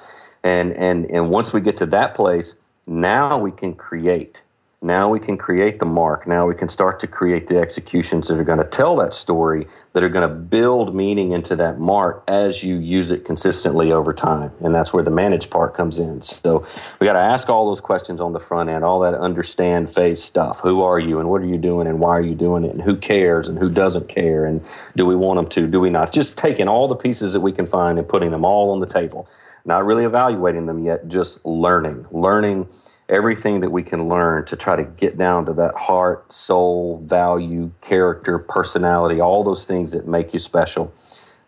And, 0.43 0.74
and, 0.74 1.10
and 1.12 1.30
once 1.30 1.54
we 1.54 1.62
get 1.62 1.78
to 1.78 1.86
that 1.88 2.15
place, 2.15 2.56
now 2.88 3.38
we 3.38 3.52
can 3.52 3.74
create. 3.74 4.41
Now 4.86 5.10
we 5.10 5.19
can 5.19 5.36
create 5.36 5.80
the 5.80 5.86
mark. 5.86 6.28
Now 6.28 6.45
we 6.45 6.54
can 6.54 6.69
start 6.69 7.00
to 7.00 7.08
create 7.08 7.48
the 7.48 7.58
executions 7.58 8.28
that 8.28 8.38
are 8.38 8.43
going 8.43 8.60
to 8.60 8.63
tell 8.63 8.98
that 8.98 9.15
story, 9.15 9.67
that 9.93 10.04
are 10.04 10.10
going 10.10 10.30
to 10.30 10.36
build 10.36 10.93
meaning 10.93 11.32
into 11.32 11.56
that 11.56 11.80
mark 11.80 12.24
as 12.28 12.63
you 12.63 12.78
use 12.78 13.10
it 13.10 13.26
consistently 13.26 13.91
over 13.91 14.13
time. 14.13 14.52
And 14.60 14.76
that's 14.76 14.93
where 14.93 15.02
the 15.02 15.10
managed 15.10 15.50
part 15.50 15.74
comes 15.74 15.98
in. 15.98 16.21
So 16.21 16.67
we 17.00 17.08
got 17.08 17.13
to 17.13 17.19
ask 17.19 17.50
all 17.50 17.65
those 17.65 17.82
questions 17.82 18.21
on 18.21 18.34
the 18.34 18.39
front 18.39 18.69
end, 18.69 18.84
all 18.84 19.00
that 19.00 19.15
understand 19.15 19.91
phase 19.91 20.24
stuff. 20.24 20.60
Who 20.60 20.84
are 20.84 21.00
you 21.00 21.19
and 21.19 21.30
what 21.30 21.41
are 21.41 21.48
you 21.48 21.58
doing 21.58 21.88
and 21.88 22.00
why 22.00 22.12
are 22.12 22.21
you 22.21 22.36
doing 22.36 22.63
it 22.63 22.76
and 22.76 22.84
who 22.84 22.95
cares 22.95 23.48
and 23.48 23.58
who 23.58 23.71
doesn't 23.71 24.08
care 24.08 24.45
and 24.45 24.63
do 24.95 25.08
we 25.08 25.15
want 25.15 25.38
them 25.39 25.50
to, 25.50 25.65
do 25.65 25.80
we 25.80 25.89
not? 25.89 26.13
Just 26.13 26.38
taking 26.38 26.67
all 26.67 26.88
the 26.88 26.95
pieces 26.95 27.34
that 27.34 27.41
we 27.41 27.52
can 27.52 27.65
find 27.65 27.98
and 27.98 28.08
putting 28.08 28.30
them 28.30 28.45
all 28.45 28.69
on 28.69 28.82
the 28.82 28.86
table. 28.86 29.28
Not 29.65 29.84
really 29.84 30.06
evaluating 30.06 30.67
them 30.67 30.86
yet, 30.86 31.08
just 31.08 31.43
learning. 31.43 32.06
Learning 32.12 32.67
everything 33.07 33.59
that 33.61 33.71
we 33.71 33.83
can 33.83 34.09
learn 34.09 34.45
to 34.45 34.55
try 34.55 34.75
to 34.75 34.83
get 34.83 35.17
down 35.17 35.45
to 35.45 35.53
that 35.53 35.75
heart, 35.75 36.31
soul, 36.31 37.01
value, 37.05 37.71
character, 37.81 38.39
personality, 38.39 39.21
all 39.21 39.43
those 39.43 39.67
things 39.67 39.91
that 39.91 40.07
make 40.07 40.33
you 40.33 40.39
special. 40.39 40.93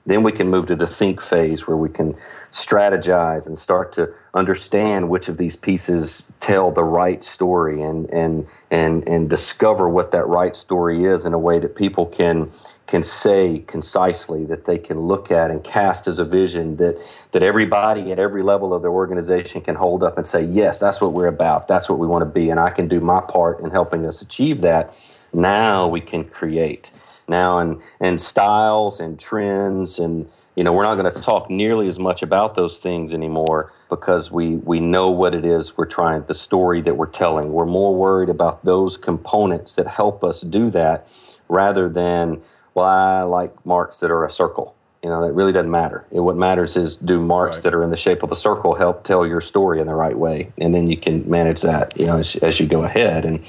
Then 0.06 0.24
we 0.24 0.32
can 0.32 0.50
move 0.50 0.68
to 0.68 0.76
the 0.76 0.88
think 0.88 1.22
phase 1.22 1.68
where 1.68 1.76
we 1.76 1.90
can 1.90 2.16
strategize 2.54 3.46
and 3.46 3.60
start 3.60 3.92
to 3.94 4.14
understand 4.34 5.10
which 5.10 5.28
of 5.28 5.38
these 5.38 5.56
pieces 5.56 6.24
tell 6.40 6.72
the 6.72 6.84
right 6.84 7.24
story 7.26 7.82
and 7.82 8.10
and 8.12 8.48
and 8.72 9.08
and 9.08 9.30
discover 9.30 9.90
what 9.90 10.12
that 10.12 10.26
right 10.26 10.56
story 10.56 11.04
is 11.04 11.26
in 11.26 11.34
a 11.34 11.40
way 11.40 11.60
that 11.60 11.76
people 11.76 12.06
can 12.06 12.50
can 12.88 13.04
say 13.04 13.60
concisely 13.68 14.46
that 14.46 14.64
they 14.64 14.78
can 14.78 15.00
look 15.00 15.30
at 15.30 15.52
and 15.52 15.64
cast 15.64 16.08
as 16.08 16.20
a 16.20 16.26
vision 16.26 16.78
that 16.78 16.98
that 17.34 17.44
everybody 17.44 18.12
at 18.12 18.18
every 18.18 18.42
level 18.42 18.74
of 18.74 18.82
their 18.82 18.92
organization 18.92 19.62
can 19.62 19.76
hold 19.76 20.02
up 20.02 20.18
and 20.18 20.26
say 20.26 20.42
yes 20.42 20.80
that's 20.80 21.02
what 21.02 21.14
we're 21.14 21.28
about. 21.28 21.68
That's 21.68 21.90
what 21.90 22.00
we 22.00 22.08
want 22.08 22.22
to 22.22 22.26
be 22.30 22.50
and 22.50 22.60
I 22.60 22.70
can 22.70 22.88
do 22.88 23.00
my 23.00 23.22
part 23.22 23.60
in 23.60 23.70
helping 23.72 24.06
us 24.06 24.22
achieve 24.22 24.62
that. 24.62 24.96
Now 25.34 25.88
we 25.88 26.02
can 26.02 26.24
create. 26.24 26.90
Now 27.28 27.60
and 27.60 27.82
and 28.00 28.22
styles 28.22 29.02
and 29.02 29.20
trends 29.20 30.00
and 30.00 30.30
you 30.56 30.64
know 30.64 30.72
we're 30.72 30.84
not 30.84 30.96
going 30.96 31.14
to 31.14 31.22
talk 31.22 31.50
nearly 31.50 31.90
as 31.90 32.00
much 32.00 32.24
about 32.24 32.56
those 32.56 32.78
things 32.78 33.14
anymore 33.14 33.74
because 33.90 34.32
we 34.32 34.56
we 34.56 34.80
know 34.80 35.10
what 35.10 35.36
it 35.36 35.44
is 35.44 35.78
we're 35.78 35.86
trying 35.86 36.24
the 36.24 36.34
story 36.34 36.80
that 36.82 36.96
we're 36.96 37.06
telling. 37.06 37.52
We're 37.52 37.66
more 37.66 37.94
worried 37.94 38.30
about 38.30 38.64
those 38.64 38.96
components 38.96 39.76
that 39.76 39.88
help 39.88 40.24
us 40.24 40.40
do 40.40 40.70
that 40.70 41.06
rather 41.50 41.90
than 41.90 42.42
well, 42.78 42.86
I 42.86 43.24
like 43.24 43.66
marks 43.66 44.02
that 44.02 44.12
are 44.12 44.24
a 44.24 44.30
circle. 44.30 44.76
You 45.02 45.10
know, 45.10 45.26
that 45.26 45.34
really 45.34 45.52
doesn't 45.52 45.72
matter. 45.72 46.06
what 46.12 46.38
matters 46.38 46.78
is 46.78 46.96
do 46.96 47.20
marks 47.20 47.58
right. 47.58 47.64
that 47.64 47.74
are 47.74 47.84
in 47.84 47.90
the 47.90 47.98
shape 47.98 48.22
of 48.22 48.32
a 48.32 48.36
circle 48.36 48.76
help 48.76 49.04
tell 49.04 49.26
your 49.26 49.42
story 49.42 49.82
in 49.82 49.88
the 49.88 49.96
right 49.96 50.16
way, 50.16 50.52
and 50.60 50.76
then 50.76 50.88
you 50.88 50.96
can 50.96 51.28
manage 51.28 51.62
that. 51.62 51.98
You 52.00 52.06
know, 52.06 52.18
as, 52.18 52.36
as 52.36 52.60
you 52.60 52.68
go 52.68 52.84
ahead, 52.84 53.26
and 53.26 53.40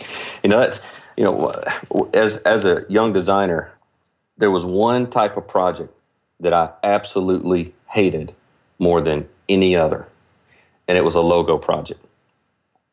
you 0.43 0.49
know 0.49 0.61
that's 0.61 0.81
you 1.19 1.25
know, 1.25 1.51
as 2.15 2.39
as 2.39 2.65
a 2.65 2.87
young 2.89 3.13
designer, 3.13 3.71
there 4.39 4.51
was 4.51 4.65
one 4.65 5.11
type 5.11 5.37
of 5.37 5.47
project 5.47 5.93
that 6.41 6.55
I 6.55 6.71
absolutely 6.83 7.75
hated 7.89 8.35
more 8.79 9.03
than 9.03 9.29
any 9.47 9.77
other, 9.77 10.09
and 10.87 10.97
it 10.97 11.05
was 11.05 11.17
a 11.17 11.21
logo 11.21 11.59
project. 11.59 12.03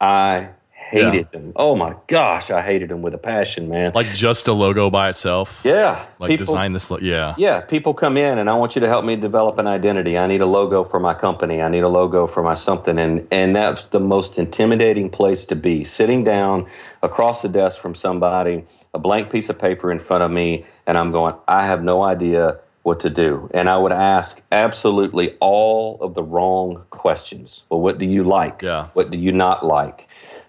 I 0.02 0.50
hated 0.90 1.14
yeah. 1.14 1.40
them. 1.40 1.54
Oh 1.56 1.76
my 1.76 1.96
gosh, 2.08 2.52
I 2.52 2.62
hated 2.62 2.90
them 2.90 3.02
with 3.02 3.14
a 3.14 3.18
passion, 3.18 3.70
man. 3.70 3.92
Like 3.94 4.08
just 4.14 4.48
a 4.48 4.54
logo 4.54 4.90
by 4.90 5.10
itself. 5.10 5.62
Yeah. 5.64 6.06
Like 6.20 6.30
people, 6.30 6.46
design 6.46 6.74
this. 6.74 6.90
Lo- 6.92 7.00
yeah. 7.02 7.36
Yeah. 7.38 7.62
People 7.62 7.94
come 7.94 8.18
in 8.18 8.38
and 8.38 8.50
I 8.50 8.54
want 8.54 8.76
you 8.76 8.82
to 8.82 8.88
help 8.88 9.06
me 9.06 9.16
develop 9.16 9.58
an 9.58 9.68
identity. 9.68 10.18
I 10.18 10.28
need 10.28 10.42
a 10.42 10.46
logo 10.46 10.84
for 10.84 11.00
my 11.00 11.14
company. 11.14 11.62
I 11.62 11.70
need 11.70 11.84
a 11.84 11.90
logo 11.90 12.28
for 12.28 12.44
my 12.44 12.54
something, 12.54 12.98
and 12.98 13.28
and 13.32 13.56
that's 13.56 13.88
the 13.88 14.00
most 14.00 14.38
intimidating 14.38 15.10
place 15.10 15.46
to 15.46 15.56
be. 15.56 15.84
Sitting 15.84 16.24
down 16.24 16.68
across 17.02 17.42
the 17.42 17.50
desk 17.50 17.80
from 17.80 17.96
somebody, 17.96 18.66
a 18.94 19.00
blank 19.00 19.30
piece 19.30 19.50
of 19.50 19.60
paper 19.60 19.92
in 19.92 20.00
front 20.00 20.24
of 20.24 20.32
me, 20.32 20.66
and 20.88 20.98
I'm 20.98 21.12
going. 21.12 21.36
I 21.48 21.66
have 21.66 21.84
no 21.84 22.04
idea 22.04 22.60
what 22.86 23.00
to 23.00 23.10
do. 23.10 23.50
And 23.52 23.68
I 23.68 23.78
would 23.78 23.92
ask 23.92 24.44
absolutely 24.52 25.36
all 25.40 25.98
of 26.02 26.14
the 26.14 26.22
wrong 26.22 26.86
questions. 26.92 27.64
Well, 27.70 27.82
what 27.82 27.98
do 27.98 28.06
you 28.06 28.24
like? 28.24 28.62
Yeah. 28.62 28.90
What 28.94 29.10
do 29.10 29.18
you 29.18 29.32
not 29.32 29.66
like? 29.66 30.05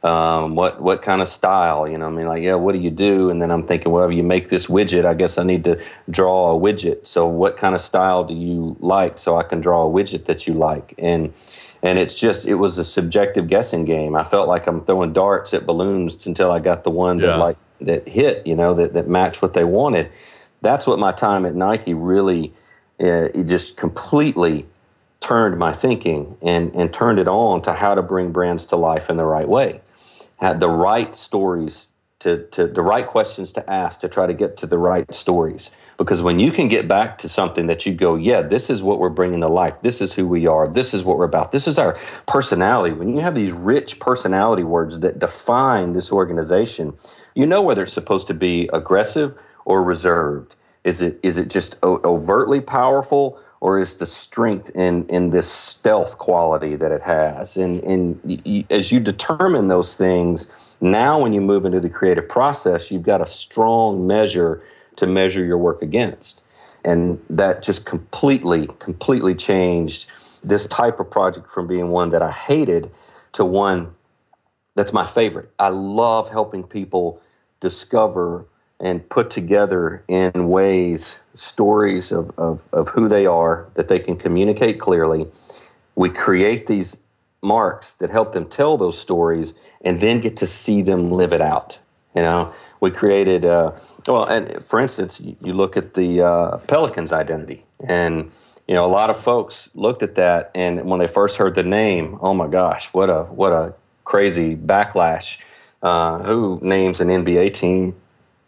Um, 0.07 0.55
what 0.55 0.81
what 0.81 1.03
kind 1.03 1.21
of 1.21 1.27
style 1.27 1.88
you 1.88 1.99
know 1.99 2.07
i 2.07 2.11
mean 2.11 2.27
like 2.27 2.42
yeah 2.42 2.55
what 2.55 2.73
do 2.73 2.79
you 2.79 2.90
do? 2.90 3.29
And 3.29 3.42
then 3.42 3.51
i'm 3.51 3.66
thinking 3.66 3.90
well 3.90 4.11
you 4.11 4.23
make 4.23 4.49
this 4.51 4.66
widget 4.66 5.05
i 5.05 5.14
guess 5.14 5.37
i 5.37 5.42
need 5.42 5.64
to 5.64 5.83
draw 6.09 6.57
a 6.57 6.61
widget. 6.61 7.07
So 7.07 7.27
what 7.27 7.57
kind 7.57 7.75
of 7.75 7.81
style 7.81 8.23
do 8.23 8.35
you 8.35 8.77
like 8.79 9.19
so 9.19 9.37
i 9.37 9.42
can 9.42 9.61
draw 9.61 9.87
a 9.87 9.90
widget 9.90 10.27
that 10.27 10.47
you 10.47 10.55
like? 10.55 10.95
And 10.99 11.35
and 11.83 11.99
it's 11.99 12.14
just 12.14 12.47
it 12.47 12.55
was 12.55 12.79
a 12.79 12.85
subjective 12.85 13.49
guessing 13.49 13.85
game. 13.85 14.14
I 14.14 14.23
felt 14.23 14.47
like 14.47 14.69
i'm 14.69 14.85
throwing 14.85 15.12
darts 15.12 15.53
at 15.53 15.66
balloons 15.66 16.25
until 16.27 16.53
i 16.53 16.61
got 16.61 16.85
the 16.85 16.90
one 16.90 17.19
that 17.19 17.38
like 17.38 17.57
that 17.81 18.09
hit 18.09 18.47
you 18.47 18.55
know 18.55 18.75
that, 18.75 18.92
that 18.95 19.09
matched 19.09 19.42
what 19.42 19.55
they 19.55 19.64
wanted. 19.64 20.11
That's 20.62 20.87
what 20.87 21.01
my 21.01 21.12
time 21.12 21.45
at 21.45 21.57
nike 21.57 21.95
really 21.95 22.53
uh, 23.01 23.29
it 23.35 23.45
just 23.45 23.77
completely 23.77 24.66
turned 25.21 25.59
my 25.59 25.73
thinking 25.73 26.37
and, 26.40 26.75
and 26.75 26.92
turned 26.92 27.19
it 27.19 27.29
on 27.29 27.61
to 27.62 27.75
how 27.75 27.95
to 27.95 28.03
bring 28.03 28.31
brands 28.31 28.64
to 28.66 28.77
life 28.77 29.11
in 29.11 29.16
the 29.16 29.25
right 29.25 29.49
way 29.49 29.81
had 30.37 30.61
the 30.61 30.68
right 30.68 31.14
stories 31.16 31.87
to, 32.20 32.44
to 32.49 32.66
the 32.66 32.83
right 32.83 33.07
questions 33.07 33.53
to 33.53 33.70
ask 33.70 34.01
to 34.01 34.09
try 34.09 34.27
to 34.27 34.35
get 34.35 34.57
to 34.59 34.66
the 34.66 34.79
right 34.79 35.12
stories. 35.14 35.70
Because 35.99 36.22
when 36.22 36.38
you 36.38 36.51
can 36.51 36.68
get 36.68 36.88
back 36.88 37.18
to 37.18 37.29
something 37.29 37.66
that 37.68 37.87
you 37.87 37.94
go, 37.94 38.16
yeah, 38.16 38.42
this 38.42 38.68
is 38.68 38.83
what 38.83 38.99
we're 38.99 39.11
bringing 39.11 39.40
to 39.40 39.49
life. 39.49 39.75
This 39.83 40.01
is 40.01 40.12
who 40.12 40.27
we 40.27 40.46
are. 40.46 40.68
This 40.68 40.92
is 40.92 41.05
what 41.05 41.18
we're 41.18 41.25
about. 41.25 41.53
This 41.53 41.66
is 41.66 41.79
our 41.79 41.99
personality. 42.27 42.94
When 42.94 43.14
you 43.14 43.20
have 43.20 43.35
these 43.35 43.53
rich 43.53 43.99
personality 43.99 44.62
words 44.62 45.01
that 45.01 45.18
define 45.18 45.92
this 45.92 46.12
organization, 46.12 46.94
you 47.35 47.46
know 47.46 47.62
whether 47.62 47.83
it's 47.83 47.92
supposed 47.92 48.27
to 48.27 48.35
be 48.35 48.68
aggressive 48.72 49.38
or 49.64 49.83
reserved. 49.83 50.57
Is 50.85 51.03
it 51.03 51.18
is 51.22 51.37
it 51.37 51.51
just 51.51 51.77
overtly 51.83 52.61
powerful 52.61 53.40
or 53.61 53.79
is 53.79 53.97
the 53.97 54.07
strength 54.07 54.71
in 54.75 55.07
in 55.09 55.31
this 55.31 55.51
stealth 55.51 56.19
quality 56.19 56.77
that 56.77 56.92
it 56.92 57.03
has 57.03 57.57
and 57.57 57.83
and 57.85 58.64
as 58.71 58.92
you 58.92 59.01
determine 59.01 59.69
those 59.69 59.97
things 59.97 60.51
now 60.81 61.19
when 61.21 61.33
you 61.33 61.40
move 61.40 61.64
into 61.64 61.81
the 61.81 61.88
creative 61.88 62.29
process 62.29 62.90
you've 62.90 63.03
got 63.03 63.21
a 63.21 63.27
strong 63.27 64.07
measure 64.07 64.62
to 64.97 65.07
measure 65.07 65.45
your 65.45 65.59
work 65.59 65.83
against 65.83 66.42
and 66.85 67.21
that 67.31 67.62
just 67.62 67.85
completely 67.85 68.69
completely 68.79 69.35
changed 69.35 70.07
this 70.42 70.66
type 70.66 71.01
of 71.01 71.11
project 71.11 71.51
from 71.51 71.66
being 71.66 71.88
one 71.88 72.11
that 72.11 72.23
I 72.23 72.31
hated 72.31 72.90
to 73.33 73.45
one 73.45 73.95
that's 74.77 74.92
my 74.92 75.07
favorite. 75.07 75.51
I 75.59 75.69
love 75.69 76.29
helping 76.29 76.62
people 76.62 77.21
discover 77.61 78.47
and 78.81 79.09
put 79.09 79.31
together 79.31 80.05
in 80.09 80.49
ways 80.49 81.21
stories 81.35 82.12
of, 82.12 82.31
of, 82.39 82.69
of 82.73 82.91
who 82.91 83.09
they 83.09 83.27
are 83.27 83.67
that 83.75 83.89
they 83.89 83.99
can 83.99 84.17
communicate 84.17 84.79
clearly. 84.81 85.27
We 85.95 86.11
create 86.11 86.67
these 86.67 86.99
marks 87.43 87.93
that 87.95 88.11
help 88.11 88.33
them 88.33 88.47
tell 88.47 88.77
those 88.77 88.99
stories 88.99 89.55
and 89.83 90.00
then 90.00 90.21
get 90.21 90.37
to 90.38 90.46
see 90.46 90.83
them 90.83 91.11
live 91.11 91.33
it 91.33 91.40
out. 91.40 91.79
You 92.15 92.23
know, 92.23 92.53
we 92.81 92.90
created, 92.90 93.44
uh, 93.44 93.73
well, 94.07 94.25
and 94.25 94.65
for 94.65 94.81
instance, 94.81 95.21
you 95.21 95.53
look 95.53 95.77
at 95.77 95.94
the 95.94 96.23
uh, 96.23 96.57
Pelicans 96.59 97.13
identity, 97.13 97.65
and 97.87 98.31
you 98.67 98.75
know, 98.75 98.87
a 98.87 98.88
lot 98.88 99.11
of 99.11 99.19
folks 99.19 99.69
looked 99.75 100.03
at 100.03 100.15
that, 100.15 100.50
and 100.55 100.87
when 100.87 100.98
they 100.98 101.09
first 101.09 101.37
heard 101.37 101.55
the 101.55 101.63
name, 101.63 102.19
oh 102.23 102.33
my 102.33 102.46
gosh, 102.46 102.88
what 102.92 103.11
a 103.11 103.25
what 103.25 103.53
a 103.53 103.75
crazy 104.05 104.57
backlash! 104.57 105.38
Uh, 105.83 106.21
who 106.21 106.59
names 106.63 107.03
an 107.03 107.09
NBA 107.09 107.53
team 107.53 107.94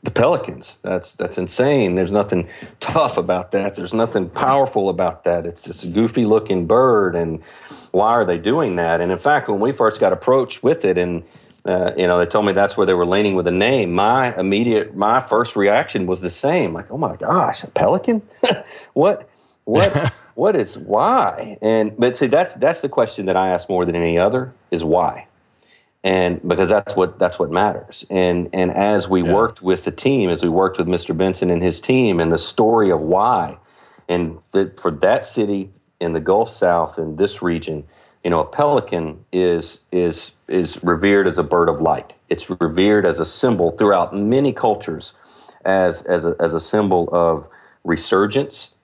the 0.02 0.10
Pelicans. 0.10 0.78
That's 0.82 1.12
that's 1.14 1.38
insane. 1.38 1.94
There's 1.94 2.12
nothing 2.12 2.48
tough 2.80 3.16
about 3.16 3.50
that. 3.52 3.74
There's 3.74 3.94
nothing 3.94 4.28
powerful 4.30 4.88
about 4.88 5.24
that. 5.24 5.44
It's 5.44 5.62
this 5.62 5.84
goofy 5.84 6.24
looking 6.24 6.66
bird, 6.66 7.16
and 7.16 7.42
why 7.90 8.12
are 8.12 8.24
they 8.24 8.38
doing 8.38 8.76
that? 8.76 9.00
And 9.00 9.10
in 9.10 9.18
fact, 9.18 9.48
when 9.48 9.60
we 9.60 9.72
first 9.72 10.00
got 10.00 10.12
approached 10.12 10.62
with 10.62 10.84
it, 10.84 10.98
and 10.98 11.24
uh, 11.64 11.92
you 11.96 12.06
know, 12.06 12.18
they 12.18 12.26
told 12.26 12.46
me 12.46 12.52
that's 12.52 12.76
where 12.76 12.86
they 12.86 12.94
were 12.94 13.06
leaning 13.06 13.34
with 13.34 13.44
the 13.44 13.50
name. 13.50 13.92
My 13.92 14.34
immediate, 14.38 14.96
my 14.96 15.20
first 15.20 15.56
reaction 15.56 16.06
was 16.06 16.20
the 16.20 16.30
same. 16.30 16.72
Like, 16.72 16.90
oh 16.90 16.98
my 16.98 17.16
gosh, 17.16 17.64
a 17.64 17.68
pelican? 17.68 18.22
what, 18.94 19.28
what, 19.64 20.12
what 20.34 20.54
is 20.54 20.78
why? 20.78 21.58
And 21.60 21.94
but 21.98 22.16
see, 22.16 22.28
that's 22.28 22.54
that's 22.54 22.82
the 22.82 22.88
question 22.88 23.26
that 23.26 23.36
I 23.36 23.50
ask 23.50 23.68
more 23.68 23.84
than 23.84 23.96
any 23.96 24.18
other 24.18 24.54
is 24.70 24.84
why 24.84 25.27
and 26.04 26.40
because 26.46 26.68
that's 26.68 26.94
what 26.94 27.18
that's 27.18 27.38
what 27.38 27.50
matters. 27.50 28.04
And 28.08 28.48
and 28.52 28.70
as 28.70 29.08
we 29.08 29.22
yeah. 29.22 29.32
worked 29.32 29.62
with 29.62 29.84
the 29.84 29.90
team, 29.90 30.30
as 30.30 30.42
we 30.42 30.48
worked 30.48 30.78
with 30.78 30.86
Mr. 30.86 31.16
Benson 31.16 31.50
and 31.50 31.62
his 31.62 31.80
team, 31.80 32.20
and 32.20 32.30
the 32.30 32.38
story 32.38 32.90
of 32.90 33.00
why, 33.00 33.58
and 34.08 34.38
the, 34.52 34.72
for 34.80 34.90
that 34.90 35.24
city 35.24 35.70
in 36.00 36.12
the 36.12 36.20
Gulf 36.20 36.50
South 36.50 36.98
in 36.98 37.16
this 37.16 37.42
region, 37.42 37.84
you 38.22 38.30
know, 38.30 38.40
a 38.40 38.46
pelican 38.46 39.24
is 39.32 39.84
is 39.90 40.32
is 40.46 40.82
revered 40.84 41.26
as 41.26 41.36
a 41.36 41.44
bird 41.44 41.68
of 41.68 41.80
light. 41.80 42.12
It's 42.28 42.48
revered 42.48 43.04
as 43.04 43.18
a 43.18 43.24
symbol 43.24 43.70
throughout 43.70 44.14
many 44.14 44.52
cultures, 44.52 45.14
as 45.64 46.02
as 46.02 46.24
a, 46.24 46.36
as 46.38 46.54
a 46.54 46.60
symbol 46.60 47.08
of 47.10 47.48
resurgence, 47.82 48.74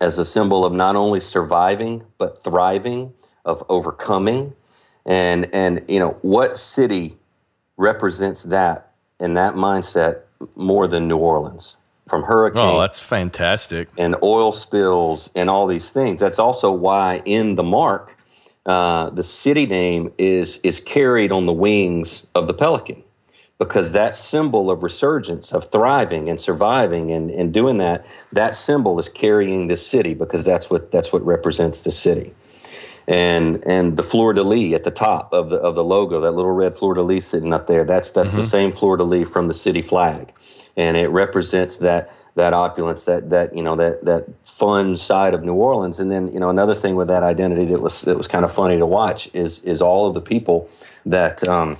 as 0.00 0.16
a 0.16 0.24
symbol 0.24 0.64
of 0.64 0.72
not 0.72 0.94
only 0.94 1.20
surviving 1.20 2.04
but 2.18 2.44
thriving, 2.44 3.14
of 3.44 3.64
overcoming 3.68 4.54
and 5.06 5.48
and 5.54 5.82
you 5.88 5.98
know 5.98 6.18
what 6.22 6.58
city 6.58 7.16
represents 7.76 8.42
that 8.44 8.92
in 9.20 9.34
that 9.34 9.54
mindset 9.54 10.20
more 10.54 10.86
than 10.86 11.08
New 11.08 11.16
Orleans 11.16 11.76
from 12.08 12.24
hurricane. 12.24 12.62
Oh, 12.62 12.80
that's 12.80 13.00
fantastic. 13.00 13.88
And 13.96 14.16
oil 14.22 14.52
spills 14.52 15.30
and 15.34 15.48
all 15.48 15.66
these 15.66 15.90
things. 15.90 16.20
That's 16.20 16.38
also 16.38 16.70
why 16.70 17.22
in 17.24 17.56
the 17.56 17.62
mark, 17.62 18.16
uh, 18.64 19.10
the 19.10 19.24
city 19.24 19.66
name 19.66 20.12
is 20.18 20.58
is 20.58 20.80
carried 20.80 21.32
on 21.32 21.46
the 21.46 21.52
wings 21.52 22.26
of 22.34 22.48
the 22.48 22.54
pelican, 22.54 23.02
because 23.58 23.92
that 23.92 24.14
symbol 24.14 24.70
of 24.70 24.82
resurgence, 24.82 25.52
of 25.52 25.70
thriving 25.70 26.28
and 26.28 26.40
surviving 26.40 27.12
and, 27.12 27.30
and 27.30 27.54
doing 27.54 27.78
that, 27.78 28.04
that 28.32 28.54
symbol 28.54 28.98
is 28.98 29.08
carrying 29.08 29.68
this 29.68 29.86
city 29.86 30.14
because 30.14 30.44
that's 30.44 30.68
what 30.68 30.90
that's 30.90 31.12
what 31.12 31.24
represents 31.24 31.80
the 31.80 31.92
city 31.92 32.34
and 33.08 33.62
and 33.66 33.96
the 33.96 34.02
fleur 34.02 34.32
de 34.32 34.42
lis 34.42 34.74
at 34.74 34.84
the 34.84 34.90
top 34.90 35.32
of 35.32 35.50
the 35.50 35.56
of 35.56 35.74
the 35.74 35.84
logo, 35.84 36.20
that 36.20 36.32
little 36.32 36.52
red 36.52 36.76
fleur 36.76 36.94
de 36.94 37.02
lis 37.02 37.26
sitting 37.26 37.52
up 37.52 37.66
there. 37.66 37.84
That's 37.84 38.10
that's 38.10 38.32
mm-hmm. 38.32 38.40
the 38.40 38.46
same 38.46 38.72
fleur 38.72 38.96
de 38.96 39.04
lis 39.04 39.28
from 39.28 39.48
the 39.48 39.54
city 39.54 39.82
flag, 39.82 40.32
and 40.76 40.96
it 40.96 41.08
represents 41.08 41.76
that 41.78 42.12
that 42.34 42.52
opulence, 42.52 43.04
that 43.04 43.30
that 43.30 43.56
you 43.56 43.62
know 43.62 43.76
that 43.76 44.04
that 44.04 44.26
fun 44.44 44.96
side 44.96 45.34
of 45.34 45.44
New 45.44 45.54
Orleans. 45.54 46.00
And 46.00 46.10
then 46.10 46.28
you 46.28 46.40
know 46.40 46.50
another 46.50 46.74
thing 46.74 46.96
with 46.96 47.08
that 47.08 47.22
identity 47.22 47.66
that 47.66 47.80
was 47.80 48.02
that 48.02 48.16
was 48.16 48.26
kind 48.26 48.44
of 48.44 48.52
funny 48.52 48.78
to 48.78 48.86
watch 48.86 49.30
is 49.34 49.62
is 49.64 49.80
all 49.82 50.06
of 50.06 50.14
the 50.14 50.22
people 50.22 50.68
that. 51.04 51.46
Um, 51.48 51.78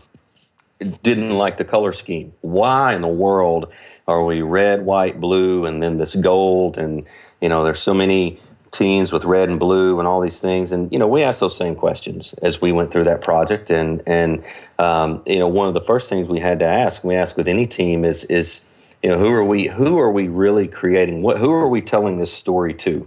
didn't 1.03 1.31
like 1.31 1.57
the 1.57 1.65
color 1.65 1.91
scheme. 1.91 2.35
Why 2.43 2.95
in 2.95 3.01
the 3.01 3.09
world 3.09 3.73
are 4.07 4.23
we 4.23 4.43
red, 4.43 4.85
white, 4.85 5.19
blue, 5.19 5.65
and 5.65 5.83
then 5.83 5.97
this 5.97 6.15
gold? 6.15 6.77
And 6.77 7.07
you 7.41 7.49
know, 7.49 7.65
there's 7.65 7.81
so 7.81 7.95
many 7.95 8.39
teams 8.77 9.13
with 9.13 9.25
red 9.25 9.49
and 9.49 9.59
blue 9.59 9.99
and 9.99 10.07
all 10.07 10.21
these 10.21 10.41
things. 10.41 10.73
And 10.73 10.93
you 10.93 10.99
know, 10.99 11.07
we 11.07 11.23
asked 11.23 11.41
those 11.41 11.57
same 11.57 11.75
questions 11.75 12.35
as 12.43 12.61
we 12.61 12.73
went 12.73 12.91
through 12.91 13.05
that 13.05 13.23
project. 13.23 13.71
And 13.71 14.03
and 14.07 14.45
um, 14.79 15.23
you 15.27 15.39
know, 15.39 15.49
one 15.49 15.69
of 15.69 15.75
the 15.75 15.81
first 15.81 16.09
things 16.09 16.29
we 16.29 16.41
had 16.41 16.59
to 16.61 16.67
ask, 16.67 17.05
we 17.05 17.15
ask 17.15 17.37
with 17.37 17.49
any 17.49 17.67
team, 17.67 18.05
is 18.05 18.25
is 18.25 18.63
you 19.03 19.11
know, 19.11 19.19
who 19.19 19.33
are 19.33 19.45
we? 19.45 19.69
Who 19.69 19.99
are 19.99 20.11
we 20.11 20.29
really 20.29 20.69
creating? 20.69 21.23
What? 21.23 21.39
Who 21.39 21.53
are 21.53 21.69
we 21.69 21.81
telling 21.81 22.19
this 22.19 22.33
story 22.33 22.75
to? 22.75 23.07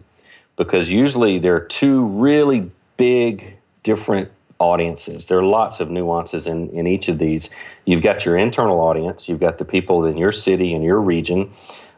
Because 0.55 0.89
usually 0.91 1.39
there 1.39 1.55
are 1.55 1.61
two 1.61 2.05
really 2.05 2.71
big 2.97 3.57
different 3.83 4.29
audiences. 4.59 5.25
There 5.25 5.39
are 5.39 5.43
lots 5.43 5.79
of 5.79 5.89
nuances 5.89 6.45
in, 6.45 6.69
in 6.71 6.85
each 6.85 7.07
of 7.07 7.17
these. 7.17 7.49
You've 7.85 8.01
got 8.01 8.25
your 8.25 8.37
internal 8.37 8.79
audience. 8.81 9.29
You've 9.29 9.39
got 9.39 9.57
the 9.57 9.65
people 9.65 10.05
in 10.05 10.17
your 10.17 10.33
city 10.33 10.73
and 10.73 10.83
your 10.83 10.99
region 10.99 11.51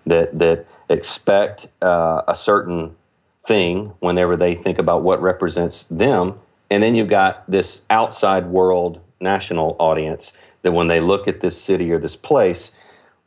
that 0.06 0.38
that 0.38 0.68
expect 0.90 1.68
uh, 1.82 2.22
a 2.28 2.36
certain 2.36 2.96
thing 3.44 3.94
whenever 4.00 4.38
they 4.38 4.56
think 4.56 4.78
about 4.78 5.04
what 5.04 5.22
represents 5.22 5.84
them. 5.90 6.36
And 6.70 6.82
then 6.82 6.96
you've 6.96 7.10
got 7.10 7.50
this 7.50 7.82
outside 7.90 8.48
world 8.48 9.02
national 9.20 9.76
audience 9.80 10.34
that 10.62 10.72
when 10.72 10.88
they 10.88 11.00
look 11.00 11.28
at 11.28 11.42
this 11.42 11.62
city 11.62 11.92
or 11.92 12.00
this 12.00 12.16
place, 12.16 12.72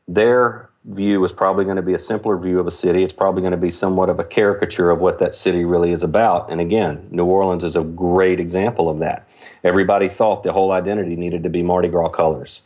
their 0.06 0.70
view 0.84 1.24
is 1.24 1.32
probably 1.32 1.64
going 1.64 1.76
to 1.76 1.82
be 1.82 1.94
a 1.94 1.98
simpler 1.98 2.36
view 2.36 2.60
of 2.60 2.66
a 2.66 2.70
city. 2.70 3.02
It's 3.02 3.12
probably 3.12 3.40
going 3.40 3.52
to 3.52 3.56
be 3.56 3.70
somewhat 3.70 4.10
of 4.10 4.18
a 4.18 4.24
caricature 4.24 4.90
of 4.90 5.00
what 5.00 5.18
that 5.18 5.34
city 5.34 5.64
really 5.64 5.92
is 5.92 6.02
about. 6.02 6.50
And 6.50 6.60
again, 6.60 7.08
New 7.10 7.24
Orleans 7.24 7.64
is 7.64 7.74
a 7.74 7.82
great 7.82 8.38
example 8.38 8.90
of 8.90 8.98
that. 8.98 9.26
Everybody 9.62 10.08
thought 10.08 10.42
the 10.42 10.52
whole 10.52 10.72
identity 10.72 11.16
needed 11.16 11.42
to 11.44 11.48
be 11.48 11.62
Mardi 11.62 11.88
Gras 11.88 12.10
colors. 12.10 12.60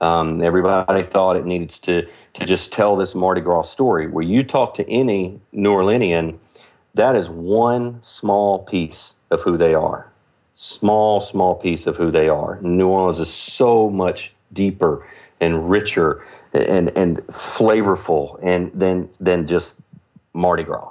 Um, 0.00 0.42
everybody 0.42 1.02
thought 1.02 1.36
it 1.36 1.44
needed 1.44 1.70
to, 1.70 2.08
to 2.34 2.44
just 2.46 2.72
tell 2.72 2.96
this 2.96 3.14
Mardi 3.14 3.40
Gras 3.40 3.62
story. 3.62 4.08
Where 4.08 4.24
you 4.24 4.42
talk 4.42 4.74
to 4.74 4.88
any 4.90 5.40
New 5.52 5.72
Orleanian, 5.72 6.38
that 6.94 7.16
is 7.16 7.28
one 7.28 8.02
small 8.02 8.60
piece 8.60 9.14
of 9.30 9.42
who 9.42 9.56
they 9.56 9.74
are. 9.74 10.10
Small, 10.54 11.20
small 11.20 11.54
piece 11.54 11.86
of 11.86 11.96
who 11.96 12.10
they 12.10 12.28
are. 12.28 12.58
New 12.60 12.88
Orleans 12.88 13.20
is 13.20 13.32
so 13.32 13.88
much 13.88 14.34
deeper 14.52 15.06
and 15.40 15.70
richer 15.70 16.22
and, 16.52 16.90
and 16.96 17.18
flavorful 17.28 18.38
and 18.42 18.70
than, 18.74 19.08
than 19.18 19.46
just 19.46 19.76
Mardi 20.34 20.64
Gras. 20.64 20.90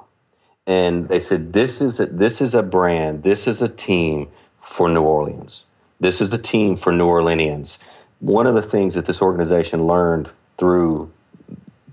And 0.66 1.08
they 1.08 1.20
said, 1.20 1.54
this 1.54 1.82
is, 1.82 2.00
a, 2.00 2.06
this 2.06 2.42
is 2.42 2.56
a 2.56 2.64
brand, 2.64 3.24
this 3.24 3.48
is 3.48 3.62
a 3.62 3.70
team 3.70 4.30
for 4.62 4.88
New 4.90 5.02
Orleans. 5.02 5.66
This 6.00 6.22
is 6.22 6.32
a 6.32 6.38
team 6.38 6.76
for 6.76 6.94
New 6.94 7.08
Orleanians. 7.08 7.80
One 8.20 8.48
of 8.48 8.56
the 8.56 8.62
things 8.62 8.96
that 8.96 9.06
this 9.06 9.22
organization 9.22 9.86
learned 9.86 10.30
through 10.58 11.12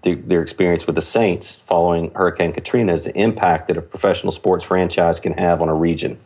the, 0.07 0.15
their 0.15 0.41
experience 0.41 0.87
with 0.87 0.95
the 0.95 1.03
Saints 1.03 1.57
following 1.57 2.13
Hurricane 2.15 2.53
Katrina 2.53 2.95
is 2.95 3.05
the 3.05 3.17
impact 3.19 3.67
that 3.67 3.77
a 3.77 3.83
professional 3.83 4.33
sports 4.33 4.65
franchise 4.65 5.19
can 5.19 5.33
have 5.33 5.61
on 5.61 5.69
a 5.69 5.75
region. 5.75 6.19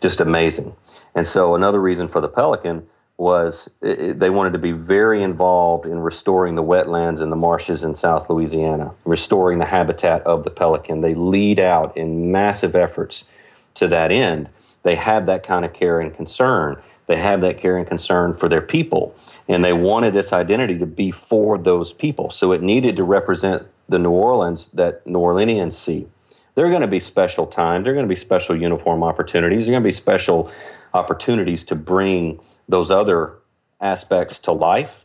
Just 0.00 0.20
amazing. 0.20 0.74
And 1.14 1.26
so 1.26 1.54
another 1.54 1.78
reason 1.78 2.08
for 2.08 2.22
the 2.22 2.28
Pelican 2.28 2.86
was 3.18 3.68
it, 3.82 4.18
they 4.18 4.30
wanted 4.30 4.54
to 4.54 4.58
be 4.58 4.72
very 4.72 5.22
involved 5.22 5.84
in 5.84 5.98
restoring 5.98 6.54
the 6.54 6.62
wetlands 6.62 7.20
and 7.20 7.30
the 7.30 7.36
marshes 7.36 7.84
in 7.84 7.94
South 7.94 8.30
Louisiana, 8.30 8.94
restoring 9.04 9.58
the 9.58 9.66
habitat 9.66 10.22
of 10.22 10.44
the 10.44 10.50
pelican. 10.50 11.02
They 11.02 11.14
lead 11.14 11.60
out 11.60 11.94
in 11.94 12.32
massive 12.32 12.74
efforts 12.74 13.26
to 13.74 13.86
that 13.88 14.10
end. 14.10 14.48
They 14.84 14.94
have 14.94 15.26
that 15.26 15.42
kind 15.42 15.66
of 15.66 15.74
care 15.74 16.00
and 16.00 16.14
concern. 16.16 16.82
They 17.12 17.18
have 17.18 17.42
that 17.42 17.58
care 17.58 17.76
and 17.76 17.86
concern 17.86 18.32
for 18.32 18.48
their 18.48 18.62
people 18.62 19.14
and 19.46 19.62
they 19.62 19.74
wanted 19.74 20.14
this 20.14 20.32
identity 20.32 20.78
to 20.78 20.86
be 20.86 21.10
for 21.10 21.58
those 21.58 21.92
people. 21.92 22.30
So 22.30 22.52
it 22.52 22.62
needed 22.62 22.96
to 22.96 23.04
represent 23.04 23.66
the 23.86 23.98
New 23.98 24.12
Orleans 24.12 24.70
that 24.72 25.06
New 25.06 25.18
Orleanians 25.18 25.72
see. 25.72 26.06
There 26.54 26.64
are 26.64 26.70
going 26.70 26.80
to 26.80 26.86
be 26.86 27.00
special 27.00 27.46
times, 27.46 27.84
there 27.84 27.92
are 27.92 27.94
going 27.94 28.06
to 28.06 28.08
be 28.08 28.16
special 28.16 28.58
uniform 28.58 29.02
opportunities, 29.02 29.66
there 29.66 29.72
are 29.72 29.76
going 29.76 29.82
to 29.82 29.88
be 29.88 29.92
special 29.92 30.50
opportunities 30.94 31.64
to 31.64 31.74
bring 31.74 32.40
those 32.66 32.90
other 32.90 33.34
aspects 33.78 34.38
to 34.38 34.52
life, 34.52 35.04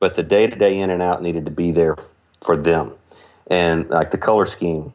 but 0.00 0.16
the 0.16 0.24
day 0.24 0.48
to 0.48 0.56
day 0.56 0.76
in 0.80 0.90
and 0.90 1.00
out 1.00 1.22
needed 1.22 1.44
to 1.44 1.52
be 1.52 1.70
there 1.70 1.94
for 2.44 2.56
them. 2.56 2.94
And 3.46 3.88
like 3.90 4.10
the 4.10 4.18
color 4.18 4.44
scheme, 4.44 4.92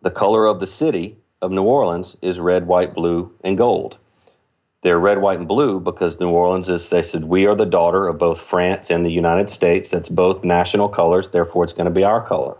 the 0.00 0.10
color 0.10 0.46
of 0.46 0.58
the 0.58 0.66
city 0.66 1.18
of 1.42 1.50
New 1.50 1.64
Orleans 1.64 2.16
is 2.22 2.40
red, 2.40 2.66
white, 2.66 2.94
blue, 2.94 3.30
and 3.44 3.58
gold. 3.58 3.98
They're 4.82 4.98
red, 4.98 5.18
white, 5.18 5.38
and 5.38 5.46
blue 5.46 5.78
because 5.78 6.18
New 6.18 6.30
Orleans 6.30 6.68
is, 6.68 6.88
they 6.90 7.02
said, 7.02 7.24
we 7.24 7.46
are 7.46 7.54
the 7.54 7.64
daughter 7.64 8.08
of 8.08 8.18
both 8.18 8.40
France 8.40 8.90
and 8.90 9.06
the 9.06 9.10
United 9.10 9.48
States. 9.48 9.90
That's 9.90 10.08
both 10.08 10.42
national 10.42 10.88
colors, 10.88 11.30
therefore 11.30 11.64
it's 11.64 11.72
going 11.72 11.86
to 11.86 11.90
be 11.90 12.04
our 12.04 12.20
color. 12.20 12.56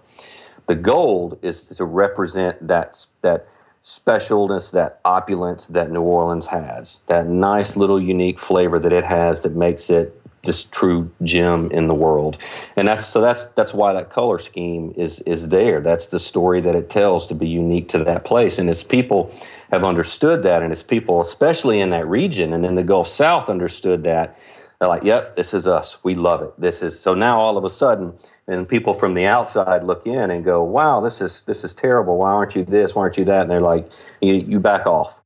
The 0.68 0.77
gold 0.77 1.39
is 1.43 1.64
to 1.64 1.85
represent 1.85 2.68
that, 2.68 3.05
that 3.23 3.49
specialness, 3.83 4.70
that 4.70 5.01
opulence 5.05 5.66
that 5.66 5.91
New 5.91 6.03
Orleans 6.03 6.47
has, 6.47 7.01
that 7.09 7.27
nice 7.27 7.77
little 7.77 8.01
unique 8.01 8.39
flavor 8.39 8.79
that 8.79 8.93
it 8.93 9.05
has 9.05 9.43
that 9.43 9.57
makes 9.57 9.91
it 9.91 10.18
this 10.45 10.64
true 10.64 11.11
gem 11.23 11.70
in 11.70 11.87
the 11.87 11.95
world. 11.95 12.37
And 12.77 12.89
that's 12.89 13.07
so 13.07 13.20
that's 13.20 13.47
that's 13.47 13.73
why 13.73 13.93
that 13.93 14.11
color 14.11 14.39
scheme 14.39 14.93
is 14.97 15.20
is 15.20 15.49
there. 15.49 15.81
That's 15.81 16.07
the 16.07 16.18
story 16.18 16.61
that 16.61 16.75
it 16.75 16.91
tells 16.91 17.27
to 17.29 17.35
be 17.35 17.49
unique 17.49 17.89
to 17.91 17.99
that 18.05 18.25
place. 18.25 18.59
And 18.59 18.68
as 18.68 18.83
people 18.83 19.33
have 19.73 19.85
understood 19.85 20.43
that, 20.43 20.62
and 20.62 20.70
as 20.70 20.83
people, 20.83 21.20
especially 21.20 21.81
in 21.81 21.91
that 21.91 22.07
region 22.07 22.53
and 22.53 22.64
in 22.64 22.75
the 22.75 22.85
Gulf 22.85 23.09
South, 23.09 23.49
understood 23.49 24.05
that, 24.05 24.39
they're 24.79 24.89
like, 24.89 25.03
"Yep, 25.03 25.37
this 25.37 25.55
is 25.55 25.66
us. 25.66 25.97
We 26.05 26.14
love 26.14 26.43
it. 26.43 26.53
This 26.59 26.83
is." 26.83 26.99
So 26.99 27.14
now 27.14 27.41
all 27.41 27.57
of 27.57 27.64
a 27.64 27.70
sudden, 27.70 28.12
and 28.47 28.68
people 28.68 28.95
from 28.95 29.14
the 29.14 29.25
outside 29.25 29.85
look 29.85 30.07
in 30.07 30.31
and 30.31 30.45
go, 30.45 30.62
"Wow, 30.62 31.01
this 31.01 31.20
is 31.20 31.43
this 31.47 31.64
is 31.64 31.73
terrible. 31.73 32.18
Why 32.18 32.31
aren't 32.31 32.55
you 32.55 32.64
this? 32.64 32.95
Why 32.95 33.03
aren't 33.03 33.16
you 33.16 33.25
that?" 33.25 33.43
And 33.43 33.51
they're 33.51 33.61
like, 33.61 33.89
"You, 34.20 34.35
you 34.35 34.61
back 34.61 34.87
off." 34.87 35.23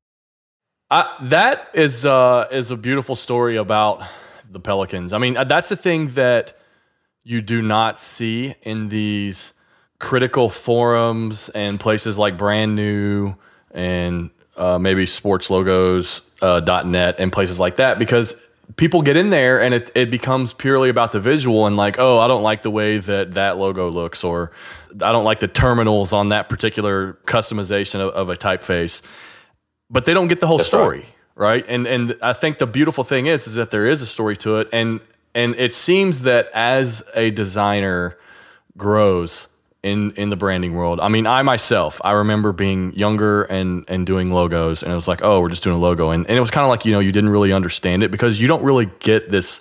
that 0.91 1.69
is 1.75 2.07
uh, 2.07 2.47
is 2.53 2.71
a 2.71 2.77
beautiful 2.77 3.17
story 3.17 3.57
about 3.57 4.03
the 4.49 4.61
Pelicans. 4.61 5.13
I 5.13 5.19
mean, 5.19 5.35
that's 5.35 5.69
the 5.69 5.77
thing 5.77 6.11
that 6.11 6.55
you 7.25 7.41
do 7.43 7.63
not 7.63 7.99
see 7.99 8.55
in 8.63 8.89
these 8.89 9.53
critical 9.99 10.49
forums 10.49 11.49
and 11.49 11.81
places 11.81 12.19
like 12.19 12.39
Brand 12.39 12.77
New 12.77 13.35
and 13.73 14.31
uh, 14.57 14.79
maybe 14.79 15.05
sportslogos.net 15.05 16.23
uh, 16.43 16.83
.net 16.83 17.17
and 17.19 17.33
places 17.33 17.59
like 17.59 17.77
that 17.77 17.99
because 17.99 18.35
people 18.77 19.01
get 19.03 19.17
in 19.17 19.31
there 19.31 19.61
and 19.61 19.73
it, 19.75 19.91
it 19.95 20.11
becomes 20.11 20.53
purely 20.53 20.89
about 20.89 21.13
the 21.13 21.21
visual 21.21 21.67
and 21.67 21.77
like 21.77 21.99
oh 21.99 22.19
i 22.19 22.27
don't 22.27 22.43
like 22.43 22.63
the 22.63 22.71
way 22.71 22.99
that 22.99 23.33
that 23.35 23.57
logo 23.57 23.89
looks 23.89 24.25
or 24.25 24.51
i 25.03 25.13
don't 25.13 25.25
like 25.25 25.39
the 25.39 25.49
terminals 25.49 26.13
on 26.13 26.31
that 26.31 26.49
particular 26.49 27.15
customization 27.27 28.01
of, 28.01 28.11
of 28.15 28.31
a 28.31 28.37
typeface. 28.37 29.03
But 29.89 30.05
they 30.05 30.15
don't 30.15 30.29
get 30.29 30.41
the 30.41 30.49
whole 30.49 30.59
That's 30.59 30.69
story 30.69 31.07
right. 31.37 31.65
right? 31.65 31.65
And 31.69 31.87
and 31.87 32.17
i 32.23 32.33
think 32.33 32.59
the 32.59 32.67
beautiful 32.67 33.05
thing 33.05 33.27
is 33.27 33.47
is 33.47 33.55
that 33.55 33.71
there 33.71 33.87
is 33.87 34.03
a 34.03 34.07
story 34.07 34.37
to 34.39 34.57
it. 34.57 34.69
And 34.73 35.01
and 35.35 35.55
it 35.57 35.75
seems 35.75 36.21
that 36.21 36.49
as 36.55 37.03
a 37.15 37.31
designer 37.31 38.19
grows 38.77 39.49
in 39.87 40.11
in 40.13 40.31
the 40.31 40.37
branding 40.37 40.75
world. 40.75 40.99
I 40.99 41.09
mean, 41.09 41.27
I 41.27 41.43
myself, 41.43 42.01
I 42.05 42.11
remember 42.11 42.53
being 42.53 42.93
younger 42.95 43.45
and 43.45 43.85
and 43.87 44.05
doing 44.05 44.33
logos, 44.33 44.83
and 44.83 44.91
it 44.91 44.95
was 44.97 45.07
like, 45.07 45.23
oh, 45.23 45.41
we're 45.41 45.49
just 45.49 45.63
doing 45.63 45.77
a 45.77 45.79
logo, 45.79 46.11
and 46.11 46.27
and 46.27 46.37
it 46.37 46.41
was 46.41 46.51
kind 46.51 46.65
of 46.65 46.71
like 46.71 46.85
you 46.85 46.91
know 46.91 46.99
you 46.99 47.13
didn't 47.13 47.31
really 47.31 47.53
understand 47.53 48.03
it 48.03 48.11
because 48.11 48.41
you 48.41 48.49
don't 48.49 48.65
really 48.65 48.91
get 48.99 49.31
this, 49.31 49.61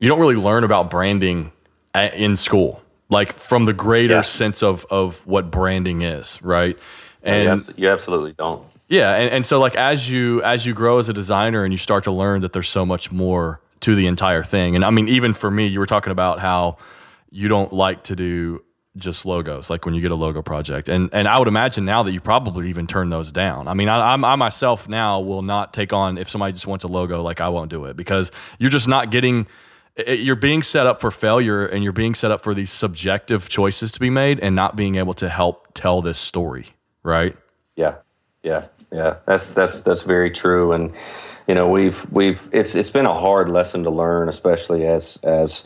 you 0.00 0.08
don't 0.08 0.18
really 0.18 0.34
learn 0.34 0.64
about 0.64 0.90
branding 0.90 1.52
at, 1.94 2.14
in 2.14 2.34
school, 2.34 2.82
like 3.08 3.38
from 3.38 3.66
the 3.66 3.72
greater 3.72 4.14
yeah. 4.14 4.20
sense 4.22 4.64
of 4.64 4.84
of 4.90 5.24
what 5.26 5.52
branding 5.52 6.02
is, 6.02 6.42
right? 6.42 6.76
And 7.22 7.66
you, 7.68 7.74
you 7.76 7.88
absolutely 7.88 8.32
don't. 8.32 8.64
Yeah, 8.88 9.14
and, 9.14 9.30
and 9.30 9.46
so 9.46 9.60
like 9.60 9.76
as 9.76 10.10
you 10.10 10.42
as 10.42 10.66
you 10.66 10.74
grow 10.74 10.98
as 10.98 11.08
a 11.08 11.12
designer 11.12 11.62
and 11.62 11.72
you 11.72 11.78
start 11.78 12.02
to 12.04 12.10
learn 12.10 12.40
that 12.40 12.52
there's 12.52 12.68
so 12.68 12.84
much 12.84 13.12
more 13.12 13.60
to 13.80 13.94
the 13.94 14.08
entire 14.08 14.42
thing, 14.42 14.74
and 14.74 14.84
I 14.84 14.90
mean, 14.90 15.06
even 15.06 15.34
for 15.34 15.52
me, 15.52 15.68
you 15.68 15.78
were 15.78 15.86
talking 15.86 16.10
about 16.10 16.40
how 16.40 16.78
you 17.30 17.46
don't 17.46 17.72
like 17.72 18.02
to 18.04 18.16
do 18.16 18.64
just 18.96 19.24
logos, 19.24 19.70
like 19.70 19.84
when 19.84 19.94
you 19.94 20.00
get 20.00 20.10
a 20.10 20.16
logo 20.16 20.42
project. 20.42 20.88
And 20.88 21.10
and 21.12 21.28
I 21.28 21.38
would 21.38 21.48
imagine 21.48 21.84
now 21.84 22.02
that 22.02 22.12
you 22.12 22.20
probably 22.20 22.68
even 22.68 22.86
turn 22.86 23.10
those 23.10 23.30
down. 23.30 23.68
I 23.68 23.74
mean, 23.74 23.88
I, 23.88 24.12
I, 24.12 24.36
myself 24.36 24.88
now 24.88 25.20
will 25.20 25.42
not 25.42 25.72
take 25.72 25.92
on 25.92 26.18
if 26.18 26.28
somebody 26.28 26.52
just 26.52 26.66
wants 26.66 26.84
a 26.84 26.88
logo, 26.88 27.22
like 27.22 27.40
I 27.40 27.48
won't 27.48 27.70
do 27.70 27.84
it 27.84 27.96
because 27.96 28.30
you're 28.58 28.70
just 28.70 28.88
not 28.88 29.10
getting. 29.10 29.46
You're 30.06 30.36
being 30.36 30.62
set 30.62 30.86
up 30.86 31.00
for 31.00 31.10
failure, 31.10 31.66
and 31.66 31.82
you're 31.82 31.92
being 31.92 32.14
set 32.14 32.30
up 32.30 32.42
for 32.42 32.54
these 32.54 32.70
subjective 32.70 33.48
choices 33.48 33.92
to 33.92 34.00
be 34.00 34.08
made, 34.08 34.40
and 34.40 34.56
not 34.56 34.74
being 34.74 34.94
able 34.94 35.14
to 35.14 35.28
help 35.28 35.74
tell 35.74 36.00
this 36.00 36.18
story. 36.18 36.68
Right? 37.02 37.36
Yeah, 37.76 37.96
yeah, 38.42 38.66
yeah. 38.92 39.16
That's 39.26 39.50
that's 39.50 39.82
that's 39.82 40.02
very 40.02 40.30
true. 40.30 40.72
And 40.72 40.94
you 41.46 41.54
know, 41.54 41.68
we've 41.68 42.10
we've 42.10 42.48
it's 42.52 42.74
it's 42.74 42.90
been 42.90 43.04
a 43.04 43.18
hard 43.18 43.50
lesson 43.50 43.82
to 43.84 43.90
learn, 43.90 44.28
especially 44.28 44.86
as 44.86 45.18
as 45.22 45.64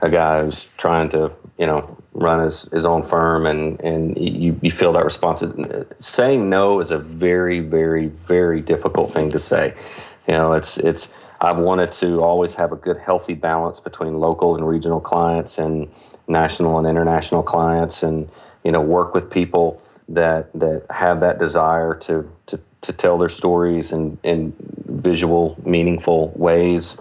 a 0.00 0.08
guy 0.08 0.42
who's 0.42 0.68
trying 0.78 1.08
to 1.10 1.30
you 1.58 1.66
know 1.66 1.96
run 2.16 2.42
his, 2.42 2.62
his 2.72 2.84
own 2.86 3.02
firm 3.02 3.44
and 3.44 3.78
and 3.80 4.16
you, 4.18 4.58
you 4.62 4.70
feel 4.70 4.92
that 4.92 5.04
responsibility 5.04 5.86
saying 6.00 6.48
no 6.48 6.80
is 6.80 6.90
a 6.90 6.98
very 6.98 7.60
very 7.60 8.06
very 8.06 8.60
difficult 8.62 9.12
thing 9.12 9.30
to 9.30 9.38
say. 9.38 9.74
You 10.26 10.34
know 10.34 10.54
it's 10.54 10.78
it's 10.78 11.12
I've 11.40 11.58
wanted 11.58 11.92
to 11.92 12.22
always 12.22 12.54
have 12.54 12.72
a 12.72 12.76
good 12.76 12.98
healthy 12.98 13.34
balance 13.34 13.80
between 13.80 14.18
local 14.18 14.56
and 14.56 14.66
regional 14.66 15.00
clients 15.00 15.58
and 15.58 15.90
national 16.26 16.78
and 16.78 16.86
international 16.86 17.42
clients 17.42 18.02
and 18.02 18.30
you 18.64 18.72
know 18.72 18.80
work 18.80 19.12
with 19.14 19.30
people 19.30 19.80
that 20.08 20.50
that 20.54 20.86
have 20.88 21.20
that 21.20 21.38
desire 21.38 21.94
to 21.94 22.30
to, 22.46 22.58
to 22.80 22.92
tell 22.94 23.18
their 23.18 23.28
stories 23.28 23.92
in, 23.92 24.18
in 24.22 24.54
visual 24.86 25.56
meaningful 25.64 26.32
ways 26.34 26.96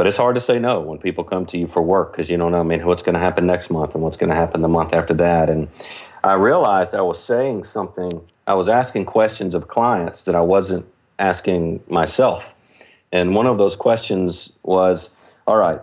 but 0.00 0.06
it's 0.06 0.16
hard 0.16 0.34
to 0.34 0.40
say 0.40 0.58
no 0.58 0.80
when 0.80 0.96
people 0.96 1.22
come 1.22 1.44
to 1.44 1.58
you 1.58 1.66
for 1.66 1.82
work 1.82 2.12
because 2.12 2.30
you 2.30 2.38
don't 2.38 2.52
know, 2.52 2.60
I 2.60 2.62
mean, 2.62 2.86
what's 2.86 3.02
going 3.02 3.16
to 3.16 3.20
happen 3.20 3.44
next 3.44 3.68
month 3.68 3.92
and 3.92 4.02
what's 4.02 4.16
going 4.16 4.30
to 4.30 4.34
happen 4.34 4.62
the 4.62 4.66
month 4.66 4.94
after 4.94 5.12
that. 5.12 5.50
And 5.50 5.68
I 6.24 6.32
realized 6.32 6.94
I 6.94 7.02
was 7.02 7.22
saying 7.22 7.64
something, 7.64 8.26
I 8.46 8.54
was 8.54 8.66
asking 8.66 9.04
questions 9.04 9.54
of 9.54 9.68
clients 9.68 10.22
that 10.22 10.34
I 10.34 10.40
wasn't 10.40 10.86
asking 11.18 11.82
myself. 11.86 12.54
And 13.12 13.34
one 13.34 13.44
of 13.44 13.58
those 13.58 13.76
questions 13.76 14.50
was, 14.62 15.10
all 15.46 15.58
right, 15.58 15.82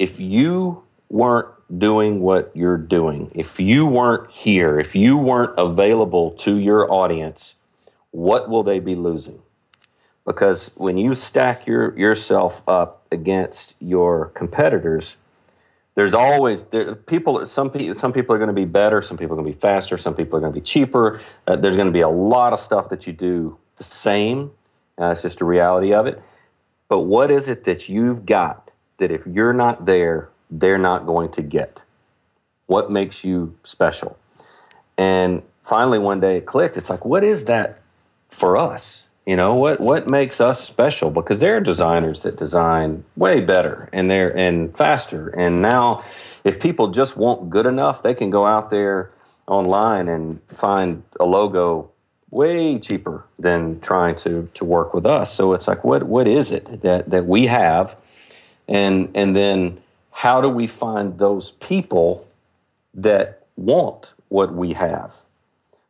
if 0.00 0.18
you 0.18 0.82
weren't 1.08 1.46
doing 1.78 2.22
what 2.22 2.50
you're 2.56 2.76
doing, 2.76 3.30
if 3.36 3.60
you 3.60 3.86
weren't 3.86 4.32
here, 4.32 4.80
if 4.80 4.96
you 4.96 5.16
weren't 5.16 5.56
available 5.56 6.32
to 6.38 6.56
your 6.56 6.92
audience, 6.92 7.54
what 8.10 8.50
will 8.50 8.64
they 8.64 8.80
be 8.80 8.96
losing? 8.96 9.40
Because 10.26 10.70
when 10.74 10.96
you 10.96 11.14
stack 11.14 11.66
your 11.66 11.96
yourself 11.98 12.62
up 12.66 13.06
against 13.12 13.74
your 13.78 14.26
competitors, 14.26 15.16
there's 15.94 16.14
always 16.14 16.64
there, 16.64 16.94
people. 16.94 17.46
Some 17.46 17.70
people, 17.70 17.94
some 17.94 18.12
people 18.12 18.34
are 18.34 18.38
going 18.38 18.48
to 18.48 18.54
be 18.54 18.64
better. 18.64 19.02
Some 19.02 19.16
people 19.16 19.34
are 19.34 19.42
going 19.42 19.52
to 19.52 19.56
be 19.56 19.60
faster. 19.60 19.96
Some 19.96 20.14
people 20.14 20.36
are 20.36 20.40
going 20.40 20.52
to 20.52 20.58
be 20.58 20.64
cheaper. 20.64 21.20
Uh, 21.46 21.56
there's 21.56 21.76
going 21.76 21.88
to 21.88 21.92
be 21.92 22.00
a 22.00 22.08
lot 22.08 22.52
of 22.52 22.60
stuff 22.60 22.88
that 22.88 23.06
you 23.06 23.12
do 23.12 23.58
the 23.76 23.84
same. 23.84 24.50
Uh, 24.98 25.10
it's 25.10 25.22
just 25.22 25.40
a 25.40 25.44
reality 25.44 25.92
of 25.92 26.06
it. 26.06 26.22
But 26.88 27.00
what 27.00 27.30
is 27.30 27.48
it 27.48 27.64
that 27.64 27.88
you've 27.88 28.26
got 28.26 28.70
that 28.98 29.10
if 29.10 29.26
you're 29.26 29.52
not 29.52 29.86
there, 29.86 30.30
they're 30.50 30.78
not 30.78 31.06
going 31.06 31.30
to 31.32 31.42
get? 31.42 31.82
What 32.66 32.90
makes 32.90 33.24
you 33.24 33.56
special? 33.62 34.18
And 34.96 35.42
finally, 35.62 35.98
one 35.98 36.20
day 36.20 36.38
it 36.38 36.46
clicked. 36.46 36.76
It's 36.76 36.90
like, 36.90 37.04
what 37.04 37.24
is 37.24 37.44
that 37.46 37.80
for 38.30 38.56
us? 38.56 39.06
You 39.26 39.36
know 39.36 39.54
what 39.54 39.80
what 39.80 40.06
makes 40.06 40.40
us 40.40 40.62
special? 40.62 41.10
Because 41.10 41.40
there 41.40 41.56
are 41.56 41.60
designers 41.60 42.22
that 42.22 42.36
design 42.36 43.04
way 43.16 43.40
better 43.40 43.88
and 43.92 44.10
they're 44.10 44.36
and 44.36 44.76
faster. 44.76 45.28
And 45.28 45.62
now, 45.62 46.04
if 46.44 46.60
people 46.60 46.88
just 46.88 47.16
want 47.16 47.48
good 47.48 47.64
enough, 47.64 48.02
they 48.02 48.14
can 48.14 48.28
go 48.28 48.44
out 48.44 48.68
there 48.68 49.10
online 49.46 50.08
and 50.08 50.40
find 50.48 51.02
a 51.18 51.24
logo 51.24 51.90
way 52.30 52.78
cheaper 52.78 53.24
than 53.38 53.80
trying 53.80 54.16
to 54.16 54.50
to 54.52 54.64
work 54.64 54.92
with 54.92 55.06
us. 55.06 55.32
So 55.32 55.54
it's 55.54 55.66
like, 55.66 55.84
what 55.84 56.02
what 56.02 56.28
is 56.28 56.50
it 56.50 56.82
that 56.82 57.08
that 57.08 57.24
we 57.24 57.46
have, 57.46 57.96
and 58.68 59.08
and 59.14 59.34
then 59.34 59.80
how 60.10 60.42
do 60.42 60.50
we 60.50 60.66
find 60.66 61.18
those 61.18 61.52
people 61.52 62.26
that 62.92 63.46
want 63.56 64.12
what 64.28 64.52
we 64.52 64.74
have? 64.74 65.23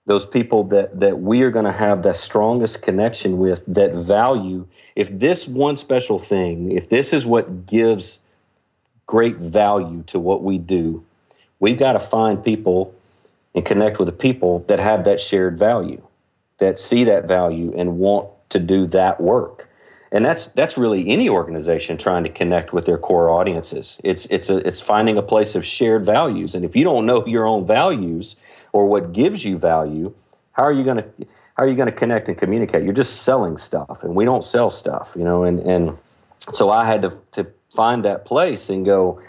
Those 0.07 0.26
people 0.26 0.64
that 0.64 1.00
that 1.00 1.20
we 1.20 1.42
are 1.42 1.50
going 1.50 1.64
to 1.64 1.72
have 1.72 2.02
the 2.02 2.12
strongest 2.12 2.82
connection 2.82 3.38
with 3.38 3.64
that 3.66 3.94
value. 3.94 4.66
If 4.94 5.18
this 5.18 5.46
one 5.48 5.76
special 5.76 6.18
thing 6.18 6.72
if 6.72 6.88
this 6.88 7.12
is 7.12 7.26
what 7.26 7.66
gives 7.66 8.18
great 9.07 9.36
value 9.36 10.02
to 10.07 10.18
what 10.18 10.42
we 10.42 10.57
do 10.57 11.05
we've 11.61 11.78
got 11.78 11.92
to 11.92 12.00
find 12.00 12.42
people 12.42 12.94
and 13.55 13.64
connect 13.64 13.98
with 13.98 14.07
the 14.07 14.12
people 14.12 14.61
that 14.61 14.78
have 14.78 15.05
that 15.05 15.20
shared 15.20 15.59
value 15.59 16.02
that 16.59 16.78
see 16.78 17.05
that 17.05 17.26
value 17.26 17.74
and 17.76 17.98
want 17.98 18.28
to 18.50 18.59
do 18.59 18.86
that 18.88 19.20
work. 19.20 19.68
And 20.12 20.24
that's 20.24 20.46
that's 20.48 20.78
really 20.78 21.09
any 21.09 21.28
organization 21.28 21.98
trying 21.98 22.22
to 22.22 22.30
connect 22.30 22.72
with 22.72 22.84
their 22.84 22.98
core 22.98 23.30
audiences. 23.30 23.98
It's 24.05 24.26
it's 24.26 24.48
a, 24.48 24.59
it's 24.59 24.80
finding 24.80 25.18
a 25.18 25.22
place 25.22 25.57
of 25.57 25.64
shared 25.64 26.07
values. 26.07 26.55
And 26.55 26.64
if 26.64 26.76
you 26.76 26.84
don't 26.84 27.05
know 27.05 27.26
your 27.26 27.46
own 27.46 27.66
values 27.66 28.36
or 28.75 28.87
what 28.87 29.12
gives 29.12 29.45
you 29.45 29.57
value, 29.57 30.12
how 30.51 30.64
are 30.64 30.72
you 30.72 30.85
going 30.85 30.97
to 30.97 31.05
how 31.55 31.62
are 31.62 31.68
you 31.68 31.77
going 31.77 31.89
to 31.89 31.95
connect 31.95 32.29
and 32.29 32.37
communicate? 32.37 32.83
You're 32.83 32.93
just 32.93 33.22
selling 33.22 33.57
stuff, 33.57 34.03
and 34.03 34.16
we 34.16 34.25
don't 34.25 34.45
sell 34.45 34.68
stuff, 34.68 35.14
you 35.16 35.25
know. 35.25 35.45
And 35.45 35.61
and 35.61 35.97
so 36.39 36.70
I 36.70 36.85
had 36.85 37.01
to 37.03 37.16
to 37.33 37.47
find 37.75 38.05
that 38.05 38.27
place 38.27 38.68
and 38.68 38.85
go. 38.85 39.22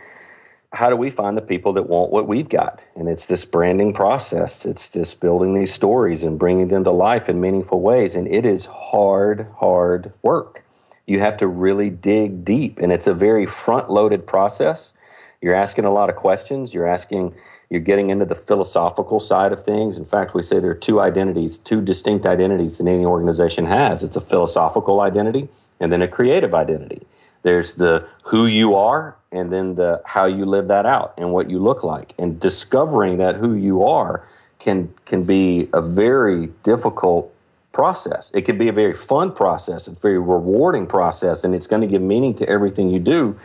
How 0.73 0.89
do 0.89 0.97
we 0.97 1.09
find 1.09 1.37
the 1.37 1.41
people 1.41 1.71
that 1.73 1.83
want 1.83 2.11
what 2.11 2.27
we've 2.27 2.49
got? 2.49 2.81
And 2.95 3.07
it's 3.07 3.27
this 3.27 3.45
branding 3.45 3.93
process. 3.93 4.65
It's 4.65 4.89
this 4.89 5.13
building 5.13 5.53
these 5.53 5.73
stories 5.73 6.21
and 6.21 6.37
bringing 6.37 6.67
them 6.67 6.83
to 6.83 6.91
life 6.91 7.29
in 7.29 7.39
meaningful 7.39 7.79
ways. 7.79 8.13
And 8.13 8.27
it 8.27 8.45
is 8.45 8.65
hard, 8.65 9.47
hard 9.59 10.11
work. 10.21 10.65
You 11.05 11.21
have 11.21 11.37
to 11.37 11.47
really 11.47 11.89
dig 11.89 12.43
deep, 12.43 12.79
and 12.79 12.91
it's 12.91 13.07
a 13.07 13.13
very 13.13 13.45
front 13.45 13.89
loaded 13.89 14.27
process. 14.27 14.91
You're 15.39 15.55
asking 15.55 15.85
a 15.85 15.93
lot 15.93 16.09
of 16.09 16.17
questions. 16.17 16.73
You're 16.73 16.87
asking 16.87 17.35
you're 17.69 17.81
getting 17.81 18.09
into 18.09 18.25
the 18.25 18.35
philosophical 18.35 19.19
side 19.19 19.51
of 19.51 19.63
things. 19.63 19.97
In 19.97 20.05
fact, 20.05 20.33
we 20.33 20.43
say 20.43 20.59
there 20.59 20.71
are 20.71 20.75
two 20.75 20.99
identities, 21.01 21.57
two 21.57 21.81
distinct 21.81 22.25
identities 22.25 22.77
that 22.77 22.87
any 22.87 23.05
organization 23.05 23.65
has. 23.65 24.03
It's 24.03 24.15
a 24.15 24.21
philosophical 24.21 25.01
identity 25.01 25.49
and 25.79 25.91
then 25.91 26.01
a 26.01 26.07
creative 26.07 26.53
identity. 26.53 27.05
There's 27.41 27.75
the 27.75 28.07
who 28.23 28.45
you 28.45 28.75
are 28.75 29.15
and 29.31 29.51
then 29.51 29.75
the 29.75 30.01
how 30.05 30.25
you 30.25 30.45
live 30.45 30.67
that 30.67 30.85
out 30.85 31.13
and 31.17 31.31
what 31.31 31.49
you 31.49 31.59
look 31.59 31.83
like. 31.83 32.13
And 32.17 32.39
discovering 32.39 33.17
that 33.17 33.35
who 33.35 33.53
you 33.53 33.83
are 33.83 34.27
can 34.59 34.93
can 35.05 35.23
be 35.23 35.69
a 35.73 35.81
very 35.81 36.47
difficult 36.63 37.31
process. 37.71 38.31
It 38.33 38.43
can 38.43 38.57
be 38.57 38.67
a 38.67 38.73
very 38.73 38.93
fun 38.93 39.31
process, 39.31 39.87
a 39.87 39.91
very 39.91 40.17
rewarding 40.17 40.87
process, 40.87 41.43
and 41.43 41.53
it's 41.53 41.67
going 41.67 41.81
to 41.81 41.87
give 41.87 42.01
meaning 42.01 42.33
to 42.35 42.49
everything 42.49 42.89
you 42.89 42.99
do. 42.99 43.39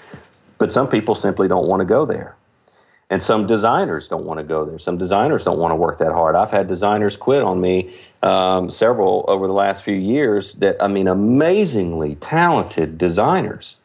But 0.57 0.73
some 0.73 0.89
people 0.89 1.15
simply 1.15 1.49
don't 1.49 1.67
want 1.67 1.81
to 1.81 1.85
go 1.85 2.07
there. 2.07 2.37
And 3.11 3.21
some 3.21 3.49
designers 3.49 4.07
don't 4.07 4.25
want 4.25 4.39
to 4.39 4.45
go 4.45 4.65
there. 4.65 4.79
Some 4.79 4.97
designers 4.97 5.45
don't 5.45 5.59
want 5.59 5.73
to 5.73 5.77
work 5.77 5.99
that 5.99 6.13
hard. 6.13 6.37
I've 6.37 6.53
had 6.53 6.69
designers 6.69 7.17
quit 7.17 7.43
on 7.43 7.61
me, 7.61 7.93
um, 8.23 8.71
several 8.71 9.25
over 9.27 9.49
the 9.49 9.53
last 9.53 9.83
few 9.83 9.97
years, 9.97 10.55
that, 10.55 10.81
I 10.81 10.87
mean, 10.87 11.09
amazingly 11.09 12.15
talented 12.15 12.99
designers. 12.99 13.79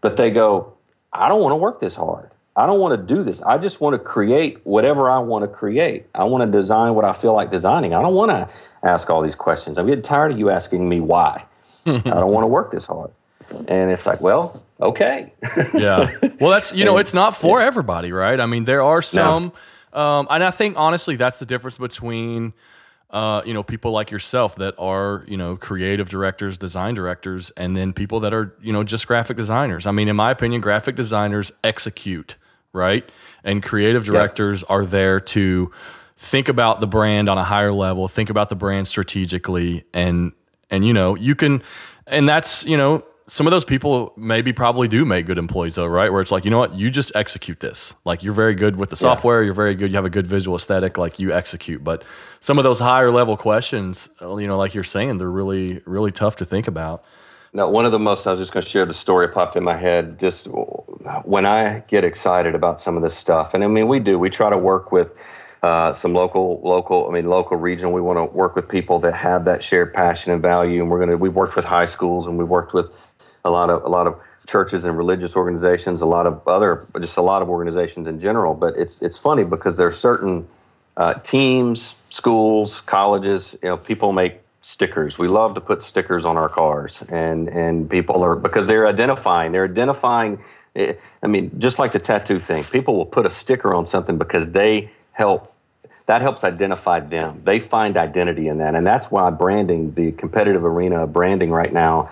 But 0.00 0.16
they 0.16 0.30
go, 0.30 0.72
I 1.12 1.28
don't 1.28 1.42
want 1.42 1.52
to 1.52 1.56
work 1.56 1.80
this 1.80 1.94
hard. 1.94 2.30
I 2.56 2.66
don't 2.66 2.80
want 2.80 2.98
to 2.98 3.14
do 3.14 3.22
this. 3.22 3.42
I 3.42 3.58
just 3.58 3.80
want 3.80 3.94
to 3.94 3.98
create 3.98 4.58
whatever 4.64 5.10
I 5.10 5.18
want 5.18 5.44
to 5.44 5.48
create. 5.48 6.06
I 6.14 6.24
want 6.24 6.50
to 6.50 6.58
design 6.58 6.94
what 6.94 7.04
I 7.04 7.12
feel 7.12 7.34
like 7.34 7.50
designing. 7.50 7.94
I 7.94 8.02
don't 8.02 8.14
want 8.14 8.30
to 8.30 8.48
ask 8.82 9.08
all 9.08 9.22
these 9.22 9.36
questions. 9.36 9.78
I'm 9.78 9.86
getting 9.86 10.02
tired 10.02 10.32
of 10.32 10.38
you 10.38 10.50
asking 10.50 10.88
me 10.88 11.00
why. 11.00 11.44
I 11.86 11.98
don't 12.00 12.32
want 12.32 12.44
to 12.44 12.48
work 12.48 12.70
this 12.70 12.86
hard. 12.86 13.10
And 13.68 13.90
it's 13.90 14.06
like, 14.06 14.20
well, 14.20 14.62
okay. 14.80 15.32
yeah. 15.74 16.10
Well, 16.40 16.50
that's, 16.50 16.72
you 16.72 16.86
know, 16.86 16.96
it's 16.96 17.12
not 17.12 17.36
for 17.36 17.60
everybody, 17.60 18.12
right? 18.12 18.40
I 18.40 18.46
mean, 18.46 18.64
there 18.64 18.82
are 18.82 19.02
some, 19.02 19.52
no. 19.92 20.00
um, 20.00 20.26
and 20.30 20.42
I 20.42 20.50
think 20.50 20.76
honestly, 20.78 21.16
that's 21.16 21.38
the 21.38 21.44
difference 21.44 21.76
between, 21.76 22.54
uh, 23.10 23.42
you 23.44 23.52
know, 23.52 23.62
people 23.62 23.92
like 23.92 24.10
yourself 24.10 24.56
that 24.56 24.74
are, 24.78 25.24
you 25.28 25.36
know, 25.36 25.56
creative 25.56 26.08
directors, 26.08 26.56
design 26.56 26.94
directors, 26.94 27.50
and 27.58 27.76
then 27.76 27.92
people 27.92 28.20
that 28.20 28.32
are, 28.32 28.54
you 28.62 28.72
know, 28.72 28.82
just 28.82 29.06
graphic 29.06 29.36
designers. 29.36 29.86
I 29.86 29.90
mean, 29.90 30.08
in 30.08 30.16
my 30.16 30.30
opinion, 30.30 30.62
graphic 30.62 30.96
designers 30.96 31.52
execute, 31.62 32.36
right? 32.72 33.06
And 33.44 33.62
creative 33.62 34.04
directors 34.04 34.62
yeah. 34.62 34.74
are 34.74 34.86
there 34.86 35.20
to 35.20 35.70
think 36.16 36.48
about 36.48 36.80
the 36.80 36.86
brand 36.86 37.28
on 37.28 37.38
a 37.38 37.44
higher 37.44 37.72
level, 37.72 38.06
think 38.06 38.30
about 38.30 38.48
the 38.48 38.56
brand 38.56 38.86
strategically, 38.86 39.84
and 39.92 40.32
and 40.70 40.86
you 40.86 40.92
know, 40.92 41.16
you 41.16 41.34
can, 41.34 41.62
and 42.06 42.28
that's 42.28 42.64
you 42.64 42.76
know, 42.76 43.04
some 43.30 43.46
of 43.46 43.52
those 43.52 43.64
people 43.64 44.12
maybe 44.16 44.52
probably 44.52 44.88
do 44.88 45.04
make 45.04 45.24
good 45.24 45.38
employees 45.38 45.76
though, 45.76 45.86
right? 45.86 46.12
Where 46.12 46.20
it's 46.20 46.32
like, 46.32 46.44
you 46.44 46.50
know 46.50 46.58
what, 46.58 46.74
you 46.74 46.90
just 46.90 47.12
execute 47.14 47.60
this. 47.60 47.94
Like 48.04 48.24
you're 48.24 48.34
very 48.34 48.56
good 48.56 48.74
with 48.74 48.90
the 48.90 48.96
software, 48.96 49.40
yeah. 49.40 49.46
you're 49.46 49.54
very 49.54 49.76
good, 49.76 49.92
you 49.92 49.96
have 49.96 50.04
a 50.04 50.10
good 50.10 50.26
visual 50.26 50.56
aesthetic, 50.56 50.98
like 50.98 51.20
you 51.20 51.32
execute. 51.32 51.84
But 51.84 52.02
some 52.40 52.58
of 52.58 52.64
those 52.64 52.80
higher 52.80 53.12
level 53.12 53.36
questions, 53.36 54.08
you 54.20 54.48
know, 54.48 54.58
like 54.58 54.74
you're 54.74 54.82
saying, 54.82 55.18
they're 55.18 55.30
really, 55.30 55.80
really 55.86 56.10
tough 56.10 56.34
to 56.36 56.44
think 56.44 56.66
about. 56.66 57.04
Now, 57.52 57.70
one 57.70 57.84
of 57.84 57.92
the 57.92 58.00
most, 58.00 58.26
I 58.26 58.30
was 58.30 58.40
just 58.40 58.52
going 58.52 58.64
to 58.64 58.68
share 58.68 58.84
the 58.84 58.94
story 58.94 59.28
popped 59.28 59.54
in 59.54 59.62
my 59.62 59.76
head 59.76 60.18
just 60.18 60.48
when 61.22 61.46
I 61.46 61.84
get 61.86 62.04
excited 62.04 62.56
about 62.56 62.80
some 62.80 62.96
of 62.96 63.02
this 63.04 63.16
stuff. 63.16 63.54
And 63.54 63.62
I 63.62 63.68
mean, 63.68 63.86
we 63.86 64.00
do, 64.00 64.18
we 64.18 64.28
try 64.30 64.50
to 64.50 64.58
work 64.58 64.90
with 64.90 65.14
uh, 65.62 65.92
some 65.92 66.14
local, 66.14 66.60
local, 66.64 67.08
I 67.08 67.12
mean, 67.12 67.28
local, 67.28 67.56
regional. 67.56 67.92
We 67.92 68.00
want 68.00 68.18
to 68.18 68.24
work 68.36 68.56
with 68.56 68.68
people 68.68 68.98
that 69.00 69.14
have 69.14 69.44
that 69.44 69.62
shared 69.62 69.94
passion 69.94 70.32
and 70.32 70.42
value. 70.42 70.80
And 70.80 70.90
we're 70.90 70.98
going 70.98 71.10
to, 71.10 71.16
we've 71.16 71.34
worked 71.34 71.54
with 71.54 71.64
high 71.64 71.86
schools 71.86 72.26
and 72.26 72.36
we've 72.36 72.48
worked 72.48 72.72
with 72.72 72.90
a 73.44 73.50
lot 73.50 73.70
of 73.70 73.84
a 73.84 73.88
lot 73.88 74.06
of 74.06 74.20
churches 74.46 74.84
and 74.84 74.98
religious 74.98 75.36
organizations, 75.36 76.02
a 76.02 76.06
lot 76.06 76.26
of 76.26 76.46
other, 76.48 76.86
just 76.98 77.16
a 77.16 77.22
lot 77.22 77.40
of 77.42 77.48
organizations 77.48 78.08
in 78.08 78.18
general. 78.20 78.54
But 78.54 78.76
it's 78.76 79.00
it's 79.02 79.16
funny 79.16 79.44
because 79.44 79.76
there 79.76 79.86
are 79.86 79.92
certain 79.92 80.48
uh, 80.96 81.14
teams, 81.14 81.94
schools, 82.10 82.80
colleges. 82.82 83.56
You 83.62 83.70
know, 83.70 83.76
people 83.76 84.12
make 84.12 84.40
stickers. 84.62 85.18
We 85.18 85.28
love 85.28 85.54
to 85.54 85.60
put 85.60 85.82
stickers 85.82 86.24
on 86.24 86.36
our 86.36 86.48
cars, 86.48 87.02
and 87.08 87.48
and 87.48 87.88
people 87.88 88.22
are 88.24 88.34
because 88.34 88.66
they're 88.66 88.86
identifying. 88.86 89.52
They're 89.52 89.64
identifying. 89.64 90.42
Eh, 90.76 90.94
I 91.22 91.26
mean, 91.26 91.58
just 91.58 91.78
like 91.78 91.92
the 91.92 91.98
tattoo 91.98 92.38
thing, 92.38 92.64
people 92.64 92.96
will 92.96 93.06
put 93.06 93.26
a 93.26 93.30
sticker 93.30 93.74
on 93.74 93.86
something 93.86 94.18
because 94.18 94.52
they 94.52 94.90
help. 95.12 95.54
That 96.06 96.22
helps 96.22 96.42
identify 96.42 96.98
them. 96.98 97.42
They 97.44 97.60
find 97.60 97.96
identity 97.96 98.48
in 98.48 98.58
that, 98.58 98.74
and 98.74 98.84
that's 98.84 99.12
why 99.12 99.30
branding, 99.30 99.94
the 99.94 100.10
competitive 100.12 100.64
arena 100.64 101.04
of 101.04 101.12
branding 101.12 101.50
right 101.50 101.72
now, 101.72 102.10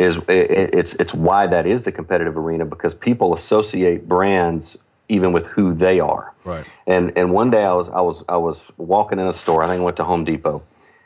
is 0.00 0.16
it, 0.28 0.74
it's 0.74 0.94
it's 0.94 1.12
why 1.12 1.46
that 1.46 1.66
is 1.66 1.84
the 1.84 1.92
competitive 1.92 2.36
arena 2.36 2.64
because 2.64 2.94
people 2.94 3.34
associate 3.34 4.08
brands 4.08 4.76
even 5.08 5.32
with 5.32 5.48
who 5.48 5.74
they 5.74 6.00
are. 6.00 6.32
Right. 6.44 6.64
And 6.86 7.12
and 7.16 7.32
one 7.32 7.50
day 7.50 7.64
I 7.64 7.74
was 7.74 7.88
I 7.90 8.00
was 8.00 8.24
I 8.28 8.36
was 8.36 8.72
walking 8.76 9.18
in 9.18 9.26
a 9.26 9.34
store. 9.34 9.62
I 9.62 9.66
think 9.66 9.80
I 9.80 9.84
went 9.84 9.96
to 9.98 10.04
Home 10.04 10.24
Depot, 10.24 10.62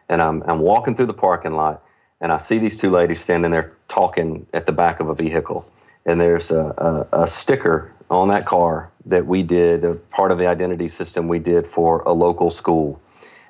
and 0.09 0.23
I'm 0.23 0.43
I'm 0.45 0.61
walking 0.61 0.95
through 0.95 1.07
the 1.07 1.15
parking 1.15 1.55
lot, 1.55 1.83
and 2.21 2.31
I 2.31 2.39
see 2.39 2.59
these 2.59 2.77
two 2.77 2.91
ladies 2.91 3.21
standing 3.21 3.51
there 3.51 3.73
talking 3.89 4.47
at 4.53 4.67
the 4.67 4.73
back 4.73 5.01
of 5.01 5.09
a 5.09 5.15
vehicle, 5.15 5.69
and 6.07 6.21
there's 6.21 6.51
a, 6.51 7.07
a, 7.13 7.23
a 7.23 7.27
sticker 7.27 7.93
on 8.11 8.29
that 8.29 8.47
car 8.47 8.91
that 9.07 9.27
we 9.27 9.43
did, 9.43 9.85
a 9.85 9.95
part 9.95 10.31
of 10.31 10.39
the 10.39 10.47
identity 10.47 10.89
system 10.89 11.27
we 11.27 11.39
did 11.39 11.67
for 11.67 12.01
a 12.03 12.13
local 12.13 12.51
school. 12.51 13.01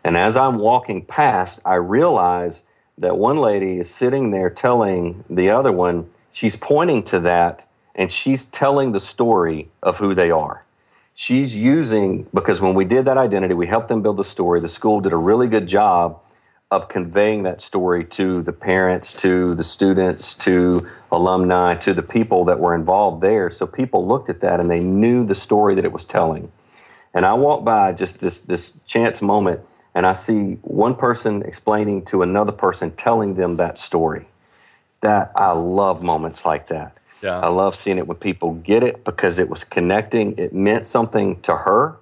And 0.03 0.17
as 0.17 0.37
I'm 0.37 0.59
walking 0.59 1.05
past, 1.05 1.61
I 1.65 1.75
realize 1.75 2.63
that 2.99 3.17
one 3.17 3.39
lady 3.39 3.79
is 3.79 3.93
sitting 3.93 4.31
there 4.31 4.51
telling 4.51 5.25
the 5.29 5.51
other 5.51 5.73
one, 5.73 6.09
she's 6.31 6.57
pointing 6.57 7.03
to 7.05 7.19
that 7.21 7.69
and 7.95 8.11
she's 8.11 8.47
telling 8.47 8.93
the 8.93 9.01
story 9.01 9.71
of 9.83 9.99
who 9.99 10.15
they 10.15 10.31
are. 10.31 10.65
She's 11.15 11.57
using, 11.57 12.27
because 12.35 12.61
when 12.61 12.75
we 12.75 12.85
did 12.85 13.05
that 13.05 13.17
identity, 13.17 13.55
we 13.55 13.69
helped 13.69 13.89
them 13.89 14.03
build 14.03 14.17
the 14.17 14.25
story. 14.25 14.61
The 14.61 14.69
school 14.69 15.01
did 15.01 15.13
a 15.13 15.17
really 15.17 15.47
good 15.47 15.69
job 15.69 16.21
of 16.71 16.89
conveying 16.89 17.45
that 17.45 17.61
story 17.61 18.05
to 18.05 18.43
the 18.43 18.53
parents, 18.53 19.15
to 19.15 19.55
the 19.55 19.63
students, 19.63 20.35
to 20.35 20.89
alumni, 21.13 21.77
to 21.77 21.95
the 21.95 22.03
people 22.03 22.45
that 22.47 22.59
were 22.59 22.75
involved 22.75 23.23
there. 23.23 23.49
So 23.51 23.65
people 23.65 24.07
looked 24.07 24.29
at 24.29 24.41
that 24.41 24.59
and 24.59 24.69
they 24.69 24.81
knew 24.81 25.25
the 25.25 25.37
story 25.37 25.77
that 25.77 25.85
it 25.85 25.93
was 25.93 26.05
telling. 26.05 26.51
And 27.13 27.25
I 27.25 27.35
walked 27.35 27.65
by 27.65 27.93
just 27.93 28.19
this, 28.19 28.41
this 28.41 28.73
chance 28.87 29.23
moment 29.23 29.61
and 29.95 30.07
I 30.07 30.13
see 30.13 30.59
one 30.63 30.97
person 30.97 31.43
explaining 31.43 32.05
to 32.07 32.23
another 32.23 32.53
person, 32.53 32.91
telling 32.91 33.35
them 33.35 33.57
that 33.57 33.79
story. 33.79 34.27
That 35.01 35.33
I 35.37 35.53
love 35.53 36.03
moments 36.03 36.45
like 36.45 36.69
that. 36.69 36.97
Yeah. 37.23 37.39
I 37.39 37.49
love 37.49 37.77
seeing 37.77 37.99
it 37.99 38.07
when 38.07 38.17
people 38.17 38.55
get 38.55 38.83
it 38.83 39.05
because 39.05 39.39
it 39.39 39.49
was 39.49 39.63
connecting. 39.63 40.37
It 40.37 40.53
meant 40.53 40.87
something 40.87 41.41
to 41.43 41.57
her, 41.59 41.97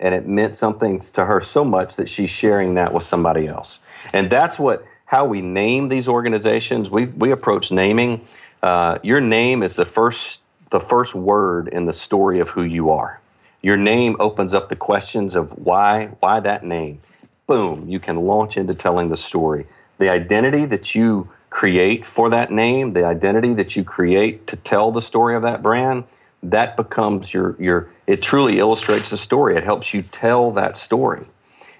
and 0.00 0.14
it 0.14 0.26
meant 0.26 0.54
something 0.54 1.00
to 1.00 1.26
her 1.26 1.40
so 1.40 1.64
much 1.64 1.96
that 1.96 2.08
she's 2.08 2.30
sharing 2.30 2.74
that 2.74 2.92
with 2.92 3.02
somebody 3.02 3.46
else. 3.46 3.80
And 4.12 4.30
that's 4.30 4.58
what 4.58 4.84
how 5.06 5.26
we 5.26 5.42
name 5.42 5.88
these 5.88 6.08
organizations. 6.08 6.88
We 6.88 7.06
we 7.06 7.30
approach 7.30 7.70
naming. 7.70 8.26
Uh, 8.62 8.98
your 9.02 9.20
name 9.20 9.62
is 9.62 9.76
the 9.76 9.84
first 9.84 10.40
the 10.70 10.80
first 10.80 11.14
word 11.14 11.68
in 11.68 11.86
the 11.86 11.92
story 11.92 12.40
of 12.40 12.50
who 12.50 12.62
you 12.62 12.90
are. 12.90 13.20
Your 13.62 13.76
name 13.76 14.16
opens 14.18 14.54
up 14.54 14.68
the 14.68 14.76
questions 14.76 15.34
of 15.34 15.52
why 15.58 16.06
why 16.20 16.40
that 16.40 16.64
name 16.64 17.00
boom, 17.46 17.88
you 17.88 18.00
can 18.00 18.16
launch 18.16 18.56
into 18.56 18.74
telling 18.74 19.08
the 19.08 19.16
story. 19.16 19.66
The 19.98 20.08
identity 20.08 20.64
that 20.66 20.94
you 20.94 21.30
create 21.50 22.04
for 22.04 22.28
that 22.30 22.50
name, 22.50 22.92
the 22.92 23.04
identity 23.04 23.54
that 23.54 23.76
you 23.76 23.84
create 23.84 24.46
to 24.48 24.56
tell 24.56 24.90
the 24.90 25.02
story 25.02 25.36
of 25.36 25.42
that 25.42 25.62
brand, 25.62 26.04
that 26.42 26.76
becomes 26.76 27.32
your 27.32 27.56
your 27.58 27.88
it 28.06 28.22
truly 28.22 28.58
illustrates 28.58 29.10
the 29.10 29.16
story. 29.16 29.56
It 29.56 29.64
helps 29.64 29.94
you 29.94 30.02
tell 30.02 30.50
that 30.52 30.76
story 30.76 31.26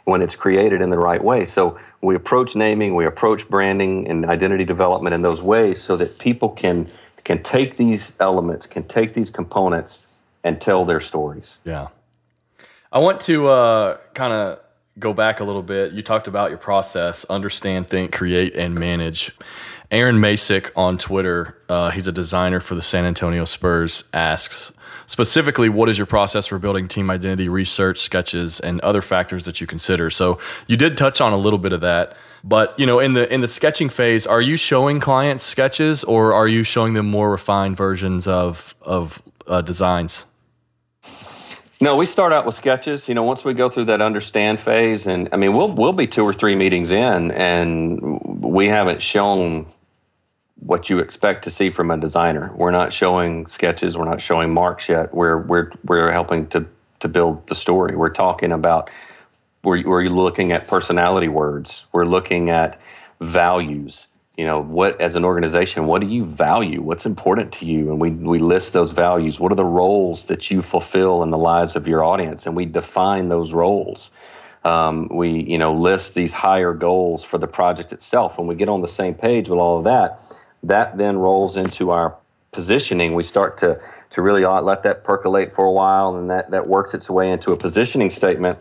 when 0.05 0.23
it's 0.23 0.37
created 0.37 0.81
in 0.81 0.91
the 0.91 0.99
right 0.99 1.23
way. 1.23 1.45
So 1.45 1.79
we 2.01 2.15
approach 2.15 2.55
naming, 2.55 2.95
we 2.95 3.07
approach 3.07 3.49
branding 3.49 4.09
and 4.09 4.25
identity 4.27 4.65
development 4.65 5.15
in 5.15 5.23
those 5.23 5.43
ways 5.43 5.83
so 5.83 5.97
that 5.97 6.19
people 6.19 6.51
can 6.51 6.89
can 7.25 7.43
take 7.43 7.77
these 7.77 8.17
elements, 8.21 8.67
can 8.67 8.85
take 8.85 9.15
these 9.15 9.31
components 9.31 10.03
and 10.43 10.61
tell 10.61 10.85
their 10.85 11.01
stories. 11.01 11.59
Yeah. 11.65 11.89
I 12.93 12.99
want 12.99 13.19
to 13.21 13.49
uh, 13.49 13.97
kind 14.13 14.33
of 14.33 14.61
go 14.99 15.13
back 15.13 15.41
a 15.41 15.45
little 15.45 15.63
bit, 15.63 15.93
you 15.93 16.03
talked 16.03 16.29
about 16.29 16.51
your 16.51 16.59
process 16.59 17.25
understand, 17.27 17.89
think, 17.89 18.13
create, 18.13 18.55
and 18.55 18.75
manage. 18.75 19.33
Aaron 19.91 20.17
Masick 20.17 20.71
on 20.77 20.99
Twitter, 20.99 21.59
uh, 21.69 21.91
he's 21.91 22.07
a 22.07 22.13
designer 22.13 22.61
for 22.61 22.75
the 22.75 22.83
San 22.83 23.05
Antonio 23.05 23.45
Spurs, 23.45 24.05
asks 24.13 24.73
specifically, 25.07 25.69
what 25.69 25.89
is 25.89 25.99
your 25.99 26.07
process 26.07 26.47
for 26.47 26.59
building 26.59 26.89
team 26.89 27.11
identity, 27.11 27.49
research, 27.49 27.99
sketches, 27.99 28.61
and 28.61 28.81
other 28.81 29.03
factors 29.03 29.45
that 29.45 29.61
you 29.61 29.67
consider? 29.67 30.11
So 30.11 30.39
you 30.67 30.77
did 30.77 30.97
touch 30.97 31.21
on 31.21 31.33
a 31.33 31.37
little 31.37 31.59
bit 31.59 31.73
of 31.73 31.81
that, 31.83 32.17
but 32.43 32.79
you 32.79 32.87
know, 32.87 32.99
in 32.99 33.13
the 33.13 33.33
in 33.33 33.41
the 33.41 33.49
sketching 33.49 33.89
phase, 33.89 34.27
are 34.27 34.41
you 34.41 34.57
showing 34.57 35.01
clients 35.01 35.45
sketches, 35.45 36.05
or 36.05 36.35
are 36.35 36.49
you 36.49 36.63
showing 36.63 36.95
them 36.95 37.07
more 37.11 37.31
refined 37.31 37.77
versions 37.77 38.27
of 38.27 38.75
of 38.83 39.23
uh, 39.47 39.61
designs? 39.61 40.25
No, 41.81 41.97
we 41.97 42.07
start 42.07 42.33
out 42.33 42.47
with 42.47 42.55
sketches. 42.55 43.09
You 43.09 43.15
know, 43.15 43.25
once 43.25 43.45
we 43.45 43.53
go 43.53 43.69
through 43.69 43.87
that 43.87 44.01
understand 44.01 44.61
phase, 44.61 45.07
and 45.07 45.29
I 45.33 45.37
mean, 45.37 45.55
we'll 45.55 45.71
we'll 45.73 45.93
be 45.93 46.07
two 46.07 46.25
or 46.25 46.33
three 46.33 46.57
meetings 46.57 46.91
in, 46.91 47.31
and 47.33 48.21
we 48.41 48.69
haven't 48.69 49.03
shown 49.03 49.67
what 50.57 50.89
you 50.89 51.01
expect 51.01 51.45
to 51.45 51.51
see 51.51 51.71
from 51.71 51.91
a 51.91 51.97
designer. 51.97 52.53
We're 52.55 52.71
not 52.71 52.93
showing 52.93 53.47
sketches. 53.49 53.97
We're 53.99 54.07
not 54.07 54.23
showing 54.23 54.55
marks 54.55 54.89
yet. 54.89 55.13
We're 55.13 55.39
we're 55.39 55.73
we're 55.85 56.13
helping 56.13 56.47
to 56.49 56.65
to 57.01 57.09
build 57.09 57.47
the 57.49 57.55
story. 57.55 57.97
We're 57.97 58.09
talking 58.09 58.53
about 58.53 58.91
we're 59.65 59.83
we're 59.87 60.09
looking 60.09 60.53
at 60.53 60.69
personality 60.69 61.29
words. 61.29 61.87
We're 61.93 62.07
looking 62.07 62.51
at 62.51 62.81
values 63.21 64.09
you 64.37 64.45
know 64.45 64.61
what 64.61 65.01
as 65.01 65.15
an 65.15 65.25
organization 65.25 65.87
what 65.87 66.01
do 66.01 66.09
you 66.09 66.25
value? 66.25 66.83
What's 66.83 67.07
important 67.07 67.53
to 67.55 67.67
you? 67.67 67.91
And 67.91 68.01
we 68.01 68.11
we 68.11 68.39
list 68.39 68.73
those 68.73 68.93
values. 68.93 69.39
What 69.39 69.53
are 69.53 69.57
the 69.57 69.65
roles 69.65 70.25
that 70.25 70.51
you 70.51 70.63
fulfill 70.63 71.23
in 71.23 71.31
the 71.31 71.39
lives 71.39 71.77
of 71.77 71.87
your 71.87 72.03
audience? 72.03 72.47
And 72.47 72.57
we 72.57 72.65
define 72.65 73.29
those 73.29 73.53
roles. 73.53 74.11
Um, 74.65 75.09
we 75.11 75.45
you 75.45 75.59
know 75.59 75.75
list 75.75 76.15
these 76.15 76.33
higher 76.33 76.73
goals 76.73 77.23
for 77.23 77.39
the 77.39 77.47
project 77.47 77.93
itself. 77.93 78.39
When 78.39 78.47
we 78.47 78.55
get 78.55 78.69
on 78.69 78.81
the 78.83 78.89
same 78.89 79.15
page 79.15 79.49
with 79.49 79.59
all 79.59 79.79
of 79.79 79.85
that 79.85 80.21
that 80.65 80.97
then 80.97 81.19
rolls 81.19 81.57
into 81.57 81.91
our 81.91 82.17
positioning. 82.51 83.15
We 83.15 83.23
start 83.23 83.59
to 83.59 83.81
to 84.11 84.23
really 84.23 84.45
let 84.45 84.85
that 84.85 85.03
percolate 85.03 85.53
for 85.53 85.65
a 85.65 85.73
while 85.73 86.17
and 86.17 86.31
that 86.31 86.51
that 86.51 86.67
works 86.69 86.95
its 86.95 87.11
way 87.11 87.31
into 87.31 87.53
a 87.53 87.57
positioning 87.57 88.11
statement 88.11 88.59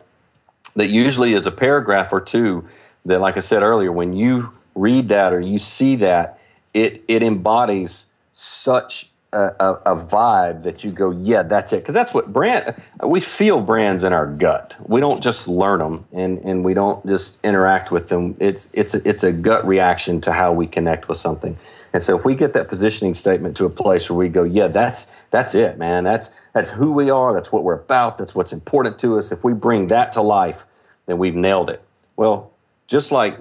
that 0.75 0.89
usually 0.89 1.33
is 1.33 1.45
a 1.45 1.51
paragraph 1.51 2.11
or 2.11 2.19
two 2.19 2.67
that 3.05 3.21
like 3.21 3.37
i 3.37 3.39
said 3.39 3.61
earlier 3.61 3.91
when 3.91 4.13
you 4.13 4.51
read 4.75 5.09
that 5.09 5.33
or 5.33 5.39
you 5.39 5.59
see 5.59 5.95
that, 5.97 6.39
it 6.73 7.03
it 7.07 7.23
embodies 7.23 8.09
such 8.33 9.11
a, 9.33 9.55
a, 9.59 9.93
a, 9.93 9.95
vibe 9.95 10.63
that 10.63 10.83
you 10.83 10.91
go, 10.91 11.11
yeah, 11.11 11.41
that's 11.43 11.73
it. 11.73 11.77
Because 11.77 11.95
that's 11.95 12.13
what 12.13 12.31
brand, 12.31 12.75
we 13.03 13.19
feel 13.19 13.59
brands 13.59 14.03
in 14.03 14.13
our 14.13 14.27
gut. 14.27 14.75
We 14.85 15.01
don't 15.01 15.21
just 15.21 15.47
learn 15.47 15.79
them 15.79 16.05
and, 16.13 16.37
and 16.39 16.63
we 16.63 16.73
don't 16.73 17.05
just 17.05 17.37
interact 17.43 17.91
with 17.91 18.07
them. 18.07 18.35
It's, 18.39 18.69
it's, 18.73 18.93
a, 18.93 19.07
it's 19.07 19.23
a 19.23 19.31
gut 19.31 19.65
reaction 19.67 20.21
to 20.21 20.31
how 20.31 20.53
we 20.53 20.67
connect 20.67 21.09
with 21.09 21.17
something. 21.17 21.57
And 21.93 22.01
so 22.01 22.15
if 22.15 22.25
we 22.25 22.35
get 22.35 22.53
that 22.53 22.67
positioning 22.67 23.15
statement 23.15 23.57
to 23.57 23.65
a 23.65 23.69
place 23.69 24.09
where 24.09 24.17
we 24.17 24.29
go, 24.29 24.43
yeah, 24.43 24.67
that's, 24.67 25.11
that's 25.31 25.55
it, 25.55 25.77
man. 25.77 26.03
That's, 26.03 26.31
that's 26.53 26.69
who 26.69 26.93
we 26.93 27.09
are. 27.09 27.33
That's 27.33 27.51
what 27.51 27.63
we're 27.63 27.73
about. 27.73 28.17
That's 28.17 28.35
what's 28.35 28.53
important 28.53 28.99
to 28.99 29.17
us. 29.17 29.31
If 29.31 29.43
we 29.43 29.53
bring 29.53 29.87
that 29.87 30.11
to 30.13 30.21
life, 30.21 30.67
then 31.07 31.17
we've 31.17 31.35
nailed 31.35 31.69
it. 31.69 31.83
Well, 32.15 32.51
just 32.87 33.11
like 33.11 33.39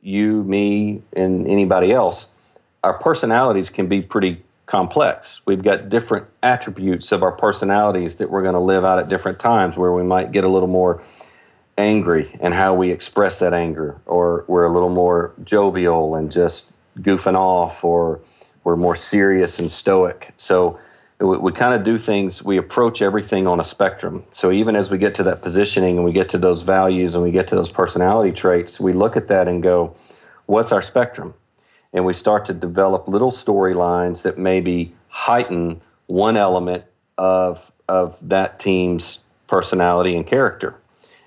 you, 0.00 0.42
me, 0.44 1.02
and 1.12 1.46
anybody 1.46 1.92
else, 1.92 2.30
our 2.84 2.94
personalities 2.94 3.70
can 3.70 3.88
be 3.88 4.00
pretty 4.02 4.42
complex. 4.66 5.40
We've 5.46 5.62
got 5.62 5.88
different 5.88 6.26
attributes 6.42 7.10
of 7.10 7.22
our 7.22 7.32
personalities 7.32 8.16
that 8.16 8.30
we're 8.30 8.42
going 8.42 8.54
to 8.54 8.60
live 8.60 8.84
out 8.84 8.98
at 8.98 9.08
different 9.08 9.38
times 9.38 9.76
where 9.76 9.92
we 9.92 10.02
might 10.02 10.30
get 10.30 10.44
a 10.44 10.48
little 10.48 10.68
more 10.68 11.02
angry 11.76 12.36
and 12.40 12.54
how 12.54 12.74
we 12.74 12.90
express 12.90 13.38
that 13.38 13.54
anger, 13.54 14.00
or 14.04 14.44
we're 14.46 14.64
a 14.64 14.72
little 14.72 14.90
more 14.90 15.32
jovial 15.42 16.14
and 16.14 16.30
just 16.30 16.72
goofing 16.98 17.36
off, 17.36 17.82
or 17.82 18.20
we're 18.64 18.76
more 18.76 18.96
serious 18.96 19.58
and 19.58 19.70
stoic. 19.70 20.32
So 20.36 20.78
we, 21.20 21.38
we 21.38 21.52
kind 21.52 21.74
of 21.74 21.84
do 21.84 21.98
things, 21.98 22.42
we 22.42 22.56
approach 22.56 23.02
everything 23.02 23.46
on 23.46 23.60
a 23.60 23.64
spectrum. 23.64 24.24
So 24.30 24.50
even 24.52 24.76
as 24.76 24.90
we 24.90 24.98
get 24.98 25.14
to 25.16 25.22
that 25.24 25.42
positioning 25.42 25.96
and 25.96 26.04
we 26.04 26.12
get 26.12 26.28
to 26.30 26.38
those 26.38 26.62
values 26.62 27.14
and 27.14 27.24
we 27.24 27.30
get 27.30 27.48
to 27.48 27.54
those 27.54 27.70
personality 27.70 28.32
traits, 28.32 28.78
we 28.78 28.92
look 28.92 29.16
at 29.16 29.28
that 29.28 29.48
and 29.48 29.62
go, 29.62 29.96
what's 30.46 30.72
our 30.72 30.82
spectrum? 30.82 31.34
and 31.92 32.04
we 32.04 32.12
start 32.12 32.44
to 32.46 32.54
develop 32.54 33.08
little 33.08 33.30
storylines 33.30 34.22
that 34.22 34.38
maybe 34.38 34.94
heighten 35.08 35.80
one 36.06 36.36
element 36.36 36.84
of 37.16 37.72
of 37.88 38.18
that 38.26 38.60
team's 38.60 39.24
personality 39.46 40.14
and 40.14 40.26
character. 40.26 40.74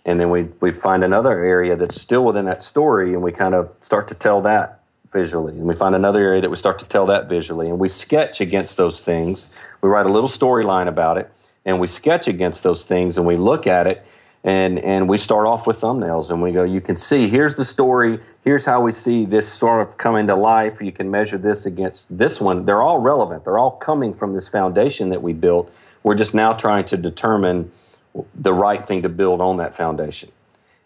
And 0.05 0.19
then 0.19 0.29
we, 0.29 0.43
we 0.59 0.71
find 0.71 1.03
another 1.03 1.43
area 1.43 1.75
that's 1.75 1.99
still 1.99 2.23
within 2.23 2.45
that 2.45 2.61
story 2.61 3.13
and 3.13 3.23
we 3.23 3.31
kind 3.31 3.55
of 3.55 3.71
start 3.81 4.07
to 4.09 4.15
tell 4.15 4.41
that 4.41 4.80
visually. 5.11 5.53
And 5.53 5.63
we 5.63 5.75
find 5.75 5.95
another 5.95 6.19
area 6.19 6.41
that 6.41 6.49
we 6.49 6.55
start 6.57 6.79
to 6.79 6.87
tell 6.87 7.05
that 7.07 7.27
visually. 7.27 7.67
And 7.67 7.79
we 7.79 7.89
sketch 7.89 8.41
against 8.41 8.77
those 8.77 9.01
things. 9.01 9.53
We 9.81 9.89
write 9.89 10.05
a 10.05 10.11
little 10.11 10.29
storyline 10.29 10.87
about 10.87 11.17
it 11.17 11.31
and 11.65 11.79
we 11.79 11.87
sketch 11.87 12.27
against 12.27 12.63
those 12.63 12.85
things 12.85 13.17
and 13.17 13.25
we 13.25 13.35
look 13.35 13.67
at 13.67 13.87
it 13.87 14.05
and 14.43 14.79
and 14.79 15.07
we 15.07 15.17
start 15.17 15.45
off 15.45 15.67
with 15.67 15.79
thumbnails 15.79 16.31
and 16.31 16.41
we 16.41 16.51
go 16.51 16.63
you 16.63 16.81
can 16.81 16.95
see 16.95 17.27
here's 17.27 17.55
the 17.55 17.65
story 17.65 18.19
here's 18.43 18.65
how 18.65 18.81
we 18.81 18.91
see 18.91 19.25
this 19.25 19.51
sort 19.51 19.87
of 19.87 19.97
coming 19.97 20.25
to 20.27 20.35
life 20.35 20.81
you 20.81 20.91
can 20.91 21.11
measure 21.11 21.37
this 21.37 21.65
against 21.65 22.17
this 22.17 22.41
one 22.41 22.65
they're 22.65 22.81
all 22.81 22.97
relevant 22.97 23.43
they're 23.43 23.59
all 23.59 23.71
coming 23.71 24.13
from 24.13 24.33
this 24.33 24.47
foundation 24.47 25.09
that 25.09 25.21
we 25.21 25.33
built 25.33 25.71
we're 26.03 26.15
just 26.15 26.33
now 26.33 26.53
trying 26.53 26.83
to 26.83 26.97
determine 26.97 27.71
the 28.33 28.53
right 28.53 28.87
thing 28.87 29.03
to 29.03 29.09
build 29.09 29.39
on 29.41 29.57
that 29.57 29.75
foundation 29.75 30.31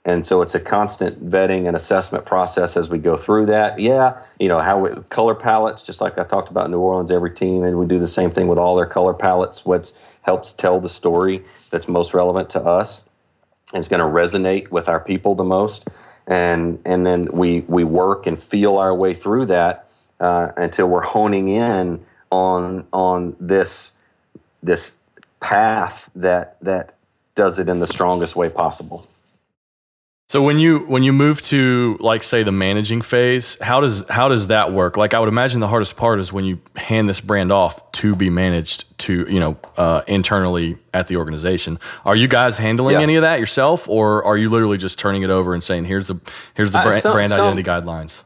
and 0.06 0.26
so 0.26 0.42
it's 0.42 0.54
a 0.54 0.60
constant 0.60 1.30
vetting 1.30 1.68
and 1.68 1.76
assessment 1.76 2.26
process 2.26 2.78
as 2.78 2.90
we 2.90 3.00
go 3.00 3.18
through 3.18 3.48
that. 3.48 3.80
Yeah 3.80 4.20
you 4.40 4.48
know 4.48 4.60
how 4.60 4.80
we, 4.80 4.90
color 5.10 5.36
palettes 5.36 5.84
just 5.84 6.02
like 6.02 6.18
i 6.18 6.24
talked 6.24 6.50
about 6.50 6.66
in 6.66 6.72
new 6.72 6.80
orleans 6.80 7.12
every 7.12 7.32
team 7.32 7.64
and 7.64 7.78
we 7.78 7.86
do 7.86 8.00
the 8.00 8.08
same 8.08 8.32
thing 8.32 8.48
with 8.48 8.60
all 8.60 8.76
their 8.76 8.86
color 8.86 9.14
palettes 9.14 9.66
what 9.66 9.92
helps 10.26 10.52
tell 10.52 10.80
the 10.80 10.90
story 10.90 11.44
that's 11.70 11.88
most 11.88 12.14
relevant 12.14 12.50
to 12.50 12.62
us. 12.62 13.04
And 13.74 13.80
it's 13.80 13.88
going 13.88 14.00
to 14.00 14.06
resonate 14.06 14.70
with 14.70 14.90
our 14.90 15.00
people 15.00 15.36
the 15.36 15.44
most. 15.44 15.88
And 16.28 16.80
and 16.86 17.06
then 17.06 17.28
we 17.32 17.62
we 17.62 17.84
work 17.84 18.26
and 18.26 18.40
feel 18.40 18.78
our 18.78 18.96
way 18.96 19.14
through 19.14 19.46
that 19.48 19.92
uh, 20.20 20.50
until 20.58 20.88
we're 20.88 21.04
honing 21.04 21.48
in 21.48 22.04
on 22.32 22.88
on 22.92 23.36
this 23.40 23.92
this 24.64 24.94
path 25.40 26.10
that 26.16 26.58
that 26.62 26.96
does 27.36 27.60
it 27.60 27.70
in 27.70 27.80
the 27.80 27.86
strongest 27.86 28.36
way 28.36 28.50
possible 28.50 29.08
so 30.28 30.42
when 30.42 30.58
you 30.58 30.80
when 30.80 31.04
you 31.04 31.14
move 31.14 31.40
to 31.44 31.98
like 32.00 32.24
say 32.24 32.42
the 32.42 32.52
managing 32.52 33.02
phase, 33.02 33.58
how 33.62 33.80
does 33.80 34.04
how 34.10 34.28
does 34.28 34.48
that 34.48 34.74
work? 34.74 34.98
Like 34.98 35.14
I 35.14 35.20
would 35.20 35.30
imagine 35.30 35.60
the 35.60 35.68
hardest 35.68 35.98
part 35.98 36.20
is 36.20 36.34
when 36.34 36.46
you 36.46 36.60
hand 36.76 37.08
this 37.08 37.22
brand 37.22 37.52
off 37.52 37.92
to 37.94 38.16
be 38.16 38.32
managed 38.32 38.98
to 39.00 39.28
you 39.30 39.40
know 39.40 39.56
uh, 39.78 40.02
internally 40.08 40.78
at 40.96 41.08
the 41.08 41.18
organization. 41.18 41.80
Are 42.06 42.16
you 42.16 42.28
guys 42.28 42.58
handling 42.58 42.96
yeah. 42.96 43.02
any 43.02 43.18
of 43.18 43.22
that 43.22 43.40
yourself, 43.40 43.88
or 43.88 44.24
are 44.24 44.36
you 44.36 44.50
literally 44.50 44.80
just 44.80 44.98
turning 44.98 45.22
it 45.22 45.30
over 45.30 45.54
and 45.54 45.64
saying 45.64 45.86
here's 45.86 46.08
the 46.08 46.20
here's 46.56 46.72
the 46.72 46.80
uh, 46.80 46.86
brand, 46.86 47.04
some, 47.04 47.14
brand 47.14 47.32
identity 47.32 47.64
guidelines? 47.64 48.24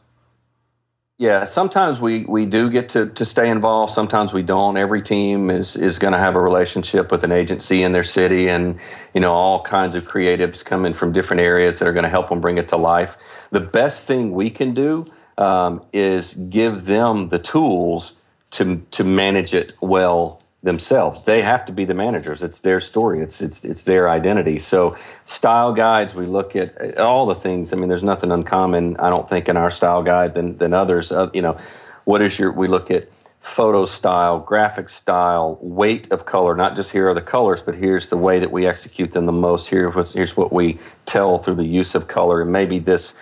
Yeah, 1.20 1.43
sometimes 1.43 1.99
we, 1.99 2.24
we 2.24 2.45
do 2.45 2.70
get 2.70 2.88
to, 2.89 3.07
to 3.07 3.26
stay 3.26 3.49
involved. 3.49 3.91
Sometimes 3.91 4.32
we 4.32 4.41
don't. 4.41 4.78
Every 4.78 5.01
team 5.01 5.49
is, 5.49 5.76
is 5.76 5.99
going 5.99 6.13
to 6.13 6.17
have 6.17 6.38
a 6.38 6.39
relationship 6.39 7.11
with 7.11 7.26
an 7.26 7.34
agency 7.34 7.84
in 7.84 7.91
their 7.91 8.05
city, 8.05 8.47
and 8.47 8.80
you 9.13 9.20
know 9.20 9.34
all 9.34 9.61
kinds 9.61 9.95
of 9.95 10.05
creatives 10.05 10.63
coming 10.63 10.93
from 10.93 11.11
different 11.11 11.41
areas 11.41 11.78
that 11.80 11.89
are 11.89 11.91
going 11.91 12.05
to 12.05 12.09
help 12.09 12.30
them 12.30 12.39
bring 12.39 12.57
it 12.57 12.70
to 12.70 12.78
life. 12.78 13.17
The 13.51 13.59
best 13.59 14.07
thing 14.07 14.32
we 14.32 14.49
can 14.49 14.74
do 14.74 15.07
um, 15.38 15.82
is 15.91 16.36
give 16.36 16.86
them 16.86 17.28
the 17.28 17.39
tools 17.39 18.13
to 18.51 18.82
to 18.91 19.03
manage 19.03 19.53
it 19.53 19.74
well 19.82 20.41
themselves. 20.62 21.24
They 21.24 21.41
have 21.41 21.66
to 21.66 21.72
be 21.72 21.86
the 21.86 21.93
managers. 21.93 22.43
It's 22.43 22.60
their 22.62 22.80
story. 22.80 23.22
It's 23.22 23.41
it's 23.41 23.64
it's 23.64 23.84
their 23.84 24.10
identity. 24.10 24.60
So 24.60 24.97
style 25.26 25.74
guides, 25.74 26.14
we 26.14 26.26
look 26.26 26.55
at 26.55 26.97
all 26.97 27.26
the 27.26 27.36
things. 27.36 27.72
I 27.72 27.78
mean, 27.78 27.89
there's 27.89 28.03
nothing 28.03 28.32
uncommon. 28.32 28.97
I 28.97 29.10
don't 29.10 29.28
think 29.28 29.47
in 29.47 29.57
our 29.57 29.72
style 29.72 30.03
guide 30.03 30.34
than 30.34 30.57
than 30.57 30.74
others. 30.74 31.12
Uh, 31.12 31.30
you 31.34 31.41
know, 31.41 31.57
what 32.03 32.22
is 32.22 32.38
your? 32.38 32.51
We 32.51 32.68
look 32.68 32.91
at 32.91 33.10
photo 33.39 33.86
style, 33.86 34.39
graphic 34.39 34.89
style, 34.89 35.57
weight 35.62 36.12
of 36.12 36.26
color. 36.26 36.55
Not 36.55 36.76
just 36.76 36.91
here 36.91 37.10
are 37.10 37.14
the 37.14 37.22
colors, 37.22 37.62
but 37.62 37.76
here's 37.76 38.10
the 38.10 38.18
way 38.18 38.39
that 38.39 38.51
we 38.51 38.68
execute 38.68 39.14
them 39.14 39.26
the 39.28 39.32
most. 39.32 39.70
Here's 39.70 40.14
here's 40.14 40.36
what 40.36 40.51
we 40.51 40.78
tell 41.05 41.38
through 41.38 41.55
the 41.55 41.66
use 41.66 41.95
of 41.95 42.10
color, 42.10 42.41
and 42.41 42.51
maybe 42.51 42.80
this 42.80 43.14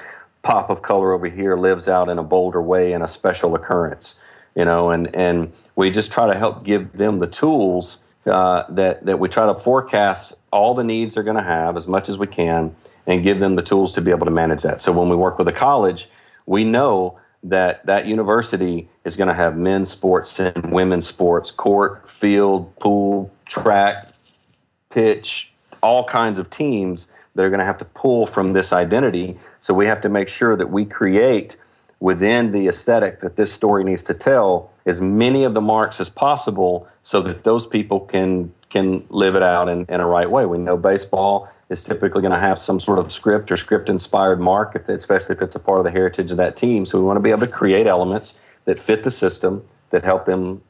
pop 0.41 0.71
of 0.71 0.81
color 0.81 1.13
over 1.13 1.27
here 1.27 1.55
lives 1.55 1.87
out 1.87 2.09
in 2.09 2.17
a 2.17 2.23
bolder 2.23 2.61
way 2.61 2.93
in 2.93 3.01
a 3.03 3.07
special 3.07 3.53
occurrence 3.53 4.19
you 4.57 4.65
know, 4.65 4.89
and, 4.89 5.15
and 5.15 5.53
we 5.75 5.91
just 5.91 6.11
try 6.11 6.25
to 6.25 6.37
help 6.37 6.63
give 6.63 6.93
them 6.93 7.19
the 7.19 7.27
tools 7.27 8.03
uh, 8.25 8.63
that, 8.69 9.05
that 9.05 9.19
we 9.19 9.29
try 9.29 9.45
to 9.45 9.57
forecast 9.57 10.33
all 10.51 10.73
the 10.73 10.83
needs 10.83 11.13
they're 11.13 11.23
going 11.23 11.37
to 11.37 11.43
have 11.43 11.77
as 11.77 11.87
much 11.87 12.09
as 12.09 12.17
we 12.17 12.25
can 12.25 12.75
and 13.05 13.21
give 13.21 13.39
them 13.39 13.55
the 13.55 13.61
tools 13.61 13.93
to 13.93 14.01
be 14.01 14.09
able 14.09 14.25
to 14.25 14.31
manage 14.31 14.63
that. 14.63 14.81
So 14.81 14.91
when 14.91 15.09
we 15.09 15.15
work 15.15 15.37
with 15.37 15.47
a 15.47 15.53
college, 15.53 16.09
we 16.47 16.63
know 16.63 17.19
that 17.43 17.85
that 17.85 18.07
university 18.07 18.89
is 19.05 19.15
going 19.15 19.27
to 19.27 19.33
have 19.35 19.55
men's 19.55 19.91
sports 19.91 20.39
and 20.39 20.71
women's 20.71 21.07
sports, 21.07 21.51
court, 21.51 22.09
field, 22.09 22.75
pool, 22.79 23.31
track, 23.45 24.09
pitch, 24.89 25.53
all 25.83 26.03
kinds 26.03 26.39
of 26.39 26.49
teams 26.49 27.09
that 27.35 27.43
are 27.43 27.49
going 27.49 27.59
to 27.59 27.65
have 27.65 27.77
to 27.77 27.85
pull 27.85 28.25
from 28.25 28.53
this 28.53 28.73
identity. 28.73 29.37
So 29.59 29.75
we 29.75 29.85
have 29.85 30.01
to 30.01 30.09
make 30.09 30.27
sure 30.27 30.55
that 30.55 30.71
we 30.71 30.83
create 30.83 31.57
within 31.99 32.51
the 32.51 32.67
aesthetic 32.67 33.19
that 33.21 33.35
this 33.35 33.51
story 33.51 33.83
needs 33.83 34.03
to 34.03 34.13
tell 34.13 34.71
as 34.85 35.01
many 35.01 35.43
of 35.43 35.53
the 35.53 35.61
marks 35.61 35.99
as 35.99 36.09
possible 36.09 36.87
so 37.03 37.21
that 37.21 37.43
those 37.43 37.65
people 37.65 37.99
can 38.01 38.53
can 38.69 39.05
live 39.09 39.35
it 39.35 39.43
out 39.43 39.69
in, 39.69 39.85
in 39.87 40.01
a 40.01 40.05
right 40.05 40.29
way. 40.29 40.45
We 40.45 40.57
know 40.57 40.75
baseball 40.75 41.49
is 41.69 41.83
typically 41.83 42.21
going 42.21 42.33
to 42.33 42.39
have 42.39 42.59
some 42.59 42.79
sort 42.79 42.99
of 42.99 43.11
script 43.11 43.49
or 43.49 43.57
script 43.57 43.89
inspired 43.89 44.41
mark, 44.41 44.75
if, 44.75 44.89
especially 44.89 45.35
if 45.35 45.41
it's 45.41 45.55
a 45.55 45.59
part 45.59 45.79
of 45.79 45.85
the 45.85 45.91
heritage 45.91 46.31
of 46.31 46.37
that 46.37 46.57
team. 46.57 46.85
So 46.85 46.99
we 46.99 47.05
want 47.05 47.15
to 47.15 47.21
be 47.21 47.29
able 47.29 47.45
to 47.45 47.51
create 47.51 47.87
elements 47.87 48.37
that 48.65 48.77
fit 48.77 49.03
the 49.03 49.11
system 49.11 49.63
that 49.89 50.03
help 50.03 50.25
them 50.25 50.61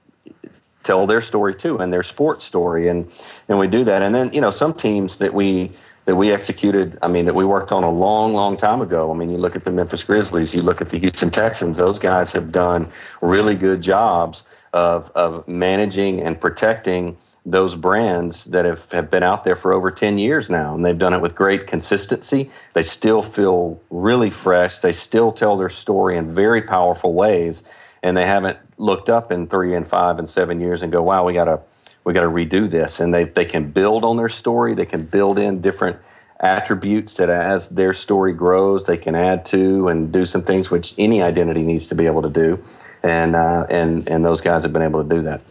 tell 0.83 1.05
their 1.05 1.21
story 1.21 1.53
too 1.53 1.77
and 1.79 1.91
their 1.91 2.03
sports 2.03 2.45
story 2.45 2.87
and 2.87 3.11
and 3.49 3.59
we 3.59 3.67
do 3.67 3.83
that 3.83 4.01
and 4.01 4.15
then 4.15 4.31
you 4.31 4.39
know 4.39 4.49
some 4.49 4.73
teams 4.73 5.17
that 5.17 5.33
we 5.33 5.69
that 6.07 6.15
we 6.15 6.31
executed, 6.31 6.97
I 7.01 7.09
mean, 7.09 7.25
that 7.25 7.35
we 7.35 7.43
worked 7.43 7.73
on 7.73 7.83
a 7.83 7.91
long, 7.91 8.33
long 8.33 8.55
time 8.55 8.79
ago. 8.79 9.11
I 9.11 9.13
mean, 9.13 9.29
you 9.29 9.37
look 9.37 9.57
at 9.57 9.65
the 9.65 9.71
Memphis 9.71 10.05
Grizzlies, 10.05 10.55
you 10.55 10.61
look 10.61 10.79
at 10.79 10.89
the 10.89 10.97
Houston 10.97 11.29
Texans, 11.29 11.77
those 11.77 11.99
guys 11.99 12.31
have 12.31 12.49
done 12.49 12.89
really 13.21 13.55
good 13.55 13.81
jobs 13.81 14.47
of, 14.71 15.11
of 15.15 15.45
managing 15.49 16.21
and 16.21 16.39
protecting 16.39 17.17
those 17.45 17.75
brands 17.75 18.45
that 18.45 18.63
have, 18.63 18.89
have 18.93 19.09
been 19.09 19.21
out 19.21 19.43
there 19.43 19.57
for 19.57 19.73
over 19.73 19.91
10 19.91 20.17
years 20.17 20.49
now. 20.49 20.73
And 20.73 20.85
they've 20.85 20.97
done 20.97 21.13
it 21.13 21.21
with 21.21 21.35
great 21.35 21.67
consistency. 21.67 22.49
They 22.71 22.83
still 22.83 23.21
feel 23.21 23.81
really 23.89 24.29
fresh. 24.29 24.79
They 24.79 24.93
still 24.93 25.33
tell 25.33 25.57
their 25.57 25.69
story 25.69 26.17
in 26.17 26.33
very 26.33 26.61
powerful 26.61 27.13
ways. 27.13 27.63
And 28.01 28.15
they 28.15 28.25
haven't 28.25 28.57
looked 28.77 29.09
up 29.09 29.29
in 29.29 29.47
three 29.47 29.75
and 29.75 29.85
five 29.85 30.19
and 30.19 30.29
seven 30.29 30.61
years 30.61 30.83
and 30.83 30.89
go, 30.89 31.03
wow, 31.03 31.25
we 31.25 31.33
got 31.33 31.45
to 31.45 31.59
we 32.07 32.13
got 32.13 32.21
to 32.21 32.29
redo 32.29 32.69
this. 32.71 33.01
And 33.01 33.13
they, 33.13 33.25
they 33.25 33.43
can 33.43 33.69
build 33.69 34.05
on 34.05 34.15
their 34.15 34.29
story. 34.29 34.73
They 34.73 34.85
can 34.85 35.03
build 35.03 35.37
in 35.37 35.59
different 35.59 35.97
attributes 36.39 37.17
that 37.17 37.29
as 37.29 37.67
their 37.71 37.93
story 37.93 38.31
grows, 38.31 38.85
they 38.85 38.95
can 38.95 39.13
add 39.13 39.45
to 39.47 39.89
and 39.89 40.09
do 40.09 40.23
some 40.23 40.41
things 40.41 40.71
which 40.71 40.95
any 40.97 41.21
identity 41.21 41.63
needs 41.63 41.85
to 41.87 41.95
be 41.95 42.05
able 42.05 42.21
to 42.21 42.29
do. 42.29 42.63
And, 43.03 43.35
uh, 43.35 43.67
and, 43.69 44.07
and 44.07 44.23
those 44.23 44.39
guys 44.39 44.63
have 44.63 44.71
been 44.71 44.83
able 44.83 45.03
to 45.03 45.09
do 45.09 45.21
that. 45.23 45.41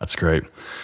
That's 0.00 0.16
great. 0.16 0.42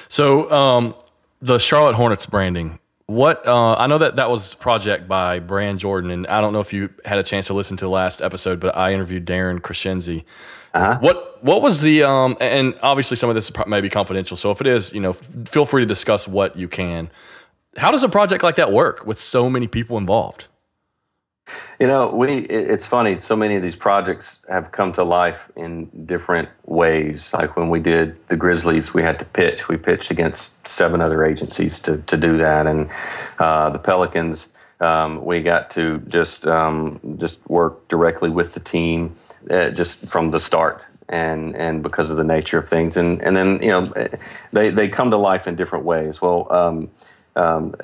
So, 0.09 0.49
um, 0.53 0.95
the 1.43 1.59
Charlotte 1.59 1.97
Hornets 1.97 2.26
branding, 2.26 2.78
What 3.07 3.45
uh, 3.45 3.74
I 3.74 3.89
know 3.89 3.99
that 3.99 4.16
that 4.16 4.30
was 4.30 4.55
project 4.55 5.09
by 5.09 5.41
Brand 5.41 5.80
Jordan, 5.80 6.12
and 6.12 6.28
I 6.28 6.41
don't 6.41 6.53
know 6.53 6.61
if 6.61 6.72
you 6.72 6.91
had 7.05 7.18
a 7.18 7.24
chance 7.24 7.49
to 7.49 7.55
listen 7.55 7.76
to 7.78 7.84
the 7.84 7.91
last 7.91 8.22
episode, 8.22 8.61
but 8.61 8.76
I 8.76 8.93
interviewed 8.93 9.26
Darren 9.26 9.59
Crescenzi. 9.61 10.24
Uh-huh. 10.77 10.99
What 11.01 11.43
what 11.43 11.62
was 11.62 11.81
the 11.81 12.03
um, 12.03 12.37
and 12.41 12.74
obviously 12.83 13.16
some 13.16 13.31
of 13.31 13.35
this 13.35 13.51
may 13.66 13.81
be 13.81 13.89
confidential, 13.89 14.37
so 14.37 14.51
if 14.51 14.61
it 14.61 14.66
is, 14.66 14.93
you 14.93 15.01
know, 15.01 15.14
feel 15.14 15.64
free 15.64 15.83
to 15.83 15.87
discuss 15.87 16.29
what 16.29 16.57
you 16.57 16.68
can. 16.68 17.11
How 17.79 17.91
does 17.91 18.05
a 18.05 18.09
project 18.09 18.43
like 18.43 18.57
that 18.57 18.72
work 18.72 19.07
with 19.07 19.18
so 19.18 19.49
many 19.49 19.66
people 19.66 19.97
involved? 19.99 20.49
You 21.81 21.87
know, 21.87 22.09
we 22.09 22.39
it's 22.41 22.85
funny. 22.85 23.16
So 23.18 23.37
many 23.37 23.57
of 23.57 23.62
these 23.62 23.77
projects 23.77 24.41
have 24.51 24.72
come 24.72 24.93
to 24.93 25.05
life 25.05 25.51
in 25.57 25.87
different 26.05 26.49
ways. 26.64 27.33
Like 27.33 27.57
when 27.57 27.70
we 27.70 27.81
did 27.81 28.18
the 28.29 28.37
Grizzlies, 28.37 28.93
we 28.93 29.03
had 29.03 29.18
to 29.20 29.24
pitch. 29.24 29.68
We 29.68 29.77
pitched 29.79 30.11
against 30.11 30.66
seven 30.68 31.01
other 31.01 31.24
agencies 31.24 31.81
to 31.81 31.99
to 31.99 32.16
do 32.16 32.37
that, 32.37 32.66
and 32.66 32.91
uh, 33.39 33.70
the 33.70 33.79
Pelicans. 33.79 34.49
Um, 34.79 35.24
we 35.24 35.41
got 35.41 35.70
to 35.70 36.01
just 36.01 36.47
um, 36.47 37.01
just 37.18 37.39
work 37.49 37.89
directly 37.89 38.29
with 38.29 38.53
the 38.53 38.61
team, 38.61 39.16
uh, 39.51 39.71
just 39.71 39.99
from 40.07 40.31
the 40.31 40.41
start, 40.41 40.85
and 41.09 41.55
and 41.57 41.83
because 41.83 42.11
of 42.11 42.17
the 42.17 42.25
nature 42.25 42.59
of 42.59 42.69
things, 42.69 42.97
and 42.97 43.21
and 43.23 43.37
then 43.37 43.63
you 43.63 43.69
know 43.69 43.93
they 44.53 44.71
they 44.71 44.89
come 44.89 45.11
to 45.11 45.17
life 45.17 45.47
in 45.47 45.57
different 45.57 45.85
ways. 45.85 46.21
Well. 46.21 46.53
Um, 46.53 46.91
um, 47.37 47.75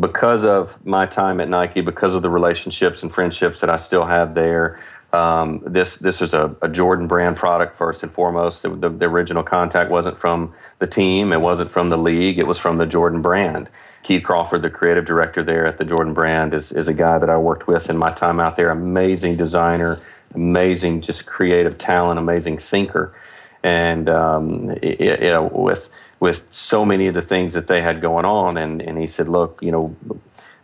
because 0.00 0.46
of 0.46 0.82
my 0.86 1.04
time 1.04 1.38
at 1.38 1.50
Nike, 1.50 1.82
because 1.82 2.14
of 2.14 2.22
the 2.22 2.30
relationships 2.30 3.02
and 3.02 3.12
friendships 3.12 3.60
that 3.60 3.68
I 3.68 3.76
still 3.76 4.06
have 4.06 4.34
there, 4.34 4.80
um, 5.14 5.62
this 5.64 5.96
this 5.96 6.20
is 6.20 6.34
a, 6.34 6.56
a, 6.60 6.68
Jordan 6.68 7.06
brand 7.06 7.36
product 7.36 7.76
first 7.76 8.02
and 8.02 8.10
foremost. 8.10 8.62
The, 8.62 8.70
the, 8.70 8.88
the, 8.88 9.04
original 9.06 9.44
contact 9.44 9.90
wasn't 9.90 10.18
from 10.18 10.52
the 10.80 10.88
team, 10.88 11.32
it 11.32 11.40
wasn't 11.40 11.70
from 11.70 11.88
the 11.88 11.96
league, 11.96 12.38
it 12.38 12.46
was 12.46 12.58
from 12.58 12.76
the 12.76 12.86
Jordan 12.86 13.22
brand. 13.22 13.68
Keith 14.02 14.24
Crawford, 14.24 14.62
the 14.62 14.70
creative 14.70 15.04
director 15.04 15.42
there 15.42 15.66
at 15.66 15.78
the 15.78 15.84
Jordan 15.84 16.14
brand, 16.14 16.52
is, 16.52 16.72
is 16.72 16.88
a 16.88 16.92
guy 16.92 17.18
that 17.18 17.30
I 17.30 17.38
worked 17.38 17.68
with 17.68 17.88
in 17.88 17.96
my 17.96 18.10
time 18.10 18.40
out 18.40 18.56
there. 18.56 18.70
Amazing 18.70 19.36
designer, 19.36 20.00
amazing 20.34 21.00
just 21.00 21.26
creative 21.26 21.78
talent, 21.78 22.18
amazing 22.18 22.58
thinker, 22.58 23.14
and 23.62 24.08
um, 24.08 24.70
it, 24.82 25.00
you 25.22 25.30
know 25.30 25.44
with 25.44 25.88
with 26.24 26.46
so 26.50 26.86
many 26.86 27.06
of 27.06 27.12
the 27.12 27.20
things 27.20 27.52
that 27.52 27.66
they 27.66 27.82
had 27.82 28.00
going 28.00 28.24
on. 28.24 28.56
And, 28.56 28.80
and 28.80 28.98
he 28.98 29.06
said, 29.06 29.28
look, 29.28 29.58
you 29.60 29.70
know, 29.70 29.94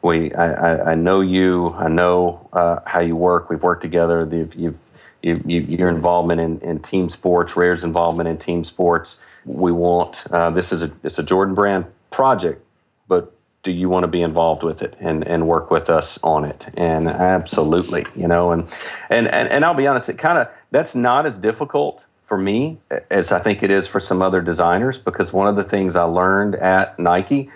we, 0.01 0.33
I, 0.33 0.93
I 0.93 0.95
know 0.95 1.21
you, 1.21 1.75
I 1.75 1.89
know 1.89 2.49
uh, 2.55 2.79
how 2.87 3.01
you 3.01 3.15
work. 3.15 3.51
We've 3.51 3.63
worked 3.63 3.83
together. 3.83 4.27
You've, 4.33 4.55
you've, 4.55 4.79
you, 5.23 5.61
your 5.61 5.91
involvement 5.91 6.41
in, 6.41 6.61
in 6.61 6.79
team 6.81 7.11
sports, 7.11 7.57
Rare's 7.57 7.85
involvement 7.85 8.27
in 8.27 8.39
team 8.39 8.65
sports. 8.65 9.21
We 9.45 9.71
want, 9.71 10.25
uh, 10.31 10.49
this 10.49 10.73
is 10.73 10.83
a, 10.83 10.91
it's 11.03 11.19
a 11.19 11.23
Jordan 11.23 11.55
brand 11.55 11.85
project, 12.11 12.65
but 13.07 13.37
do 13.63 13.71
you 13.71 13.89
want 13.89 14.05
to 14.05 14.09
be 14.09 14.23
involved 14.23 14.63
with 14.63 14.83
it 14.83 14.97
and, 15.01 15.27
and 15.27 15.47
work 15.47 15.71
with 15.71 15.91
us 15.91 16.19
on 16.23 16.45
it? 16.45 16.67
And 16.75 17.09
absolutely, 17.09 18.07
you 18.17 18.27
know, 18.27 18.53
and, 18.53 18.63
and, 19.11 19.29
and, 19.29 19.49
and 19.49 19.65
I'll 19.65 19.75
be 19.75 19.87
honest, 19.87 20.09
it 20.09 20.19
kind 20.19 20.39
of, 20.39 20.49
that's 20.71 20.95
not 20.95 21.27
as 21.27 21.37
difficult 21.39 22.05
for 22.23 22.39
me 22.39 22.79
as 23.11 23.33
I 23.33 23.41
think 23.41 23.63
it 23.63 23.71
is 23.71 23.87
for 23.87 23.99
some 23.99 24.23
other 24.23 24.41
designers 24.41 24.99
because 24.99 25.33
one 25.33 25.49
of 25.49 25.57
the 25.57 25.65
things 25.65 25.97
I 25.97 26.05
learned 26.05 26.55
at 26.55 26.99
Nike, 26.99 27.51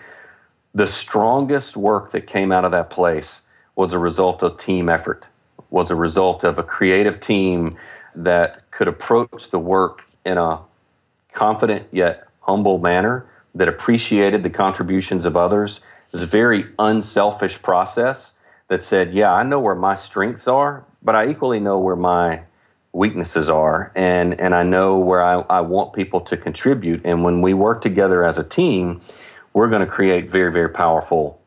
the 0.74 0.86
strongest 0.86 1.76
work 1.76 2.10
that 2.10 2.26
came 2.26 2.50
out 2.50 2.64
of 2.64 2.72
that 2.72 2.90
place 2.90 3.42
was 3.76 3.92
a 3.92 3.98
result 3.98 4.42
of 4.42 4.58
team 4.58 4.88
effort, 4.88 5.28
was 5.70 5.90
a 5.90 5.94
result 5.94 6.44
of 6.44 6.58
a 6.58 6.62
creative 6.62 7.20
team 7.20 7.76
that 8.14 8.68
could 8.70 8.88
approach 8.88 9.50
the 9.50 9.58
work 9.58 10.04
in 10.24 10.38
a 10.38 10.60
confident 11.32 11.86
yet 11.90 12.26
humble 12.40 12.78
manner 12.78 13.26
that 13.54 13.68
appreciated 13.68 14.42
the 14.42 14.50
contributions 14.50 15.24
of 15.24 15.36
others. 15.36 15.80
Was 16.14 16.22
a 16.22 16.26
very 16.26 16.66
unselfish 16.78 17.60
process 17.60 18.34
that 18.68 18.84
said, 18.84 19.12
Yeah, 19.12 19.32
I 19.32 19.42
know 19.42 19.58
where 19.58 19.74
my 19.74 19.96
strengths 19.96 20.46
are, 20.46 20.84
but 21.02 21.16
I 21.16 21.26
equally 21.26 21.58
know 21.58 21.80
where 21.80 21.96
my 21.96 22.42
weaknesses 22.92 23.48
are 23.48 23.90
and 23.96 24.40
and 24.40 24.54
I 24.54 24.62
know 24.62 24.96
where 24.96 25.20
I, 25.20 25.40
I 25.50 25.60
want 25.62 25.92
people 25.92 26.20
to 26.20 26.36
contribute. 26.36 27.00
And 27.04 27.24
when 27.24 27.42
we 27.42 27.52
work 27.52 27.82
together 27.82 28.24
as 28.24 28.38
a 28.38 28.44
team 28.44 29.00
we're 29.54 29.68
going 29.68 29.80
to 29.80 29.90
create 29.90 30.30
very 30.30 30.52
very 30.52 30.68
powerful 30.68 31.40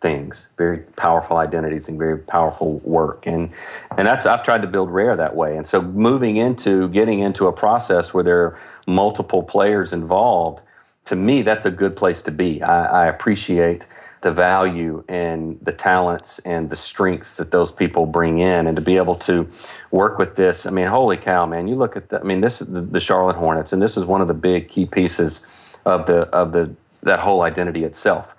things 0.00 0.50
very 0.56 0.78
powerful 0.78 1.38
identities 1.38 1.88
and 1.88 1.98
very 1.98 2.18
powerful 2.18 2.78
work. 2.84 3.26
And 3.26 3.50
and 3.98 4.06
that's 4.06 4.24
I've 4.24 4.44
tried 4.44 4.62
to 4.62 4.68
build 4.68 4.92
rare 4.92 5.16
that 5.16 5.34
way. 5.34 5.56
And 5.56 5.66
so 5.66 5.82
moving 5.82 6.36
into 6.36 6.88
getting 6.90 7.18
into 7.18 7.48
a 7.48 7.52
process 7.52 8.14
where 8.14 8.22
there 8.22 8.40
are 8.44 8.58
multiple 8.86 9.42
players 9.42 9.92
involved 9.92 10.62
to 11.06 11.16
me 11.16 11.42
that's 11.42 11.66
a 11.66 11.72
good 11.72 11.96
place 11.96 12.22
to 12.22 12.30
be. 12.30 12.62
I, 12.62 13.06
I 13.06 13.06
appreciate 13.08 13.82
the 14.22 14.32
value 14.32 15.04
and 15.08 15.58
the 15.62 15.72
talents 15.72 16.38
and 16.40 16.70
the 16.70 16.76
strengths 16.76 17.34
that 17.34 17.50
those 17.50 17.70
people 17.70 18.06
bring 18.06 18.38
in. 18.38 18.66
And 18.66 18.76
to 18.76 18.82
be 18.82 18.96
able 18.96 19.16
to 19.16 19.48
work 19.90 20.18
with 20.18 20.36
this 20.36 20.66
i 20.66 20.70
mean 20.70 20.86
holy 20.86 21.16
cow 21.16 21.46
man 21.46 21.68
you 21.68 21.74
look 21.74 21.96
at 21.96 22.08
the, 22.08 22.18
i 22.18 22.22
mean 22.22 22.40
this 22.40 22.60
the, 22.60 22.80
the 22.80 22.98
charlotte 23.00 23.36
hornets 23.36 23.72
and 23.72 23.80
this 23.80 23.96
is 23.96 24.06
one 24.06 24.20
of 24.20 24.28
the 24.28 24.34
big 24.34 24.68
key 24.68 24.86
pieces 24.86 25.44
of 25.84 26.06
the 26.06 26.22
of 26.30 26.52
the 26.52 26.74
that 27.02 27.18
whole 27.18 27.42
identity 27.42 27.82
itself. 27.82 28.36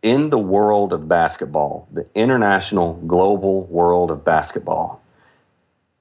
In 0.00 0.30
the 0.30 0.38
world 0.38 0.92
of 0.92 1.08
basketball 1.08 1.86
the 1.92 2.06
international 2.14 2.94
global 3.06 3.66
world 3.66 4.10
of 4.10 4.24
basketball 4.24 5.00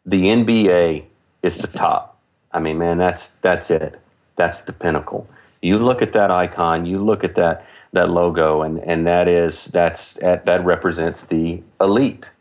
the 0.06 0.26
nba 0.26 1.04
is 1.44 1.58
the 1.58 1.68
top. 1.68 2.18
I 2.52 2.60
mean 2.60 2.78
man 2.78 2.98
that's 2.98 3.36
that's 3.36 3.70
it. 3.70 4.00
That's 4.36 4.62
the 4.62 4.74
pinnacle. 4.74 5.28
You 5.62 5.78
look 5.78 6.02
at 6.02 6.14
that 6.14 6.32
icon 6.32 6.86
you 6.86 7.04
look 7.04 7.24
at 7.24 7.36
that 7.36 7.66
that 7.94 8.10
logo, 8.10 8.62
and 8.62 8.80
and 8.80 9.06
that 9.06 9.28
is 9.28 9.66
that's 9.66 10.14
that 10.16 10.64
represents 10.64 11.24
the 11.24 11.62
elite 11.80 12.32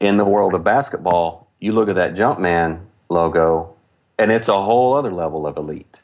in 0.00 0.16
the 0.16 0.24
world 0.24 0.54
of 0.54 0.64
basketball. 0.64 1.48
You 1.60 1.72
look 1.72 1.88
at 1.88 1.94
that 1.96 2.14
Jumpman 2.14 2.80
logo, 3.08 3.74
and 4.18 4.30
it's 4.30 4.48
a 4.48 4.62
whole 4.62 4.94
other 4.94 5.12
level 5.12 5.46
of 5.46 5.56
elite. 5.56 6.00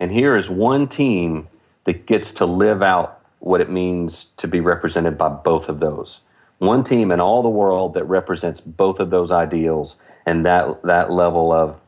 And 0.00 0.12
here 0.12 0.36
is 0.36 0.48
one 0.48 0.86
team 0.88 1.48
that 1.84 2.06
gets 2.06 2.32
to 2.34 2.46
live 2.46 2.82
out 2.82 3.20
what 3.40 3.60
it 3.60 3.70
means 3.70 4.30
to 4.36 4.48
be 4.48 4.60
represented 4.60 5.16
by 5.16 5.28
both 5.28 5.68
of 5.68 5.80
those. 5.80 6.20
One 6.58 6.84
team 6.84 7.10
in 7.10 7.20
all 7.20 7.42
the 7.42 7.48
world 7.48 7.94
that 7.94 8.04
represents 8.04 8.60
both 8.60 9.00
of 9.00 9.10
those 9.10 9.30
ideals 9.30 9.96
and 10.26 10.44
that 10.44 10.82
that 10.82 11.10
level 11.10 11.52
of 11.52 11.80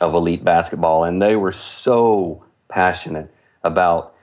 of 0.00 0.14
elite 0.14 0.44
basketball. 0.44 1.04
And 1.04 1.20
they 1.20 1.36
were 1.36 1.52
so 1.52 2.44
passionate 2.68 3.32
about 3.62 4.14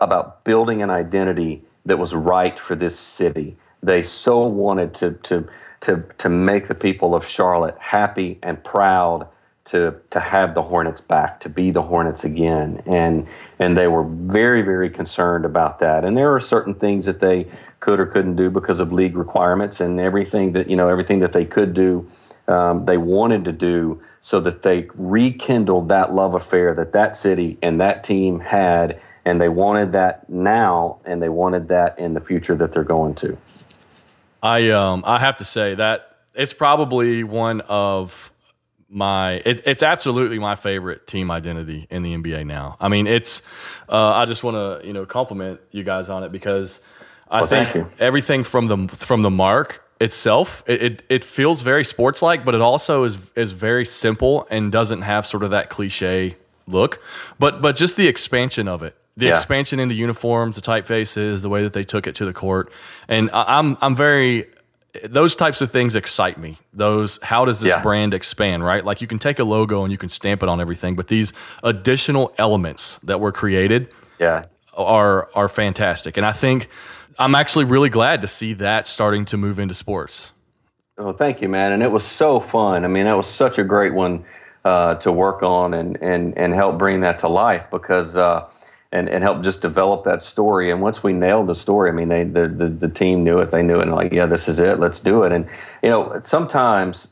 about 0.00 0.44
building 0.44 0.82
an 0.82 0.90
identity 0.90 1.62
that 1.84 1.98
was 1.98 2.14
right 2.14 2.58
for 2.58 2.74
this 2.74 2.98
city. 2.98 3.56
They 3.82 4.02
so 4.02 4.46
wanted 4.46 4.94
to 4.94 5.12
to 5.12 5.48
to 5.80 6.04
to 6.18 6.28
make 6.28 6.68
the 6.68 6.74
people 6.74 7.14
of 7.14 7.26
Charlotte 7.26 7.76
happy 7.78 8.38
and 8.42 8.62
proud 8.64 9.28
to 9.66 9.94
to 10.10 10.20
have 10.20 10.54
the 10.54 10.62
Hornets 10.62 11.00
back, 11.00 11.40
to 11.40 11.48
be 11.48 11.70
the 11.70 11.82
Hornets 11.82 12.24
again, 12.24 12.82
and 12.86 13.26
and 13.58 13.76
they 13.76 13.86
were 13.86 14.04
very 14.04 14.62
very 14.62 14.88
concerned 14.88 15.44
about 15.44 15.78
that. 15.80 16.04
And 16.04 16.16
there 16.16 16.34
are 16.34 16.40
certain 16.40 16.74
things 16.74 17.06
that 17.06 17.20
they 17.20 17.48
could 17.80 18.00
or 18.00 18.06
couldn't 18.06 18.36
do 18.36 18.50
because 18.50 18.80
of 18.80 18.92
league 18.92 19.16
requirements, 19.16 19.80
and 19.80 20.00
everything 20.00 20.52
that 20.52 20.70
you 20.70 20.76
know 20.76 20.88
everything 20.88 21.18
that 21.18 21.32
they 21.32 21.44
could 21.44 21.74
do, 21.74 22.08
um, 22.48 22.84
they 22.84 22.96
wanted 22.96 23.44
to 23.44 23.52
do 23.52 24.00
so 24.20 24.40
that 24.40 24.62
they 24.62 24.88
rekindled 24.94 25.88
that 25.88 26.12
love 26.12 26.34
affair 26.34 26.74
that 26.74 26.92
that 26.92 27.14
city 27.14 27.58
and 27.62 27.80
that 27.80 28.04
team 28.04 28.40
had 28.40 29.00
and 29.24 29.40
they 29.40 29.48
wanted 29.48 29.92
that 29.92 30.28
now 30.28 30.98
and 31.04 31.22
they 31.22 31.28
wanted 31.28 31.68
that 31.68 31.98
in 31.98 32.14
the 32.14 32.20
future 32.20 32.54
that 32.54 32.72
they're 32.72 32.84
going 32.84 33.14
to. 33.14 33.36
I 34.42 34.70
um 34.70 35.02
i 35.06 35.18
have 35.18 35.36
to 35.36 35.44
say 35.44 35.74
that 35.74 36.16
it's 36.34 36.52
probably 36.52 37.24
one 37.24 37.62
of 37.62 38.30
my 38.88 39.42
it, 39.44 39.62
it's 39.64 39.82
absolutely 39.82 40.38
my 40.38 40.54
favorite 40.54 41.06
team 41.06 41.30
identity 41.30 41.86
in 41.90 42.02
the 42.02 42.16
nba 42.16 42.46
now. 42.46 42.76
I 42.80 42.88
mean 42.88 43.06
it's 43.06 43.42
uh, 43.88 44.12
i 44.12 44.24
just 44.24 44.44
want 44.44 44.56
to 44.56 44.86
you 44.86 44.92
know 44.92 45.06
compliment 45.06 45.60
you 45.70 45.82
guys 45.82 46.08
on 46.08 46.22
it 46.22 46.30
because 46.30 46.80
i 47.28 47.40
well, 47.40 47.48
think 47.48 47.86
everything 47.98 48.44
from 48.44 48.66
the 48.66 48.88
from 48.94 49.22
the 49.22 49.30
mark 49.30 49.85
itself 50.00 50.62
it, 50.66 50.82
it, 50.82 51.02
it 51.08 51.24
feels 51.24 51.62
very 51.62 51.84
sports 51.84 52.20
like 52.20 52.44
but 52.44 52.54
it 52.54 52.60
also 52.60 53.04
is 53.04 53.30
is 53.34 53.52
very 53.52 53.84
simple 53.84 54.46
and 54.50 54.70
doesn't 54.70 55.02
have 55.02 55.24
sort 55.24 55.42
of 55.42 55.50
that 55.50 55.70
cliche 55.70 56.36
look 56.66 57.02
but 57.38 57.62
but 57.62 57.76
just 57.76 57.96
the 57.96 58.06
expansion 58.06 58.68
of 58.68 58.82
it 58.82 58.94
the 59.16 59.26
yeah. 59.26 59.32
expansion 59.32 59.80
into 59.80 59.94
uniforms, 59.94 60.56
the 60.56 60.62
typefaces, 60.62 61.42
the 61.42 61.48
way 61.48 61.62
that 61.62 61.72
they 61.72 61.84
took 61.84 62.06
it 62.06 62.14
to 62.16 62.24
the 62.24 62.32
court, 62.32 62.70
and 63.08 63.30
I'm 63.32 63.76
I'm 63.80 63.96
very 63.96 64.46
those 65.04 65.34
types 65.36 65.60
of 65.60 65.70
things 65.70 65.96
excite 65.96 66.38
me. 66.38 66.58
Those 66.72 67.18
how 67.22 67.44
does 67.44 67.60
this 67.60 67.70
yeah. 67.70 67.82
brand 67.82 68.12
expand, 68.12 68.62
right? 68.62 68.84
Like 68.84 69.00
you 69.00 69.06
can 69.06 69.18
take 69.18 69.38
a 69.38 69.44
logo 69.44 69.82
and 69.84 69.92
you 69.92 69.98
can 69.98 70.08
stamp 70.08 70.42
it 70.42 70.48
on 70.48 70.60
everything, 70.60 70.96
but 70.96 71.08
these 71.08 71.32
additional 71.62 72.34
elements 72.38 72.98
that 73.04 73.18
were 73.18 73.32
created, 73.32 73.88
yeah, 74.18 74.46
are 74.74 75.30
are 75.34 75.48
fantastic. 75.48 76.18
And 76.18 76.26
I 76.26 76.32
think 76.32 76.68
I'm 77.18 77.34
actually 77.34 77.64
really 77.64 77.88
glad 77.88 78.20
to 78.20 78.26
see 78.26 78.52
that 78.54 78.86
starting 78.86 79.24
to 79.26 79.36
move 79.36 79.58
into 79.58 79.74
sports. 79.74 80.32
Oh, 80.98 81.12
thank 81.12 81.42
you, 81.42 81.48
man. 81.48 81.72
And 81.72 81.82
it 81.82 81.90
was 81.90 82.04
so 82.04 82.40
fun. 82.40 82.84
I 82.84 82.88
mean, 82.88 83.04
that 83.04 83.16
was 83.16 83.26
such 83.26 83.58
a 83.58 83.64
great 83.64 83.94
one 83.94 84.24
uh, 84.64 84.96
to 84.96 85.12
work 85.12 85.42
on 85.42 85.74
and 85.74 85.96
and 86.02 86.36
and 86.36 86.54
help 86.54 86.78
bring 86.78 87.00
that 87.00 87.18
to 87.20 87.28
life 87.28 87.66
because. 87.70 88.16
Uh, 88.16 88.46
and, 88.92 89.08
and 89.08 89.22
help 89.22 89.42
just 89.42 89.60
develop 89.60 90.04
that 90.04 90.22
story. 90.22 90.70
And 90.70 90.80
once 90.80 91.02
we 91.02 91.12
nailed 91.12 91.48
the 91.48 91.54
story, 91.54 91.90
I 91.90 91.92
mean, 91.92 92.08
they 92.08 92.24
the, 92.24 92.48
the, 92.48 92.68
the 92.68 92.88
team 92.88 93.24
knew 93.24 93.38
it, 93.40 93.50
they 93.50 93.62
knew 93.62 93.80
it, 93.80 93.82
and 93.82 93.92
like, 93.92 94.12
yeah, 94.12 94.26
this 94.26 94.48
is 94.48 94.58
it, 94.58 94.78
let's 94.78 95.00
do 95.00 95.24
it. 95.24 95.32
And 95.32 95.46
you 95.82 95.90
know, 95.90 96.18
sometimes, 96.22 97.08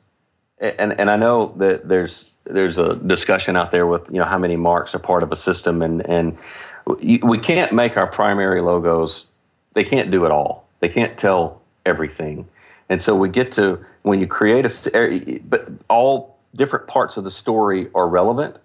and 0.59 0.99
and 0.99 1.11
I 1.11 1.17
know 1.17 1.53
that 1.59 1.89
there's 1.89 2.27
there's 2.45 2.79
a 2.79 2.95
discussion 2.97 3.57
out 3.57 3.71
there 3.71 3.87
with 3.87 4.07
you 4.09 4.19
know 4.19 4.25
how 4.25 4.39
many 4.39 4.57
marks 4.57 4.95
are 4.95 4.99
part 4.99 5.23
of 5.23 5.33
a 5.33 5.37
system, 5.37 5.83
and 5.83 6.07
and 6.09 6.39
we 6.87 7.39
can't 7.39 7.73
make 7.73 7.97
our 7.97 8.07
primary 8.07 8.61
logos. 8.61 9.27
They 9.75 9.85
can't 9.85 10.11
do 10.11 10.25
it 10.25 10.31
all. 10.31 10.67
They 10.81 10.89
can't 10.89 11.17
tell 11.17 11.63
everything, 11.85 12.49
and 12.89 13.03
so 13.03 13.15
we 13.15 13.29
get 13.29 13.53
to 13.53 13.85
when 14.03 14.21
you 14.21 14.27
create 14.27 14.65
a 14.67 14.97
er, 14.97 15.19
but 15.45 15.69
all 15.89 16.39
different 16.55 16.87
parts 16.87 17.17
of 17.17 17.25
the 17.25 17.31
story 17.31 17.91
are 17.95 18.09
relevant 18.09 18.57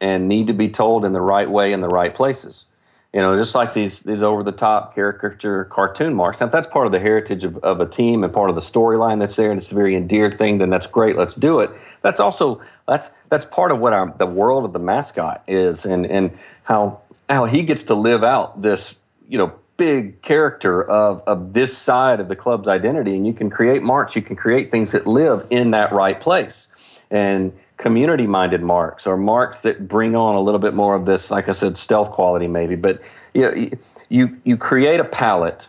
and 0.00 0.28
need 0.28 0.48
to 0.48 0.52
be 0.52 0.68
told 0.68 1.04
in 1.04 1.12
the 1.12 1.20
right 1.20 1.50
way 1.50 1.72
in 1.72 1.80
the 1.80 1.88
right 1.88 2.14
places. 2.14 2.66
You 3.12 3.20
know, 3.20 3.36
just 3.36 3.54
like 3.54 3.74
these 3.74 4.00
these 4.00 4.22
over 4.22 4.42
the 4.42 4.52
top 4.52 4.94
caricature 4.94 5.66
cartoon 5.66 6.14
marks. 6.14 6.40
Now, 6.40 6.46
if 6.46 6.52
that's 6.52 6.68
part 6.68 6.86
of 6.86 6.92
the 6.92 6.98
heritage 6.98 7.44
of, 7.44 7.58
of 7.58 7.80
a 7.80 7.86
team 7.86 8.24
and 8.24 8.32
part 8.32 8.48
of 8.48 8.56
the 8.56 8.62
storyline 8.62 9.18
that's 9.18 9.36
there, 9.36 9.50
and 9.50 9.58
it's 9.58 9.70
a 9.70 9.74
very 9.74 9.94
endeared 9.94 10.38
thing, 10.38 10.56
then 10.56 10.70
that's 10.70 10.86
great. 10.86 11.16
Let's 11.16 11.34
do 11.34 11.60
it. 11.60 11.70
That's 12.00 12.20
also 12.20 12.62
that's 12.88 13.10
that's 13.28 13.44
part 13.44 13.70
of 13.70 13.80
what 13.80 13.92
our 13.92 14.14
the 14.16 14.24
world 14.24 14.64
of 14.64 14.72
the 14.72 14.78
mascot 14.78 15.42
is, 15.46 15.84
and 15.84 16.06
and 16.06 16.36
how 16.62 17.02
how 17.28 17.44
he 17.44 17.62
gets 17.62 17.82
to 17.84 17.94
live 17.94 18.24
out 18.24 18.62
this 18.62 18.96
you 19.28 19.36
know 19.36 19.52
big 19.76 20.22
character 20.22 20.82
of 20.82 21.22
of 21.26 21.52
this 21.52 21.76
side 21.76 22.20
of 22.20 22.28
the 22.28 22.36
club's 22.36 22.68
identity. 22.68 23.16
And 23.16 23.26
you 23.26 23.32
can 23.32 23.50
create 23.50 23.82
marks, 23.82 24.14
you 24.16 24.22
can 24.22 24.36
create 24.36 24.70
things 24.70 24.92
that 24.92 25.06
live 25.06 25.46
in 25.50 25.70
that 25.72 25.92
right 25.92 26.18
place, 26.18 26.68
and 27.10 27.52
community 27.82 28.28
minded 28.28 28.62
marks 28.62 29.06
or 29.06 29.16
marks 29.16 29.60
that 29.60 29.88
bring 29.88 30.14
on 30.14 30.36
a 30.36 30.40
little 30.40 30.60
bit 30.60 30.72
more 30.72 30.94
of 30.94 31.04
this, 31.04 31.32
like 31.32 31.48
I 31.48 31.52
said, 31.52 31.76
stealth 31.76 32.12
quality 32.12 32.46
maybe. 32.46 32.76
But 32.76 33.02
you, 33.34 33.42
know, 33.42 33.70
you, 34.08 34.40
you 34.44 34.56
create 34.56 35.00
a 35.00 35.04
palette 35.04 35.68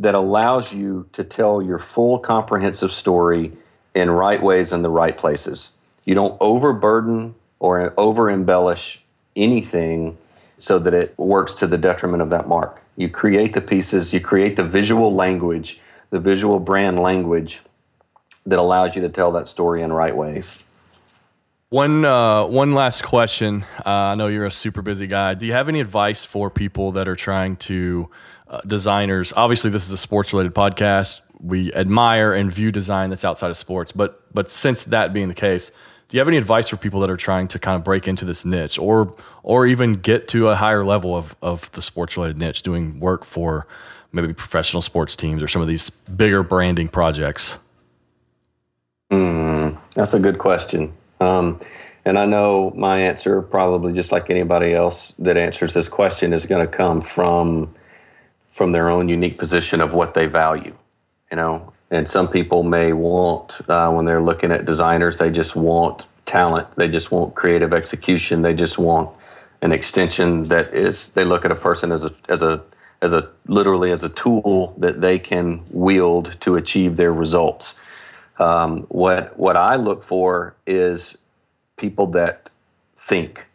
that 0.00 0.14
allows 0.14 0.72
you 0.72 1.08
to 1.12 1.22
tell 1.22 1.62
your 1.62 1.78
full 1.78 2.18
comprehensive 2.18 2.90
story 2.90 3.52
in 3.94 4.10
right 4.10 4.42
ways 4.42 4.72
in 4.72 4.82
the 4.82 4.90
right 4.90 5.16
places. 5.16 5.72
You 6.04 6.14
don't 6.14 6.36
overburden 6.40 7.36
or 7.60 7.94
over 7.96 8.28
embellish 8.28 9.02
anything 9.36 10.18
so 10.60 10.78
that 10.78 10.94
it 10.94 11.18
works 11.18 11.54
to 11.54 11.66
the 11.66 11.78
detriment 11.78 12.22
of 12.22 12.30
that 12.30 12.46
mark. 12.46 12.82
You 12.96 13.08
create 13.08 13.54
the 13.54 13.60
pieces, 13.60 14.12
you 14.12 14.20
create 14.20 14.56
the 14.56 14.64
visual 14.64 15.14
language, 15.14 15.80
the 16.10 16.20
visual 16.20 16.60
brand 16.60 16.98
language 16.98 17.60
that 18.46 18.58
allows 18.58 18.94
you 18.94 19.02
to 19.02 19.08
tell 19.08 19.32
that 19.32 19.48
story 19.48 19.82
in 19.82 19.92
right 19.92 20.14
ways. 20.14 20.62
One 21.70 22.04
uh, 22.04 22.46
one 22.46 22.74
last 22.74 23.04
question. 23.04 23.64
Uh, 23.86 23.90
I 23.90 24.14
know 24.16 24.26
you're 24.26 24.46
a 24.46 24.50
super 24.50 24.82
busy 24.82 25.06
guy. 25.06 25.34
Do 25.34 25.46
you 25.46 25.52
have 25.52 25.68
any 25.68 25.80
advice 25.80 26.24
for 26.24 26.50
people 26.50 26.92
that 26.92 27.06
are 27.06 27.14
trying 27.14 27.56
to 27.58 28.10
uh, 28.48 28.60
designers? 28.66 29.32
Obviously, 29.36 29.70
this 29.70 29.84
is 29.84 29.92
a 29.92 29.96
sports 29.96 30.32
related 30.32 30.52
podcast. 30.52 31.20
We 31.38 31.72
admire 31.72 32.34
and 32.34 32.52
view 32.52 32.72
design 32.72 33.08
that's 33.10 33.24
outside 33.24 33.50
of 33.50 33.56
sports, 33.56 33.92
but 33.92 34.20
but 34.34 34.50
since 34.50 34.82
that 34.84 35.12
being 35.12 35.28
the 35.28 35.34
case, 35.34 35.70
do 36.10 36.16
you 36.16 36.20
have 36.20 36.26
any 36.26 36.36
advice 36.36 36.68
for 36.68 36.76
people 36.76 36.98
that 37.00 37.10
are 37.10 37.16
trying 37.16 37.46
to 37.48 37.58
kind 37.60 37.76
of 37.76 37.84
break 37.84 38.08
into 38.08 38.24
this 38.24 38.44
niche, 38.44 38.78
or 38.78 39.14
or 39.44 39.64
even 39.64 39.94
get 39.94 40.26
to 40.28 40.48
a 40.48 40.56
higher 40.56 40.84
level 40.84 41.16
of 41.16 41.36
of 41.40 41.70
the 41.70 41.80
sports 41.80 42.16
related 42.16 42.36
niche, 42.36 42.62
doing 42.62 42.98
work 42.98 43.24
for 43.24 43.66
maybe 44.10 44.34
professional 44.34 44.82
sports 44.82 45.14
teams 45.14 45.40
or 45.40 45.46
some 45.46 45.62
of 45.62 45.68
these 45.68 45.88
bigger 45.88 46.42
branding 46.42 46.88
projects? 46.88 47.58
Mm, 49.12 49.78
that's 49.94 50.12
a 50.12 50.18
good 50.18 50.38
question. 50.38 50.92
Um, 51.20 51.60
and 52.04 52.18
I 52.18 52.26
know 52.26 52.72
my 52.74 52.98
answer, 52.98 53.40
probably 53.40 53.92
just 53.92 54.10
like 54.10 54.30
anybody 54.30 54.74
else 54.74 55.12
that 55.20 55.36
answers 55.36 55.74
this 55.74 55.88
question, 55.88 56.32
is 56.32 56.44
going 56.44 56.66
to 56.66 56.72
come 56.72 57.00
from 57.00 57.72
from 58.50 58.72
their 58.72 58.90
own 58.90 59.08
unique 59.08 59.38
position 59.38 59.80
of 59.80 59.94
what 59.94 60.14
they 60.14 60.26
value. 60.26 60.74
You 61.30 61.36
know, 61.36 61.72
and 61.90 62.08
some 62.08 62.28
people 62.28 62.62
may 62.62 62.92
want 62.92 63.60
uh, 63.68 63.90
when 63.90 64.04
they're 64.04 64.22
looking 64.22 64.52
at 64.52 64.64
designers, 64.64 65.18
they 65.18 65.30
just 65.30 65.56
want 65.56 66.06
talent, 66.24 66.68
they 66.76 66.88
just 66.88 67.10
want 67.10 67.34
creative 67.34 67.72
execution, 67.72 68.42
they 68.42 68.54
just 68.54 68.78
want 68.78 69.10
an 69.62 69.72
extension 69.72 70.48
that 70.48 70.72
is. 70.72 71.08
They 71.08 71.24
look 71.24 71.44
at 71.44 71.52
a 71.52 71.56
person 71.56 71.92
as 71.92 72.04
a 72.04 72.14
as 72.28 72.42
a 72.42 72.62
as 73.02 73.12
a 73.12 73.28
literally 73.46 73.90
as 73.90 74.02
a 74.02 74.08
tool 74.08 74.74
that 74.78 75.00
they 75.00 75.18
can 75.18 75.62
wield 75.70 76.36
to 76.40 76.56
achieve 76.56 76.96
their 76.96 77.12
results. 77.12 77.74
Um, 78.38 78.82
what 78.88 79.38
what 79.38 79.56
I 79.56 79.76
look 79.76 80.02
for 80.04 80.54
is 80.66 81.18
people 81.76 82.06
that 82.08 82.50
think 82.96 83.46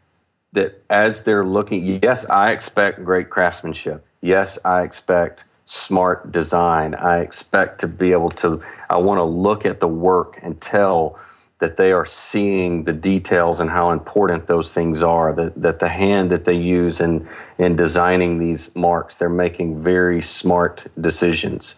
that 0.52 0.84
as 0.90 1.24
they're 1.24 1.46
looking. 1.46 2.00
Yes, 2.04 2.26
I 2.30 2.52
expect 2.52 3.04
great 3.04 3.30
craftsmanship. 3.30 4.06
Yes, 4.22 4.60
I 4.66 4.82
expect 4.84 5.44
smart 5.66 6.32
design. 6.32 6.96
I 6.96 7.20
expect 7.20 7.80
to 7.82 7.88
be 7.88 8.12
able 8.12 8.32
to. 8.32 8.62
I 8.90 8.98
want 8.98 9.20
to 9.20 9.24
look 9.24 9.66
at 9.66 9.80
the 9.80 9.88
work 9.88 10.40
and 10.42 10.60
tell 10.62 11.20
that 11.60 11.78
they 11.78 11.92
are 11.92 12.06
seeing 12.06 12.84
the 12.84 12.94
details 12.94 13.60
and 13.60 13.70
how 13.70 13.92
important 13.92 14.48
those 14.48 14.74
things 14.74 15.02
are. 15.02 15.34
That 15.34 15.62
that 15.62 15.80
the 15.80 15.90
hand 15.90 16.32
that 16.32 16.46
they 16.46 16.56
use 16.56 17.00
in 17.00 17.28
in 17.58 17.76
designing 17.76 18.40
these 18.40 18.76
marks, 18.76 19.18
they're 19.18 19.30
making 19.30 19.82
very 19.82 20.22
smart 20.22 20.86
decisions. 21.00 21.76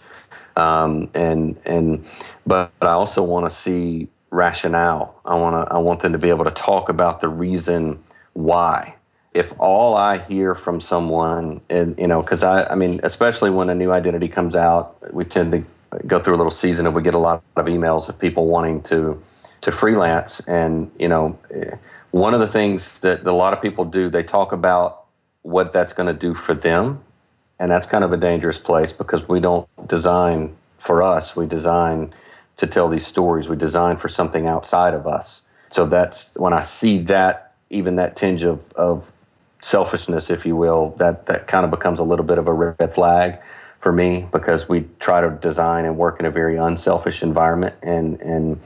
Um, 0.55 1.09
and 1.13 1.55
and 1.65 2.05
but 2.45 2.71
I 2.81 2.87
also 2.87 3.23
want 3.23 3.45
to 3.49 3.55
see 3.55 4.09
rationale. 4.31 5.19
I 5.23 5.35
want 5.35 5.67
to 5.67 5.73
I 5.73 5.77
want 5.77 6.01
them 6.01 6.11
to 6.11 6.17
be 6.17 6.29
able 6.29 6.45
to 6.45 6.51
talk 6.51 6.89
about 6.89 7.21
the 7.21 7.29
reason 7.29 8.03
why. 8.33 8.96
If 9.37 9.53
all 9.59 9.95
I 9.95 10.17
hear 10.19 10.55
from 10.55 10.79
someone, 10.79 11.61
and 11.69 11.97
you 11.97 12.07
know, 12.07 12.21
because 12.21 12.43
I 12.43 12.65
I 12.65 12.75
mean, 12.75 12.99
especially 13.03 13.49
when 13.49 13.69
a 13.69 13.75
new 13.75 13.91
identity 13.91 14.27
comes 14.27 14.55
out, 14.55 15.13
we 15.13 15.25
tend 15.25 15.51
to 15.51 15.63
go 16.05 16.19
through 16.19 16.35
a 16.35 16.39
little 16.41 16.51
season 16.51 16.85
and 16.85 16.95
we 16.95 17.01
get 17.01 17.13
a 17.13 17.19
lot 17.19 17.43
of 17.55 17.65
emails 17.65 18.09
of 18.09 18.19
people 18.19 18.47
wanting 18.47 18.81
to 18.83 19.21
to 19.61 19.71
freelance 19.71 20.41
and 20.41 20.91
you 20.99 21.07
know 21.07 21.39
eh, 21.51 21.75
one 22.11 22.33
of 22.33 22.41
the 22.41 22.47
things 22.47 22.99
that 22.99 23.25
a 23.25 23.31
lot 23.31 23.53
of 23.53 23.61
people 23.61 23.85
do 23.85 24.09
they 24.09 24.21
talk 24.21 24.51
about 24.51 25.05
what 25.43 25.71
that's 25.71 25.93
going 25.93 26.05
to 26.05 26.19
do 26.27 26.35
for 26.35 26.53
them 26.53 27.01
and 27.59 27.71
that's 27.71 27.85
kind 27.85 28.03
of 28.03 28.13
a 28.13 28.17
dangerous 28.17 28.59
place 28.59 28.91
because 28.91 29.27
we 29.27 29.39
don't 29.39 29.67
design 29.87 30.55
for 30.77 31.01
us. 31.01 31.35
We 31.35 31.47
design 31.47 32.13
to 32.57 32.67
tell 32.67 32.89
these 32.89 33.05
stories. 33.05 33.49
We 33.49 33.55
design 33.55 33.97
for 33.97 34.09
something 34.09 34.47
outside 34.47 34.93
of 34.93 35.07
us. 35.07 35.41
So 35.69 35.85
that's 35.85 36.33
when 36.35 36.53
I 36.53 36.61
see 36.61 36.99
that, 37.03 37.53
even 37.69 37.95
that 37.95 38.15
tinge 38.15 38.43
of, 38.43 38.71
of 38.73 39.11
selfishness, 39.61 40.29
if 40.29 40.45
you 40.45 40.55
will, 40.55 40.91
that, 40.97 41.25
that 41.27 41.47
kind 41.47 41.65
of 41.65 41.71
becomes 41.71 41.99
a 41.99 42.03
little 42.03 42.25
bit 42.25 42.37
of 42.37 42.47
a 42.47 42.53
red 42.53 42.93
flag 42.93 43.39
for 43.79 43.91
me 43.91 44.27
because 44.31 44.67
we 44.67 44.87
try 44.99 45.21
to 45.21 45.29
design 45.29 45.85
and 45.85 45.97
work 45.97 46.19
in 46.19 46.25
a 46.25 46.31
very 46.31 46.57
unselfish 46.57 47.21
environment 47.21 47.75
and, 47.81 48.19
and, 48.21 48.59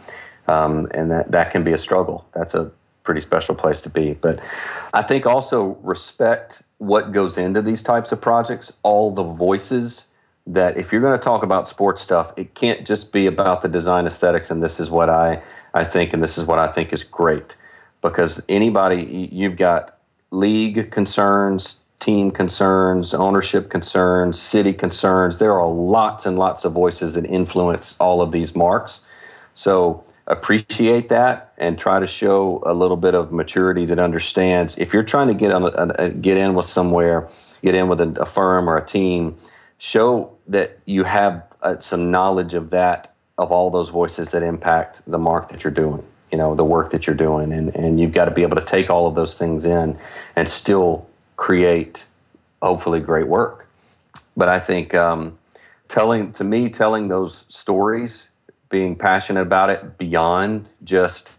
um, 0.48 0.88
and 0.94 1.12
that, 1.12 1.32
that 1.32 1.52
can 1.52 1.64
be 1.64 1.74
a 1.74 1.78
struggle. 1.78 2.26
That's 2.34 2.54
a 2.54 2.72
pretty 3.04 3.22
special 3.22 3.56
place 3.56 3.82
to 3.82 3.90
be. 3.90 4.14
But 4.14 4.46
I 4.94 5.02
think 5.02 5.26
also 5.26 5.78
respect 5.82 6.64
what 6.78 7.12
goes 7.12 7.38
into 7.38 7.62
these 7.62 7.84
types 7.84 8.12
of 8.12 8.22
projects, 8.22 8.74
all 8.84 9.12
the 9.12 9.24
voices 9.24 10.08
that 10.48 10.78
if 10.78 10.92
you're 10.92 11.02
going 11.02 11.18
to 11.18 11.24
talk 11.24 11.44
about 11.44 11.68
sports 11.68 12.02
stuff, 12.02 12.34
it 12.36 12.54
can't 12.56 12.86
just 12.86 13.12
be 13.12 13.28
about 13.28 13.62
the 13.62 13.68
design 13.68 14.08
aesthetics 14.08 14.50
and 14.50 14.62
this 14.62 14.80
is 14.80 14.90
what 14.90 15.10
I, 15.10 15.42
I 15.74 15.84
think 15.84 16.14
and 16.14 16.22
this 16.22 16.38
is 16.38 16.46
what 16.46 16.60
I 16.60 16.72
think 16.72 16.94
is 16.94 17.04
great. 17.04 17.56
Because 18.02 18.42
anybody, 18.50 19.30
you've 19.32 19.58
got 19.58 20.00
league 20.32 20.92
concerns, 20.92 21.82
team 22.00 22.32
concerns, 22.32 23.14
ownership 23.14 23.70
concerns, 23.70 24.42
city 24.42 24.74
concerns. 24.74 25.38
There 25.38 25.54
are 25.54 25.68
lots 25.68 26.26
and 26.26 26.38
lots 26.40 26.66
of 26.66 26.74
voices 26.74 27.14
that 27.14 27.26
influence 27.26 27.96
all 28.00 28.22
of 28.22 28.32
these 28.32 28.56
marks. 28.56 29.06
So 29.54 30.04
appreciate 30.28 31.10
that 31.10 31.54
and 31.58 31.78
try 31.78 32.00
to 32.00 32.08
show 32.08 32.64
a 32.66 32.74
little 32.74 32.98
bit 32.98 33.14
of 33.14 33.32
maturity 33.32 33.86
that 33.86 34.00
understands 34.00 34.78
if 34.78 34.94
you're 34.94 35.04
trying 35.04 35.28
to 35.28 35.34
get 35.34 35.52
on 35.52 35.64
a, 35.64 36.06
a, 36.06 36.10
get 36.10 36.38
in 36.38 36.54
with 36.54 36.66
somewhere, 36.66 37.30
get 37.62 37.76
in 37.76 37.88
with 37.88 38.02
a, 38.02 38.22
a, 38.22 38.26
firm 38.26 38.70
or 38.70 38.78
a 38.78 38.86
team, 38.86 39.38
show 39.78 40.36
that 40.48 40.80
you 40.86 41.04
have 41.04 41.44
uh, 41.62 41.78
some 41.80 42.10
knowledge 42.10 42.54
of 42.54 42.70
that 42.70 43.14
of 43.38 43.52
all 43.52 43.70
those 43.70 43.90
voices 43.90 44.32
that 44.32 44.44
impact 44.44 45.02
the 45.06 45.18
mark 45.18 45.50
that 45.50 45.64
you're 45.64 45.74
doing. 45.74 46.04
You 46.32 46.38
know 46.38 46.56
the 46.56 46.64
work 46.64 46.92
that 46.92 47.08
you're 47.08 47.16
doing, 47.16 47.52
and 47.52 47.76
and 47.76 48.00
you've 48.00 48.14
got 48.14 48.26
to 48.26 48.32
be 48.32 48.42
able 48.42 48.56
to 48.56 48.66
take 48.66 48.90
all 48.90 49.08
of 49.08 49.16
those 49.16 49.38
things 49.38 49.66
in 49.66 49.98
and 50.36 50.48
still 50.48 51.08
create, 51.36 52.06
hopefully, 52.62 53.00
great 53.00 53.28
work. 53.28 53.68
But 54.38 54.48
I 54.48 54.60
think 54.60 54.94
um, 54.94 55.38
telling 55.88 56.32
to 56.34 56.44
me 56.44 56.70
telling 56.70 57.10
those 57.10 57.46
stories 57.50 58.30
being 58.70 58.96
passionate 58.96 59.42
about 59.42 59.70
it 59.70 59.98
beyond 59.98 60.68
just 60.84 61.38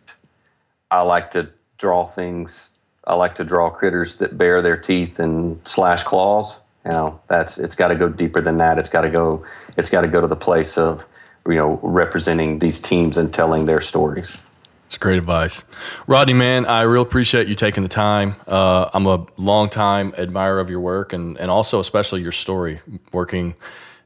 I 0.90 1.00
like 1.02 1.30
to 1.30 1.48
draw 1.78 2.04
things. 2.06 2.68
I 3.04 3.14
like 3.14 3.34
to 3.36 3.44
draw 3.44 3.70
critters 3.70 4.16
that 4.16 4.36
bare 4.36 4.60
their 4.60 4.76
teeth 4.76 5.18
and 5.18 5.60
slash 5.66 6.04
claws. 6.04 6.58
You 6.84 6.90
know, 6.90 7.20
that's 7.28 7.58
it's 7.58 7.74
got 7.74 7.88
to 7.88 7.94
go 7.94 8.08
deeper 8.08 8.42
than 8.42 8.58
that. 8.58 8.78
It's 8.78 8.90
got 8.90 9.00
to 9.00 9.10
go. 9.10 9.44
It's 9.76 9.88
got 9.88 10.02
to 10.02 10.08
go 10.08 10.20
to 10.20 10.26
the 10.26 10.36
place 10.36 10.76
of 10.76 11.06
you 11.48 11.54
know 11.54 11.80
representing 11.82 12.58
these 12.58 12.80
teams 12.80 13.16
and 13.16 13.32
telling 13.32 13.64
their 13.64 13.80
stories. 13.80 14.36
It's 14.92 14.98
great 14.98 15.16
advice. 15.16 15.64
Rodney, 16.06 16.34
man, 16.34 16.66
I 16.66 16.82
really 16.82 17.04
appreciate 17.04 17.48
you 17.48 17.54
taking 17.54 17.82
the 17.82 17.88
time. 17.88 18.36
Uh, 18.46 18.90
I'm 18.92 19.06
a 19.06 19.24
long 19.38 19.70
time 19.70 20.12
admirer 20.18 20.60
of 20.60 20.68
your 20.68 20.80
work 20.80 21.14
and, 21.14 21.38
and 21.38 21.50
also 21.50 21.80
especially 21.80 22.20
your 22.20 22.30
story, 22.30 22.78
working 23.10 23.54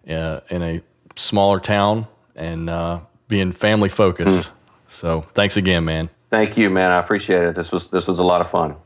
uh, 0.09 0.43
in 0.49 0.62
a 0.62 0.80
smaller 1.16 1.59
town 1.59 2.07
and 2.37 2.70
uh, 2.70 3.01
being 3.26 3.51
family 3.51 3.89
focused. 3.89 4.51
Mm. 4.51 4.53
So 4.87 5.26
thanks 5.34 5.57
again, 5.57 5.84
man. 5.84 6.09
Thank 6.30 6.57
you, 6.57 6.70
man. 6.70 6.93
I 6.93 6.99
appreciate 7.01 7.43
it. 7.43 7.57
This 7.57 7.72
was 7.72 7.91
this 7.91 8.07
was 8.07 8.20
a 8.20 8.24
lot 8.24 8.41
of 8.41 8.49
fun. 8.49 8.76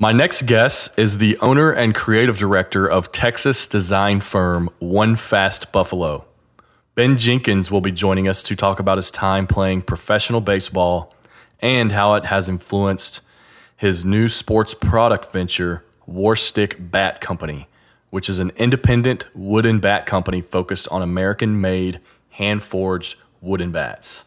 My 0.00 0.12
next 0.12 0.46
guest 0.46 0.98
is 0.98 1.18
the 1.18 1.36
owner 1.40 1.70
and 1.70 1.94
creative 1.94 2.38
director 2.38 2.90
of 2.90 3.12
Texas 3.12 3.66
design 3.66 4.22
firm 4.22 4.70
One 4.78 5.16
Fast 5.16 5.70
Buffalo. 5.70 6.24
Ben 6.94 7.18
Jenkins 7.18 7.70
will 7.70 7.82
be 7.82 7.92
joining 7.92 8.26
us 8.26 8.42
to 8.44 8.56
talk 8.56 8.80
about 8.80 8.96
his 8.96 9.10
time 9.10 9.46
playing 9.46 9.82
professional 9.82 10.40
baseball 10.40 11.12
and 11.60 11.92
how 11.92 12.14
it 12.14 12.26
has 12.26 12.48
influenced 12.48 13.20
his 13.76 14.04
new 14.04 14.28
sports 14.28 14.74
product 14.74 15.30
venture, 15.32 15.84
Warstic 16.08 16.90
Bat 16.90 17.20
Company, 17.20 17.68
which 18.10 18.28
is 18.28 18.38
an 18.38 18.52
independent 18.56 19.26
wooden 19.34 19.80
bat 19.80 20.06
company 20.06 20.40
focused 20.40 20.88
on 20.88 21.02
American 21.02 21.60
made, 21.60 22.00
hand 22.30 22.62
forged 22.62 23.16
wooden 23.40 23.72
bats. 23.72 24.24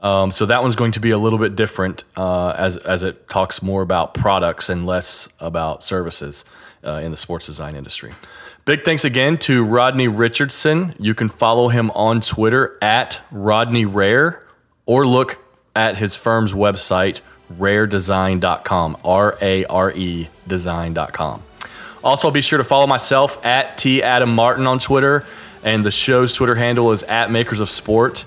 Um, 0.00 0.32
so 0.32 0.46
that 0.46 0.62
one's 0.62 0.74
going 0.74 0.92
to 0.92 1.00
be 1.00 1.10
a 1.10 1.18
little 1.18 1.38
bit 1.38 1.54
different 1.54 2.02
uh, 2.16 2.54
as 2.58 2.76
as 2.76 3.04
it 3.04 3.28
talks 3.28 3.62
more 3.62 3.82
about 3.82 4.14
products 4.14 4.68
and 4.68 4.84
less 4.84 5.28
about 5.38 5.80
services 5.80 6.44
uh, 6.84 7.00
in 7.04 7.12
the 7.12 7.16
sports 7.16 7.46
design 7.46 7.76
industry. 7.76 8.12
Big 8.64 8.84
thanks 8.84 9.04
again 9.04 9.38
to 9.38 9.64
Rodney 9.64 10.08
Richardson. 10.08 10.94
You 10.98 11.14
can 11.14 11.28
follow 11.28 11.68
him 11.68 11.90
on 11.92 12.20
Twitter 12.20 12.78
at 12.82 13.20
Rodney 13.30 13.84
Rare 13.84 14.44
or 14.86 15.06
look 15.06 15.41
at 15.74 15.96
his 15.96 16.14
firm's 16.14 16.52
website 16.52 17.20
raredesign.com 17.58 18.96
r 19.04 19.36
a 19.40 19.64
r 19.66 19.92
e 19.92 20.28
design.com. 20.46 21.42
Also, 22.04 22.30
be 22.30 22.40
sure 22.40 22.58
to 22.58 22.64
follow 22.64 22.86
myself 22.86 23.44
at 23.44 23.78
T 23.78 24.02
Adam 24.02 24.34
Martin 24.34 24.66
on 24.66 24.78
Twitter, 24.78 25.24
and 25.62 25.84
the 25.84 25.90
show's 25.90 26.34
Twitter 26.34 26.54
handle 26.54 26.90
is 26.92 27.02
at 27.04 27.30
Makers 27.30 27.60
of 27.60 27.70
Sport. 27.70 28.24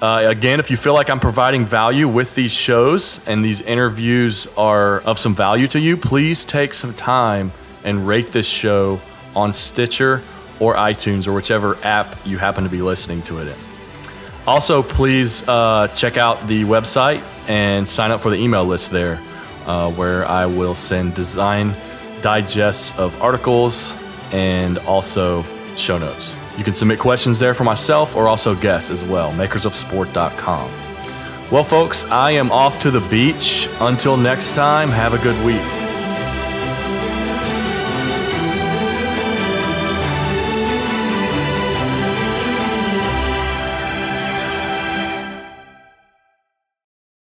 Uh, 0.00 0.24
again, 0.28 0.60
if 0.60 0.70
you 0.70 0.76
feel 0.76 0.94
like 0.94 1.10
I'm 1.10 1.18
providing 1.18 1.64
value 1.64 2.06
with 2.06 2.34
these 2.34 2.52
shows 2.52 3.26
and 3.26 3.44
these 3.44 3.62
interviews 3.62 4.46
are 4.56 5.00
of 5.00 5.18
some 5.18 5.34
value 5.34 5.66
to 5.68 5.80
you, 5.80 5.96
please 5.96 6.44
take 6.44 6.72
some 6.72 6.94
time 6.94 7.50
and 7.82 8.06
rate 8.06 8.28
this 8.28 8.46
show 8.46 9.00
on 9.34 9.52
Stitcher 9.52 10.22
or 10.60 10.74
iTunes 10.74 11.26
or 11.26 11.32
whichever 11.32 11.76
app 11.82 12.16
you 12.24 12.38
happen 12.38 12.62
to 12.62 12.70
be 12.70 12.82
listening 12.82 13.22
to 13.22 13.38
it 13.38 13.48
in. 13.48 13.67
Also, 14.48 14.82
please 14.82 15.46
uh, 15.46 15.88
check 15.88 16.16
out 16.16 16.48
the 16.48 16.64
website 16.64 17.22
and 17.48 17.86
sign 17.86 18.10
up 18.10 18.22
for 18.22 18.30
the 18.30 18.36
email 18.36 18.64
list 18.64 18.90
there, 18.90 19.20
uh, 19.66 19.92
where 19.92 20.26
I 20.26 20.46
will 20.46 20.74
send 20.74 21.14
design 21.14 21.76
digests 22.22 22.98
of 22.98 23.20
articles 23.20 23.92
and 24.32 24.78
also 24.78 25.44
show 25.76 25.98
notes. 25.98 26.34
You 26.56 26.64
can 26.64 26.72
submit 26.72 26.98
questions 26.98 27.38
there 27.38 27.52
for 27.52 27.64
myself 27.64 28.16
or 28.16 28.26
also 28.26 28.54
guests 28.54 28.90
as 28.90 29.04
well, 29.04 29.32
makersofsport.com. 29.32 30.72
Well, 31.50 31.64
folks, 31.64 32.06
I 32.06 32.30
am 32.30 32.50
off 32.50 32.78
to 32.80 32.90
the 32.90 33.00
beach. 33.00 33.68
Until 33.80 34.16
next 34.16 34.54
time, 34.54 34.88
have 34.88 35.12
a 35.12 35.18
good 35.18 35.36
week. 35.44 35.87